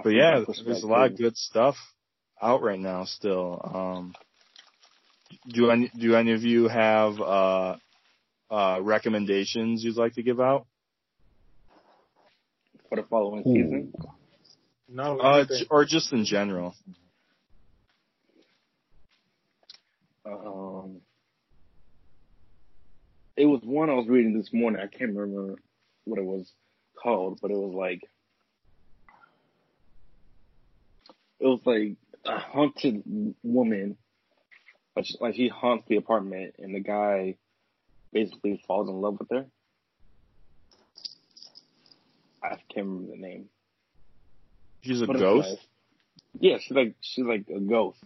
but 0.02 0.10
yeah, 0.10 0.42
there's 0.64 0.82
a 0.82 0.86
lot 0.86 1.10
of 1.10 1.18
good 1.18 1.36
stuff 1.36 1.76
out 2.42 2.62
right 2.62 2.80
now 2.80 3.04
still. 3.04 3.60
Um, 3.74 4.14
do 5.50 5.70
any, 5.70 5.90
do 5.98 6.14
any 6.16 6.32
of 6.32 6.42
you 6.42 6.68
have, 6.68 7.20
uh, 7.20 7.76
uh, 8.50 8.80
recommendations 8.82 9.82
you'd 9.82 9.96
like 9.96 10.14
to 10.14 10.22
give 10.22 10.40
out? 10.40 10.66
for 12.92 12.96
the 12.96 13.02
following 13.08 13.42
Ooh. 13.46 13.54
season. 13.54 13.92
No, 14.86 15.18
Uh, 15.18 15.44
j- 15.46 15.66
or 15.70 15.86
just 15.86 16.12
in 16.12 16.26
general? 16.26 16.74
Um, 20.26 21.00
it 23.36 23.46
was 23.46 23.60
one 23.64 23.88
I 23.88 23.94
was 23.94 24.08
reading 24.08 24.36
this 24.36 24.52
morning. 24.52 24.80
I 24.82 24.88
can't 24.94 25.16
remember 25.16 25.54
what 26.04 26.18
it 26.18 26.24
was 26.24 26.52
called, 27.02 27.38
but 27.40 27.50
it 27.50 27.56
was 27.56 27.74
like 27.74 28.02
it 31.40 31.46
was 31.46 31.60
like 31.64 31.96
a 32.24 32.38
haunted 32.38 33.02
woman. 33.42 33.96
Like 34.94 35.06
she, 35.06 35.16
she 35.34 35.48
haunts 35.48 35.84
the 35.88 35.96
apartment, 35.96 36.54
and 36.58 36.74
the 36.74 36.80
guy 36.80 37.36
basically 38.12 38.62
falls 38.66 38.88
in 38.88 39.00
love 39.00 39.18
with 39.18 39.30
her. 39.30 39.46
I 42.42 42.56
can't 42.72 42.86
remember 42.86 43.12
the 43.12 43.18
name. 43.18 43.48
She's 44.82 45.00
a 45.00 45.04
it's 45.04 45.12
ghost? 45.12 45.58
Yeah, 46.40 46.58
she's 46.60 46.76
like 46.76 46.94
she's 47.00 47.24
like 47.24 47.44
a 47.54 47.60
ghost. 47.60 47.98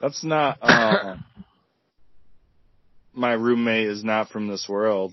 That's 0.00 0.22
not, 0.22 0.58
uh, 0.62 1.16
my 3.12 3.32
roommate 3.32 3.88
is 3.88 4.04
not 4.04 4.30
from 4.30 4.46
this 4.46 4.68
world, 4.68 5.12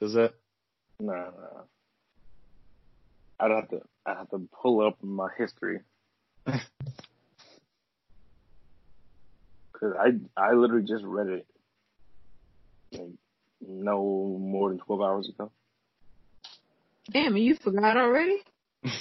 is 0.00 0.16
it? 0.16 0.34
Nah, 0.98 1.12
nah. 1.12 1.62
I'd 3.42 3.50
have 3.50 3.68
to 3.70 3.80
I'd 4.06 4.16
have 4.18 4.30
to 4.30 4.48
pull 4.62 4.86
up 4.86 5.02
my 5.02 5.28
history. 5.36 5.80
Cause 6.46 6.60
I 9.98 10.12
I 10.36 10.52
literally 10.52 10.86
just 10.86 11.02
read 11.04 11.26
it 11.26 11.46
like 12.92 13.10
no 13.60 14.36
more 14.38 14.68
than 14.68 14.78
twelve 14.78 15.02
hours 15.02 15.28
ago. 15.28 15.50
Damn, 17.10 17.36
you 17.36 17.56
forgot 17.56 17.96
already? 17.96 18.38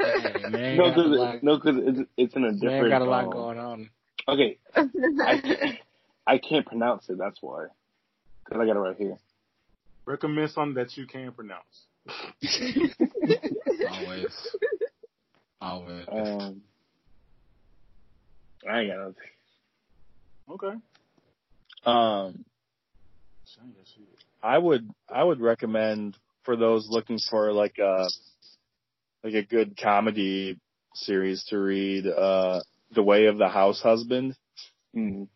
Hey, 0.00 0.44
man, 0.48 0.76
No, 0.76 0.92
cause 0.92 1.06
it, 1.12 1.42
no, 1.42 1.58
cause 1.58 1.74
it's 1.76 2.00
it's 2.16 2.34
in 2.34 2.44
a 2.44 2.52
different. 2.52 2.62
man 2.62 2.72
different. 2.72 2.90
got 2.90 3.02
a 3.02 3.04
lot 3.04 3.24
um, 3.24 3.30
going 3.30 3.58
on. 3.58 3.90
Okay, 4.28 4.58
I 4.76 5.38
can't, 5.38 5.78
I 6.26 6.38
can't 6.38 6.66
pronounce 6.66 7.08
it. 7.08 7.18
That's 7.18 7.38
why. 7.40 7.66
Cause 8.48 8.58
I 8.60 8.66
got 8.66 8.76
it 8.76 8.80
right 8.80 8.96
here. 8.96 9.18
Recommend 10.06 10.50
something 10.50 10.74
that 10.74 10.96
you 10.96 11.06
can 11.06 11.32
pronounce. 11.32 11.86
Always. 13.90 14.48
Always. 15.60 16.06
Um, 16.10 16.62
I 18.68 18.80
ain't 18.80 18.90
got 18.90 18.98
nothing. 18.98 19.14
Okay. 20.50 20.74
Um, 21.86 22.44
I 24.42 24.58
would 24.58 24.90
I 25.08 25.24
would 25.24 25.40
recommend 25.40 26.16
for 26.42 26.56
those 26.56 26.88
looking 26.88 27.18
for 27.30 27.52
like 27.52 27.78
a 27.78 28.08
like 29.22 29.34
a 29.34 29.42
good 29.42 29.76
comedy 29.80 30.58
series 30.94 31.44
to 31.44 31.58
read 31.58 32.06
uh 32.06 32.60
The 32.94 33.02
Way 33.02 33.26
of 33.26 33.38
the 33.38 33.48
House 33.48 33.80
Husband. 33.80 34.36
Mm. 34.94 35.28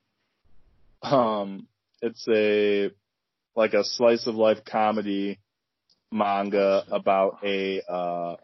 Um 1.03 1.67
it's 2.03 2.27
a 2.29 2.91
like 3.57 3.73
a 3.73 3.85
slice 3.85 4.27
of 4.27 4.35
life 4.35 4.59
comedy 4.65 5.39
manga 6.11 6.85
about 6.91 7.39
a 7.45 7.83
uh 7.89 8.37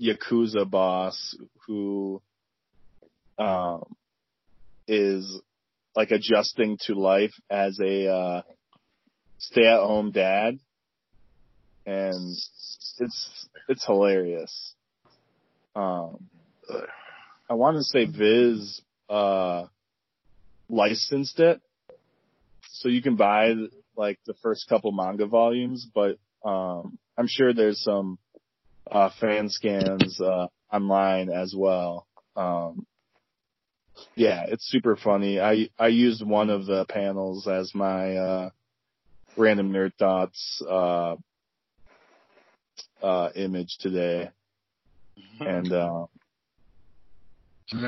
yakuza 0.00 0.68
boss 0.68 1.36
who 1.66 2.22
um 3.38 3.84
is 4.88 5.40
like 5.94 6.10
adjusting 6.10 6.78
to 6.86 6.94
life 6.94 7.34
as 7.50 7.78
a 7.80 8.06
uh 8.08 8.42
stay 9.38 9.66
at 9.66 9.80
home 9.80 10.10
dad 10.10 10.58
and 11.86 12.36
it's 12.98 13.48
it's 13.68 13.86
hilarious. 13.86 14.74
Um 15.74 16.28
I 17.48 17.54
want 17.54 17.78
to 17.78 17.84
say 17.84 18.04
Viz 18.06 18.80
uh 19.08 19.64
licensed 20.68 21.40
it 21.40 21.60
so 22.72 22.88
you 22.88 23.02
can 23.02 23.16
buy 23.16 23.54
like 23.96 24.18
the 24.26 24.34
first 24.42 24.68
couple 24.68 24.92
manga 24.92 25.26
volumes 25.26 25.86
but 25.92 26.16
um 26.44 26.98
I'm 27.16 27.26
sure 27.26 27.52
there's 27.52 27.82
some 27.82 28.18
uh 28.90 29.10
fan 29.20 29.48
scans 29.48 30.20
uh 30.20 30.46
online 30.72 31.30
as 31.30 31.54
well. 31.56 32.06
Um 32.36 32.86
yeah, 34.16 34.44
it's 34.48 34.66
super 34.68 34.96
funny. 34.96 35.40
I 35.40 35.68
I 35.78 35.88
used 35.88 36.24
one 36.24 36.50
of 36.50 36.66
the 36.66 36.84
panels 36.88 37.46
as 37.46 37.74
my 37.74 38.16
uh 38.16 38.50
random 39.36 39.72
nerd 39.72 39.92
thoughts 39.98 40.62
uh 40.68 41.16
uh 43.02 43.30
image 43.34 43.76
today 43.80 44.30
and 45.40 45.72
uh 45.72 46.06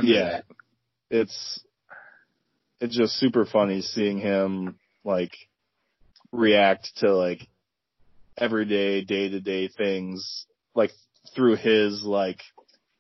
yeah 0.03 0.41
that. 0.41 0.45
it's 1.11 1.65
it's 2.81 2.97
just 2.97 3.15
super 3.15 3.45
funny 3.47 3.81
seeing 3.81 4.19
him 4.19 4.79
like 5.05 5.33
react 6.33 6.91
to 6.97 7.15
like 7.15 7.47
everyday 8.39 9.03
day 9.03 9.29
to 9.29 9.41
day 9.41 9.69
things 9.69 10.47
like 10.75 10.93
through 11.35 11.57
his 11.57 12.03
like 12.03 12.41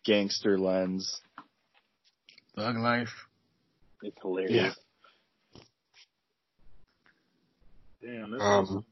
gangster 0.05 0.59
lens 0.59 1.21
Thug 2.57 2.77
life. 2.77 3.09
It's 4.03 4.17
hilarious. 4.21 4.55
Yeah. 4.55 4.73
Damn, 8.03 8.31
that's 8.33 8.43
Um, 8.43 8.65
awesome. 8.69 8.85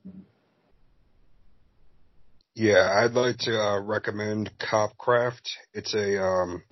Yeah, 2.55 2.91
I'd 3.03 3.13
like 3.13 3.39
to 3.39 3.57
uh, 3.59 3.81
recommend 3.81 4.51
Copcraft. 4.59 5.49
It's 5.73 5.95
a 5.95 6.23
um, 6.23 6.63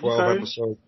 12 0.00 0.18
Okay. 0.18 0.38
episode 0.38 0.78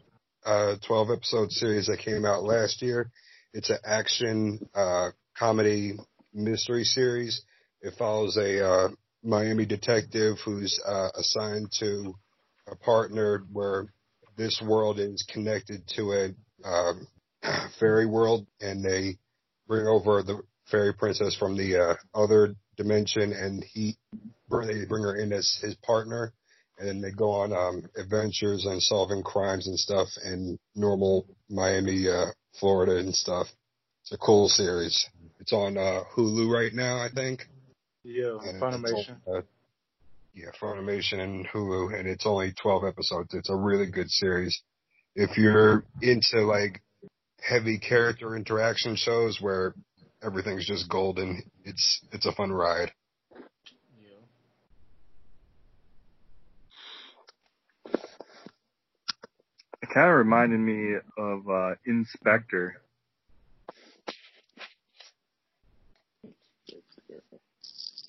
uh, 0.46 0.76
12 0.86 1.10
episode 1.10 1.50
series 1.52 1.86
that 1.86 1.98
came 2.00 2.24
out 2.26 2.44
last 2.44 2.82
year. 2.82 3.10
It's 3.54 3.70
an 3.70 3.78
action 3.84 4.68
uh, 4.74 5.10
comedy 5.36 5.94
mystery 6.34 6.84
series. 6.84 7.42
It 7.84 7.92
follows 7.98 8.38
a 8.38 8.66
uh, 8.66 8.88
Miami 9.22 9.66
detective 9.66 10.38
who's 10.42 10.80
uh, 10.86 11.10
assigned 11.16 11.70
to 11.80 12.14
a 12.66 12.74
partner 12.76 13.44
where 13.52 13.92
this 14.38 14.62
world 14.66 14.98
is 14.98 15.22
connected 15.30 15.86
to 15.96 16.12
a 16.12 16.66
um, 16.66 17.06
fairy 17.78 18.06
world, 18.06 18.46
and 18.62 18.82
they 18.82 19.18
bring 19.68 19.86
over 19.86 20.22
the 20.22 20.40
fairy 20.70 20.94
princess 20.94 21.36
from 21.36 21.58
the 21.58 21.76
uh, 21.76 21.94
other 22.14 22.54
dimension, 22.78 23.34
and 23.34 23.62
he 23.74 23.98
they 24.66 24.86
bring 24.86 25.02
her 25.02 25.16
in 25.16 25.34
as 25.34 25.58
his 25.60 25.74
partner, 25.76 26.32
and 26.78 26.88
then 26.88 27.02
they 27.02 27.10
go 27.10 27.32
on 27.32 27.52
um, 27.52 27.82
adventures 27.98 28.64
and 28.64 28.82
solving 28.82 29.22
crimes 29.22 29.66
and 29.66 29.78
stuff 29.78 30.08
in 30.24 30.58
normal 30.74 31.26
Miami, 31.50 32.08
uh, 32.08 32.26
Florida 32.58 32.96
and 32.96 33.14
stuff. 33.14 33.46
It's 34.02 34.12
a 34.12 34.18
cool 34.18 34.48
series. 34.48 35.06
It's 35.38 35.52
on 35.52 35.76
uh, 35.76 36.04
Hulu 36.16 36.50
right 36.50 36.72
now, 36.72 36.96
I 36.96 37.08
think. 37.14 37.46
Yeah, 38.04 38.36
And 38.42 38.62
Funimation. 38.62 39.16
all, 39.26 39.38
uh, 39.38 39.42
yeah, 40.34 40.50
Funimation 40.60 41.20
and 41.20 41.46
Hulu, 41.48 41.98
and 41.98 42.06
it's 42.06 42.26
only 42.26 42.52
12 42.60 42.84
episodes. 42.84 43.32
It's 43.34 43.48
a 43.50 43.56
really 43.56 43.86
good 43.90 44.10
series. 44.10 44.62
If 45.16 45.38
you're 45.38 45.84
into 46.02 46.40
like 46.42 46.82
heavy 47.40 47.78
character 47.78 48.36
interaction 48.36 48.96
shows 48.96 49.38
where 49.40 49.74
everything's 50.22 50.66
just 50.66 50.88
golden, 50.90 51.42
it's 51.64 52.00
it's 52.12 52.26
a 52.26 52.32
fun 52.32 52.52
ride. 52.52 52.92
Yeah. 54.02 54.24
it 59.82 59.88
kind 59.92 60.10
of 60.10 60.16
reminded 60.16 60.58
me 60.60 60.94
of 61.16 61.48
uh 61.48 61.74
inspector 61.86 62.80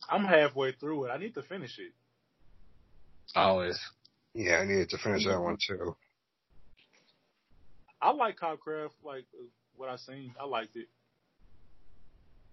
I'm 0.09 0.23
halfway 0.23 0.71
through 0.73 1.05
it. 1.05 1.09
I 1.09 1.17
need 1.17 1.33
to 1.35 1.41
finish 1.41 1.77
it. 1.79 1.93
Always. 3.35 3.79
Yeah, 4.33 4.57
I 4.57 4.65
needed 4.65 4.89
to 4.89 4.97
finish 4.97 5.25
that 5.25 5.39
one 5.39 5.57
too. 5.65 5.95
I 8.01 8.11
like 8.11 8.37
Copcraft, 8.37 8.91
like 9.03 9.25
uh, 9.33 9.45
what 9.75 9.89
I 9.89 9.95
seen. 9.95 10.33
I 10.39 10.45
liked 10.45 10.75
it. 10.75 10.87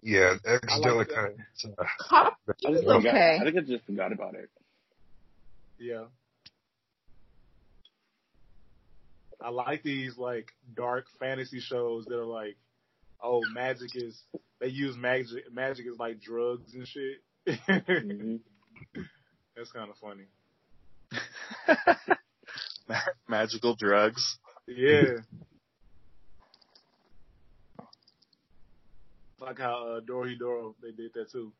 Yeah, 0.01 0.35
Ex 0.45 0.67
I 0.69 0.77
like 0.91 1.11
uh, 1.17 1.29
I 2.11 2.31
just 2.71 2.85
forgot. 2.85 2.97
okay. 2.97 3.39
I 3.41 3.45
think 3.45 3.57
I 3.57 3.61
just 3.61 3.85
forgot 3.85 4.13
about 4.13 4.35
it. 4.35 4.51
Yeah. 5.79 6.05
I 9.41 9.51
like 9.51 9.83
these 9.83 10.17
like 10.17 10.53
dark 10.75 11.07
fantasy 11.19 11.61
shows 11.61 12.05
that 12.07 12.19
are 12.19 12.25
like 12.25 12.57
oh, 13.23 13.43
magic 13.53 13.95
is 13.95 14.21
they 14.61 14.69
use 14.69 14.97
magic 14.97 15.53
magic 15.53 15.87
is 15.87 15.99
like 15.99 16.21
drugs 16.21 16.75
and 16.75 16.87
shit. 16.87 17.23
Hmm 17.49 18.37
That's 19.57 19.73
kind 19.73 19.91
of 19.91 19.97
funny. 19.99 20.25
Magical 23.29 23.77
drugs. 23.77 24.39
Yeah. 24.67 25.19
like 29.41 29.59
how 29.59 29.97
uh, 29.97 30.01
Dorohedoro 30.01 30.75
they 30.83 30.93
did 30.93 31.13
that 31.15 31.31
too. 31.31 31.53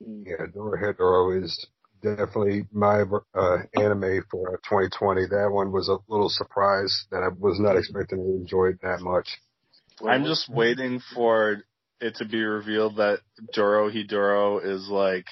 Yeah, 0.00 0.46
Dorohedoro 0.54 1.42
is 1.42 1.66
definitely 2.02 2.66
my 2.72 3.02
uh, 3.34 3.58
anime 3.74 4.24
for 4.30 4.60
2020. 4.68 5.26
That 5.26 5.50
one 5.50 5.72
was 5.72 5.88
a 5.88 5.98
little 6.08 6.28
surprise 6.28 7.06
that 7.10 7.22
I 7.22 7.28
was 7.38 7.58
not 7.58 7.76
expecting 7.76 8.18
to 8.18 8.24
enjoy 8.24 8.68
it 8.68 8.82
that 8.82 9.00
much. 9.00 9.28
I'm 10.06 10.24
just 10.24 10.48
waiting 10.48 11.00
for 11.14 11.62
it 12.02 12.16
to 12.16 12.24
be 12.24 12.42
revealed 12.42 12.96
that 12.96 13.20
Dorohedoro 13.56 14.64
is 14.64 14.88
like 14.88 15.26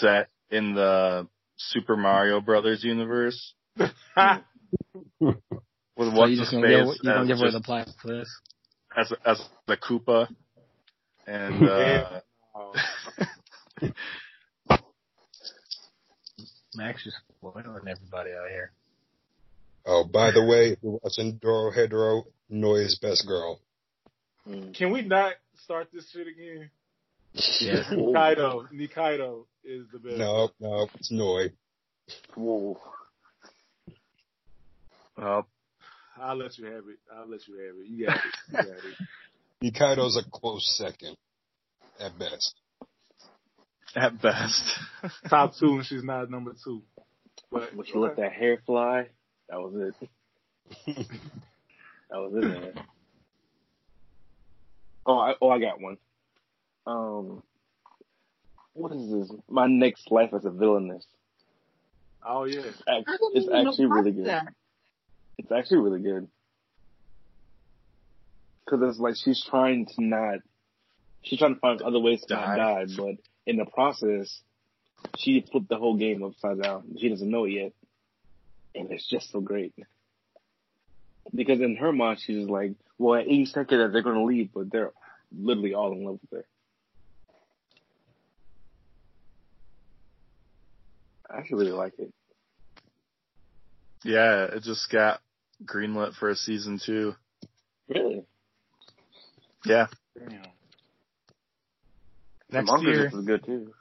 set 0.00 0.28
in 0.50 0.74
the 0.74 1.28
Super 1.56 1.96
Mario 1.96 2.40
Brothers 2.40 2.82
universe 2.82 3.54
with 3.76 3.88
So 5.20 5.34
what's 5.96 6.30
you 6.30 6.36
the 6.36 6.42
just 6.42 6.52
gonna 6.52 6.68
give, 6.68 6.86
space 6.88 7.00
you 7.02 7.10
gonna 7.10 7.22
as, 7.22 7.28
give 7.28 7.38
her 7.38 7.50
the 7.50 7.58
just, 7.58 7.64
plot 7.64 7.88
for 8.00 8.08
this? 8.08 8.28
as 8.96 9.12
as 9.24 9.40
the 9.66 9.76
Koopa 9.76 10.28
and 11.26 11.62
uh 11.68 12.20
Max 16.74 17.04
just 17.04 17.16
spoiling 17.38 17.64
everybody 17.66 18.30
out 18.32 18.48
here. 18.50 18.70
Oh, 19.86 20.04
by 20.04 20.30
the 20.30 20.44
way, 20.44 20.72
if 20.72 20.78
you're 20.82 20.98
watching 21.02 21.38
Dorohedoro, 21.38 22.24
Noi's 22.50 22.98
best 23.00 23.26
girl. 23.26 23.60
Mm. 24.48 24.74
Can 24.76 24.92
we 24.92 25.02
not 25.02 25.34
start 25.64 25.88
this 25.92 26.10
shit 26.10 26.26
again? 26.26 26.70
Yes. 27.60 27.86
Nikaido, 27.90 28.68
Nikaido 28.72 29.44
is 29.64 29.86
the 29.92 29.98
best. 29.98 30.16
No, 30.16 30.50
no, 30.60 30.88
it's 30.94 31.10
Noi. 31.10 31.52
Whoa. 32.34 32.78
well, 35.16 35.46
I'll 36.20 36.36
let 36.36 36.56
you 36.58 36.66
have 36.66 36.84
it. 36.88 36.98
I'll 37.14 37.28
let 37.28 37.46
you 37.48 37.54
have 37.56 37.76
it. 37.80 37.86
You 37.88 38.06
got 38.06 38.16
it. 38.16 38.22
You 38.50 38.56
got 38.56 38.66
it. 38.66 38.96
Nikaido's 39.62 40.16
a 40.16 40.30
close 40.30 40.66
second, 40.76 41.16
at 41.98 42.18
best. 42.18 42.54
at 43.96 44.20
best. 44.20 44.62
Top 45.28 45.54
two, 45.58 45.76
and 45.76 45.86
she's 45.86 46.04
not 46.04 46.30
number 46.30 46.54
two. 46.62 46.82
But 47.50 47.74
When 47.74 47.86
she 47.86 47.94
let 47.96 48.16
that 48.16 48.32
hair 48.32 48.58
fly, 48.66 49.08
that 49.48 49.58
was 49.58 49.74
it. 49.74 50.08
That 52.10 52.18
was 52.18 52.32
it, 52.34 52.46
man. 52.46 52.84
Oh, 55.06 55.18
I, 55.18 55.34
oh, 55.40 55.48
I 55.50 55.60
got 55.60 55.80
one. 55.80 55.96
Um, 56.86 57.42
what 58.74 58.92
is 58.92 59.10
this? 59.10 59.30
My 59.48 59.66
next 59.66 60.10
life 60.10 60.30
as 60.34 60.44
a 60.44 60.50
villainess. 60.50 61.04
Oh 62.24 62.44
yeah. 62.44 62.62
Act- 62.88 63.08
It's 63.34 63.48
actually 63.52 63.86
really 63.86 64.10
good. 64.10 64.26
that. 64.26 64.52
It's 65.38 65.52
actually 65.52 65.78
really 65.78 66.00
good. 66.00 66.28
Cause 68.68 68.80
it's 68.82 68.98
like 68.98 69.14
she's 69.16 69.44
trying 69.48 69.86
to 69.86 69.94
not, 70.02 70.40
she's 71.22 71.38
trying 71.38 71.54
to 71.54 71.60
find 71.60 71.80
other 71.82 72.00
ways 72.00 72.22
to 72.24 72.34
not 72.34 72.56
Die. 72.56 72.56
die, 72.56 72.86
but 72.96 73.14
in 73.46 73.56
the 73.58 73.64
process, 73.64 74.40
she 75.18 75.44
flipped 75.52 75.68
the 75.68 75.76
whole 75.76 75.96
game 75.96 76.24
upside 76.24 76.60
down. 76.60 76.96
She 76.98 77.08
doesn't 77.08 77.30
know 77.30 77.44
it 77.44 77.50
yet. 77.52 77.72
And 78.74 78.90
it's 78.90 79.08
just 79.08 79.30
so 79.30 79.40
great. 79.40 79.72
Because 81.34 81.60
in 81.60 81.76
her 81.76 81.92
mind, 81.92 82.20
she's 82.20 82.48
like, 82.48 82.72
well, 82.98 83.20
at 83.20 83.26
any 83.26 83.46
second 83.46 83.78
that 83.78 83.92
they're 83.92 84.02
gonna 84.02 84.24
leave, 84.24 84.50
but 84.54 84.70
they're 84.70 84.92
literally 85.36 85.74
all 85.74 85.92
in 85.92 86.04
love 86.04 86.18
with 86.22 86.40
her. 86.40 86.46
I 91.28 91.38
actually 91.38 91.64
really 91.66 91.76
like 91.76 91.94
it. 91.98 92.12
yeah, 94.04 94.44
it 94.44 94.62
just 94.62 94.90
got 94.90 95.20
greenlit 95.64 96.14
for 96.14 96.28
a 96.30 96.36
season 96.36 96.78
two. 96.78 97.14
Really? 97.88 98.24
Yeah. 99.64 99.86
Damn. 100.16 100.42
The 102.50 102.58
Next 102.58 102.70
manga 102.70 102.90
year. 102.90 103.06
is 103.06 103.24
good 103.24 103.44
too. 103.44 103.74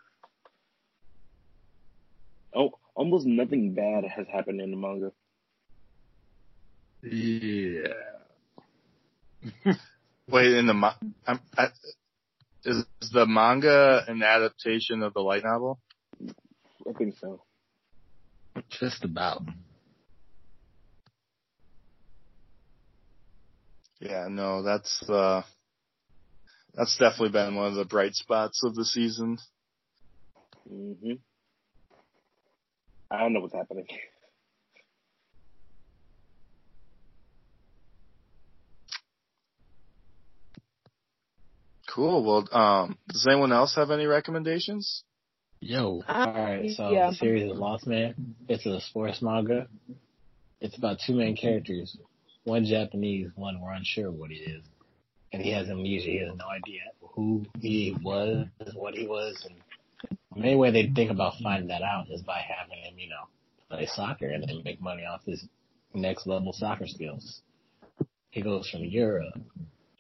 Oh, 2.56 2.72
almost 2.96 3.26
nothing 3.28 3.74
bad 3.74 4.04
has 4.06 4.26
happened 4.28 4.60
in 4.62 4.72
the 4.72 4.78
manga. 4.78 5.12
Yeah. 7.06 7.94
Wait, 10.28 10.54
in 10.54 10.66
the 10.66 10.74
ma- 10.74 10.96
I'm, 11.28 11.40
I, 11.58 11.68
is, 12.64 12.84
is 13.02 13.10
the 13.12 13.28
manga 13.28 14.04
an 14.08 14.24
adaptation 14.24 15.04
of 15.04 15.14
the 15.14 15.20
light 15.22 15.44
novel? 15.44 15.80
I 16.90 16.94
think 16.98 17.16
so. 17.20 17.44
Just 18.70 19.04
about. 19.04 19.44
Yeah, 24.00 24.28
no, 24.30 24.64
that's 24.64 25.08
uh 25.10 25.44
that's 26.74 26.98
definitely 26.98 27.30
been 27.30 27.56
one 27.56 27.68
of 27.68 27.76
the 27.76 27.86
bright 27.86 28.14
spots 28.16 28.64
of 28.64 28.76
the 28.76 28.86
season. 28.86 29.38
hmm 30.68 31.14
I 33.12 33.20
don't 33.20 33.34
know 33.34 33.42
what's 33.42 33.54
happening. 33.54 33.86
Cool. 41.96 42.26
Well, 42.26 42.48
um, 42.52 42.98
does 43.08 43.26
anyone 43.26 43.54
else 43.54 43.76
have 43.76 43.90
any 43.90 44.06
recommendations? 44.06 45.06
Yo. 45.62 46.02
Uh, 46.06 46.12
Alright, 46.12 46.72
so 46.72 46.90
yeah. 46.92 47.12
the 47.12 47.16
series 47.16 47.50
is 47.50 47.58
Lost 47.58 47.88
Man. 47.88 48.36
It's 48.50 48.66
a 48.66 48.82
sports 48.82 49.22
manga. 49.22 49.68
It's 50.60 50.78
about 50.78 50.98
two 51.08 51.16
main 51.16 51.38
characters. 51.38 51.98
One 52.44 52.66
Japanese, 52.66 53.30
one 53.36 53.62
we're 53.62 53.72
unsure 53.72 54.12
what 54.12 54.30
he 54.30 54.36
is. 54.36 54.62
And 55.32 55.42
he 55.42 55.52
has 55.52 55.70
amnesia. 55.70 56.10
He 56.10 56.18
has 56.18 56.36
no 56.36 56.48
idea 56.48 56.82
who 57.00 57.46
he 57.62 57.96
was, 58.04 58.46
what 58.74 58.94
he 58.94 59.08
was, 59.08 59.42
and 59.50 59.56
the 60.34 60.42
main 60.42 60.58
way 60.58 60.72
they 60.72 60.92
think 60.94 61.12
about 61.12 61.36
finding 61.42 61.70
that 61.70 61.82
out 61.82 62.08
is 62.12 62.22
by 62.24 62.42
having 62.42 62.84
him, 62.84 63.00
you 63.00 63.08
know, 63.08 63.28
play 63.70 63.86
soccer 63.86 64.28
and 64.28 64.44
then 64.44 64.62
make 64.66 64.82
money 64.82 65.06
off 65.06 65.22
his 65.26 65.48
next 65.94 66.28
level 66.28 66.52
soccer 66.52 66.88
skills. 66.88 67.42
He 68.32 68.42
goes 68.42 68.70
from 68.70 68.84
Europe, 68.84 69.40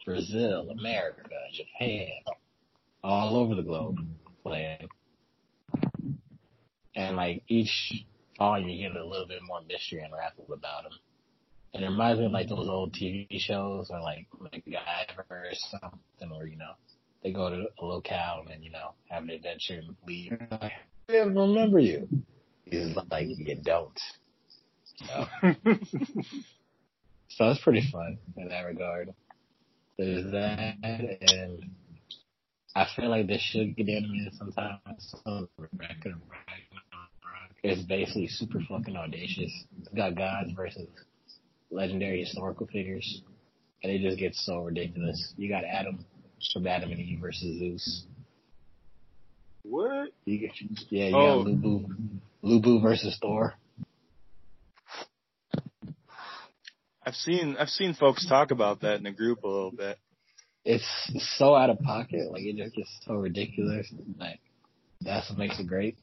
Brazil, 0.06 0.70
America, 0.70 1.24
Japan, 1.51 2.10
all 3.03 3.36
over 3.36 3.56
the 3.56 3.64
globe 3.64 3.97
playing. 4.43 4.88
And 6.95 7.18
like 7.18 7.43
each 7.47 8.06
volume 8.38 8.70
you 8.70 8.88
get 8.88 8.95
a 8.95 9.06
little 9.06 9.28
bit 9.28 9.41
more 9.45 9.62
mystery 9.68 10.01
and 10.01 10.14
raffle 10.14 10.45
about 10.53 10.86
him. 10.86 10.93
And 11.74 11.84
it 11.84 11.89
reminds 11.89 12.20
me 12.20 12.28
of 12.28 12.32
like 12.32 12.47
those 12.47 12.70
old 12.70 12.93
TV 12.93 13.28
shows 13.39 13.89
or 13.89 13.99
like 13.99 14.28
MacGyver 14.39 15.30
or 15.30 15.51
something 15.53 16.30
where, 16.30 16.47
you 16.47 16.56
know, 16.56 16.72
they 17.22 17.34
go 17.34 17.49
to 17.49 17.66
a 17.80 17.86
locale 17.86 18.45
and, 18.49 18.64
you 18.64 18.72
know, 18.72 18.91
have 19.10 19.24
an 19.24 19.32
adventure 19.32 19.74
and 19.74 19.95
leave. 20.08 20.38
Like, 20.51 20.72
I 21.10 21.14
don't 21.14 21.36
remember 21.36 21.80
you. 21.80 22.08
He's 22.64 22.95
like, 23.12 23.28
you 23.28 23.56
don't. 23.56 23.99
So, 24.95 25.28
so 27.28 27.49
it's 27.49 27.62
pretty 27.62 27.89
fun 27.91 28.18
in 28.38 28.47
that 28.47 28.62
regard. 28.62 29.14
There's 29.98 30.32
that 30.32 30.76
and 30.84 31.72
I 32.76 32.86
feel 32.96 33.10
like 33.10 33.28
this 33.28 33.41
should 33.41 33.76
get 33.78 33.88
animated 33.88 34.34
sometime. 34.36 34.80
So 35.00 35.48
Ragnarok 35.58 36.20
is 37.64 37.82
basically 37.84 38.28
super 38.28 38.60
fucking 38.68 38.96
audacious. 38.96 39.52
It's 39.80 39.88
got 39.96 40.16
gods 40.16 40.52
versus 40.56 40.88
legendary 41.72 42.20
historical 42.20 42.68
figures, 42.68 43.22
and 43.82 43.91
it 43.91 44.02
just 44.02 44.20
gets 44.20 44.46
so 44.46 44.60
ridiculous. 44.60 45.34
You 45.38 45.48
got 45.50 45.64
Adam 45.64 46.06
from 46.54 46.68
Adam 46.68 46.91
and 46.91 47.00
Eve 47.00 47.20
versus 47.22 47.58
Zeus. 47.58 48.06
What? 49.64 50.10
You 50.26 50.38
get, 50.39 50.52
yeah, 50.89 51.08
you 51.08 51.16
Oh. 51.16 51.43
got 51.43 51.48
Lu 51.52 51.56
Bu, 51.56 51.88
Lubu 52.43 52.82
versus 52.82 53.18
Thor. 53.22 53.56
I've 57.06 57.16
seen 57.16 57.56
I've 57.60 57.70
seen 57.70 57.93
folks 57.93 58.26
talk 58.26 58.51
about 58.51 58.82
that 58.82 58.95
in 58.95 59.03
the 59.03 59.12
group 59.12 59.43
a 59.43 59.47
little 59.47 59.72
bit. 59.72 59.99
It's 60.64 60.84
so 61.38 61.56
out 61.56 61.70
of 61.70 61.80
pocket, 61.80 62.32
like 62.32 62.41
it's 62.43 62.76
just 62.76 62.89
so 63.06 63.14
ridiculous. 63.14 63.93
Like 64.20 64.39
that's 65.01 65.30
what 65.30 65.38
makes 65.38 65.60
it 65.60 65.68
great. 65.68 65.97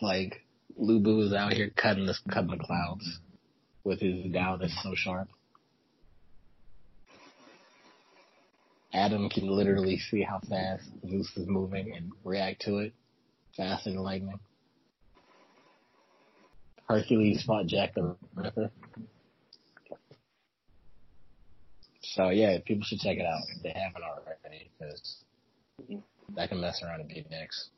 Like 0.00 0.40
Lu 0.76 1.00
Bu 1.00 1.20
is 1.22 1.32
out 1.32 1.52
here 1.52 1.70
cutting 1.74 2.06
the 2.06 2.14
cutting 2.32 2.50
the 2.50 2.64
clouds 2.64 3.18
with 3.82 4.00
his 4.00 4.32
down 4.32 4.60
that's 4.60 4.80
so 4.82 4.94
sharp. 4.94 5.28
Adam 8.92 9.28
can 9.28 9.48
literally 9.48 9.98
see 9.98 10.22
how 10.22 10.38
fast 10.48 10.84
Zeus 11.08 11.28
is 11.36 11.48
moving 11.48 11.92
and 11.96 12.12
react 12.22 12.62
to 12.62 12.78
it 12.78 12.92
faster 13.56 13.90
than 13.90 13.98
lightning. 13.98 14.38
Hercules 16.88 17.42
fought 17.42 17.66
Jack 17.66 17.94
the 17.94 18.14
Ripper. 18.36 18.70
So 22.14 22.28
yeah, 22.30 22.58
people 22.64 22.84
should 22.84 23.00
check 23.00 23.18
it 23.18 23.26
out 23.26 23.42
if 23.56 23.62
they 23.62 23.70
haven't 23.74 24.02
already, 24.04 24.70
because 24.78 25.16
that 26.36 26.48
can 26.48 26.60
mess 26.60 26.80
around 26.82 27.00
and 27.00 27.08
be 27.08 27.26
next. 27.28 27.70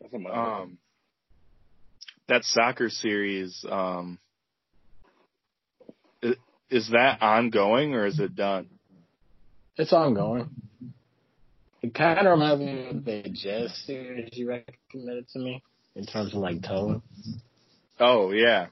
That's 0.00 0.12
what 0.12 0.22
my- 0.22 0.30
Um, 0.30 0.78
that 2.28 2.44
soccer 2.44 2.90
series, 2.90 3.64
um, 3.68 4.20
is 6.70 6.88
that 6.90 7.20
ongoing 7.20 7.94
or 7.94 8.06
is 8.06 8.20
it 8.20 8.36
done? 8.36 8.68
It's 9.76 9.92
ongoing. 9.92 10.48
It 11.82 11.92
kind 11.92 12.20
of 12.20 12.26
reminds 12.38 12.60
me 12.62 12.88
of 12.88 13.04
the 13.04 13.28
Jazz 13.30 13.74
series 13.84 14.28
you 14.38 14.48
recommended 14.48 15.28
to 15.30 15.40
me 15.40 15.62
in 15.96 16.06
terms 16.06 16.34
of 16.34 16.40
like 16.40 16.62
tone. 16.62 17.02
Oh 17.98 18.30
yeah, 18.30 18.68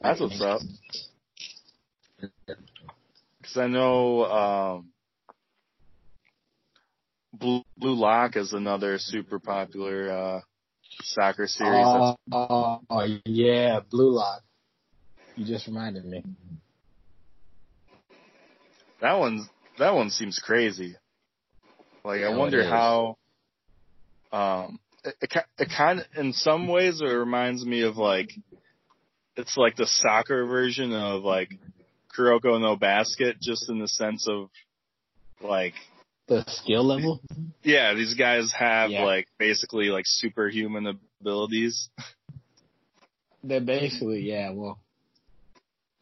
that's 0.00 0.20
what's 0.20 0.40
up. 0.40 0.60
Because 3.40 3.56
I 3.56 3.66
know 3.66 4.24
um, 4.24 4.88
Blue, 7.32 7.62
Blue 7.76 7.94
Lock 7.94 8.36
is 8.36 8.52
another 8.52 8.98
super 8.98 9.38
popular 9.38 10.10
uh, 10.10 10.40
soccer 11.02 11.46
series. 11.46 11.86
Oh, 11.86 12.16
oh, 12.32 12.80
oh, 12.90 13.18
yeah, 13.24 13.80
Blue 13.80 14.12
Lock. 14.12 14.42
You 15.36 15.46
just 15.46 15.66
reminded 15.66 16.04
me. 16.04 16.24
that 19.00 19.18
one's 19.18 19.48
that 19.78 19.94
one 19.94 20.10
seems 20.10 20.38
crazy. 20.38 20.96
Like 22.04 22.20
I 22.20 22.26
Oh, 22.26 22.38
wonder 22.38 22.62
how. 22.64 23.16
Um, 24.32 24.78
it, 25.04 25.14
it, 25.22 25.44
it 25.58 25.68
kind 25.76 26.00
of, 26.00 26.06
in 26.16 26.32
some 26.32 26.68
ways, 26.68 27.00
it 27.00 27.06
reminds 27.06 27.64
me 27.64 27.82
of 27.82 27.96
like, 27.96 28.30
it's 29.36 29.56
like 29.56 29.76
the 29.76 29.86
soccer 29.86 30.44
version 30.46 30.92
of 30.92 31.22
like 31.22 31.50
Kuroko 32.16 32.60
no 32.60 32.76
Basket, 32.76 33.36
just 33.40 33.68
in 33.70 33.78
the 33.78 33.88
sense 33.88 34.26
of 34.28 34.48
like, 35.40 35.74
The 36.28 36.44
skill 36.48 36.84
level? 36.84 37.20
yeah, 37.62 37.94
these 37.94 38.14
guys 38.14 38.52
have 38.58 38.90
Yeah. 38.90 39.04
like 39.04 39.26
basically 39.38 39.86
like 39.86 40.04
superhuman 40.06 40.98
abilities. 41.20 41.88
They're 43.42 43.60
basically, 43.60 44.20
yeah, 44.20 44.50
well, 44.50 44.78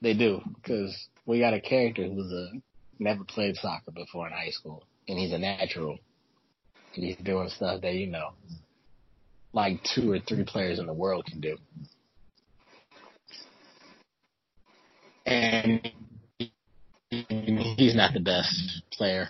they 0.01 0.15
do, 0.15 0.41
because 0.57 0.97
we 1.25 1.39
got 1.39 1.55
a 1.55 1.61
character 1.61 2.05
who's 2.05 2.33
a, 2.33 2.51
never 2.99 3.25
played 3.25 3.57
soccer 3.57 3.93
before 3.93 4.27
in 4.27 4.33
high 4.33 4.51
school, 4.51 4.83
and 5.07 5.19
he's 5.19 5.33
a 5.33 5.39
natural. 5.39 5.99
And 6.95 7.05
he's 7.05 7.17
doing 7.17 7.49
stuff 7.49 7.83
that, 7.83 7.95
you 7.95 8.09
know, 8.09 8.31
like 9.53 9.81
two 9.95 10.11
or 10.11 10.19
three 10.19 10.43
players 10.45 10.79
in 10.81 10.87
the 10.87 10.93
world 10.93 11.27
can 11.27 11.41
do. 11.41 11.59
And 15.29 15.93
he's 17.11 17.95
not 17.95 18.15
the 18.15 18.21
best 18.21 18.83
player. 18.91 19.29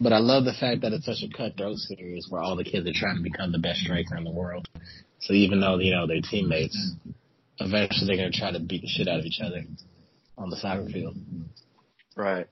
But 0.00 0.14
I 0.14 0.18
love 0.18 0.44
the 0.44 0.54
fact 0.54 0.80
that 0.80 0.92
it's 0.94 1.04
such 1.04 1.22
a 1.22 1.36
cutthroat 1.36 1.76
series 1.76 2.28
where 2.30 2.40
all 2.40 2.56
the 2.56 2.64
kids 2.64 2.88
are 2.88 2.94
trying 2.94 3.16
to 3.16 3.22
become 3.22 3.52
the 3.52 3.58
best 3.58 3.80
striker 3.80 4.16
in 4.16 4.24
the 4.24 4.30
world. 4.30 4.66
So 5.20 5.34
even 5.34 5.60
though, 5.60 5.78
you 5.78 5.90
know, 5.90 6.06
they're 6.06 6.22
teammates, 6.22 6.94
eventually 7.58 8.06
they're 8.06 8.16
going 8.16 8.32
to 8.32 8.38
try 8.38 8.50
to 8.50 8.58
beat 8.58 8.80
the 8.80 8.88
shit 8.88 9.06
out 9.06 9.20
of 9.20 9.26
each 9.26 9.40
other 9.44 9.64
on 10.38 10.48
the 10.48 10.56
soccer 10.56 10.86
field. 10.86 11.16
Right. 12.16 12.46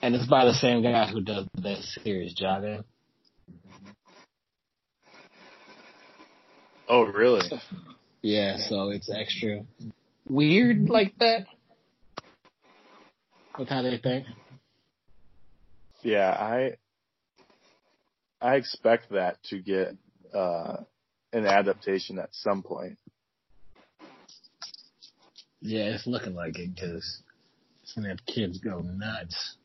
And 0.00 0.14
it's 0.14 0.26
by 0.26 0.44
the 0.44 0.54
same 0.54 0.80
guy 0.82 1.10
who 1.10 1.22
does 1.22 1.48
that 1.56 1.78
series, 2.04 2.36
Jaga. 2.40 2.84
Oh, 6.88 7.02
really? 7.02 7.50
Yeah, 8.22 8.58
so 8.58 8.90
it's 8.90 9.10
extra 9.12 9.64
weird 10.28 10.88
like 10.88 11.14
that. 11.18 11.46
With 13.58 13.68
how 13.68 13.82
they 13.82 13.98
think. 13.98 14.26
Yeah, 16.02 16.30
I 16.30 16.76
I 18.40 18.56
expect 18.56 19.10
that 19.10 19.42
to 19.44 19.58
get 19.58 19.96
uh 20.34 20.78
an 21.32 21.46
adaptation 21.46 22.18
at 22.18 22.28
some 22.32 22.62
point. 22.62 22.98
Yeah, 25.60 25.94
it's 25.94 26.06
looking 26.06 26.34
like 26.34 26.58
it 26.58 26.74
because 26.74 27.22
it's 27.82 27.94
gonna 27.94 28.10
have 28.10 28.24
kids 28.26 28.58
go 28.58 28.80
nuts. 28.80 29.56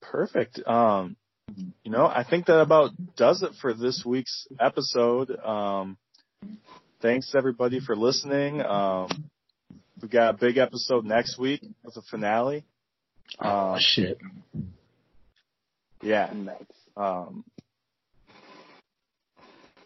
Perfect. 0.00 0.60
Um, 0.66 1.16
you 1.82 1.90
know, 1.90 2.06
I 2.06 2.24
think 2.28 2.46
that 2.46 2.60
about 2.60 2.90
does 3.16 3.42
it 3.42 3.52
for 3.60 3.74
this 3.74 4.04
week's 4.04 4.46
episode. 4.60 5.36
Um, 5.38 5.96
thanks 7.04 7.34
everybody 7.34 7.80
for 7.80 7.94
listening. 7.94 8.62
Um, 8.62 9.08
we 10.00 10.08
got 10.08 10.34
a 10.34 10.38
big 10.38 10.56
episode 10.56 11.04
next 11.04 11.38
week 11.38 11.60
with 11.84 11.94
a 11.98 12.02
finale. 12.10 12.64
Oh 13.38 13.74
Um, 13.74 13.78
shit! 13.78 14.18
yeah. 16.02 16.32
Um, 16.96 17.44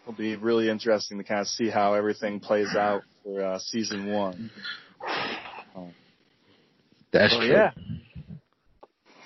it'll 0.02 0.16
be 0.16 0.36
really 0.36 0.68
interesting 0.70 1.18
to 1.18 1.24
kind 1.24 1.40
of 1.40 1.48
see 1.48 1.68
how 1.68 1.94
everything 1.94 2.38
plays 2.38 2.76
out 2.76 3.02
for 3.24 3.42
uh, 3.44 3.58
season 3.58 4.12
one. 4.12 4.52
That's 7.10 7.32
So 7.32 7.40
true. 7.40 7.48
yeah. 7.50 7.72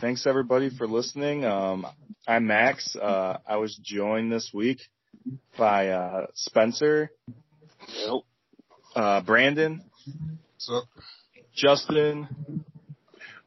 Thanks 0.00 0.26
everybody 0.26 0.70
for 0.70 0.86
listening. 0.86 1.44
Um, 1.44 1.86
I'm 2.26 2.46
Max. 2.46 2.96
Uh, 2.96 3.36
I 3.46 3.56
was 3.56 3.76
joined 3.82 4.32
this 4.32 4.50
week 4.54 4.78
by 5.58 5.88
uh, 5.88 6.26
Spencer, 6.34 7.10
Yep. 7.88 8.22
uh, 8.96 9.20
Brandon, 9.22 9.82
So, 10.58 10.82
Justin, 11.54 12.28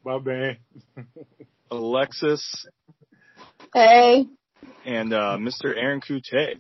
My 0.03 0.19
bad. 0.19 0.57
Alexis, 1.71 2.65
Hey. 3.73 4.25
and 4.86 5.13
uh, 5.13 5.38
Mr. 5.39 5.75
Aaron 5.75 5.99
Coute. 6.01 6.59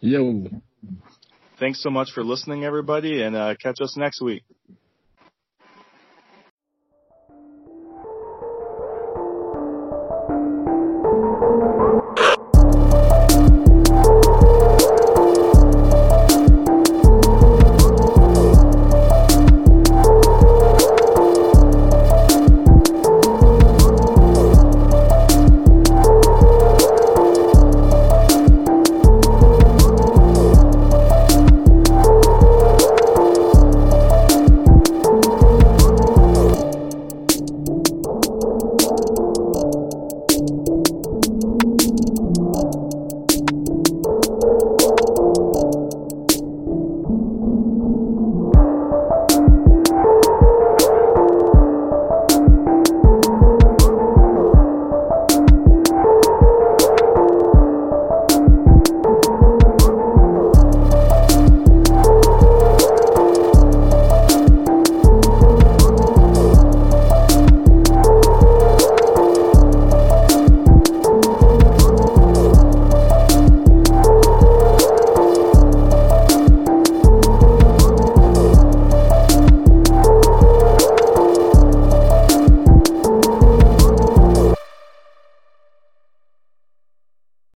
Yo. 0.00 0.46
Thanks 1.58 1.82
so 1.82 1.90
much 1.90 2.10
for 2.12 2.24
listening, 2.24 2.64
everybody, 2.64 3.22
and 3.22 3.36
uh, 3.36 3.54
catch 3.62 3.80
us 3.82 3.96
next 3.98 4.22
week. 4.22 4.42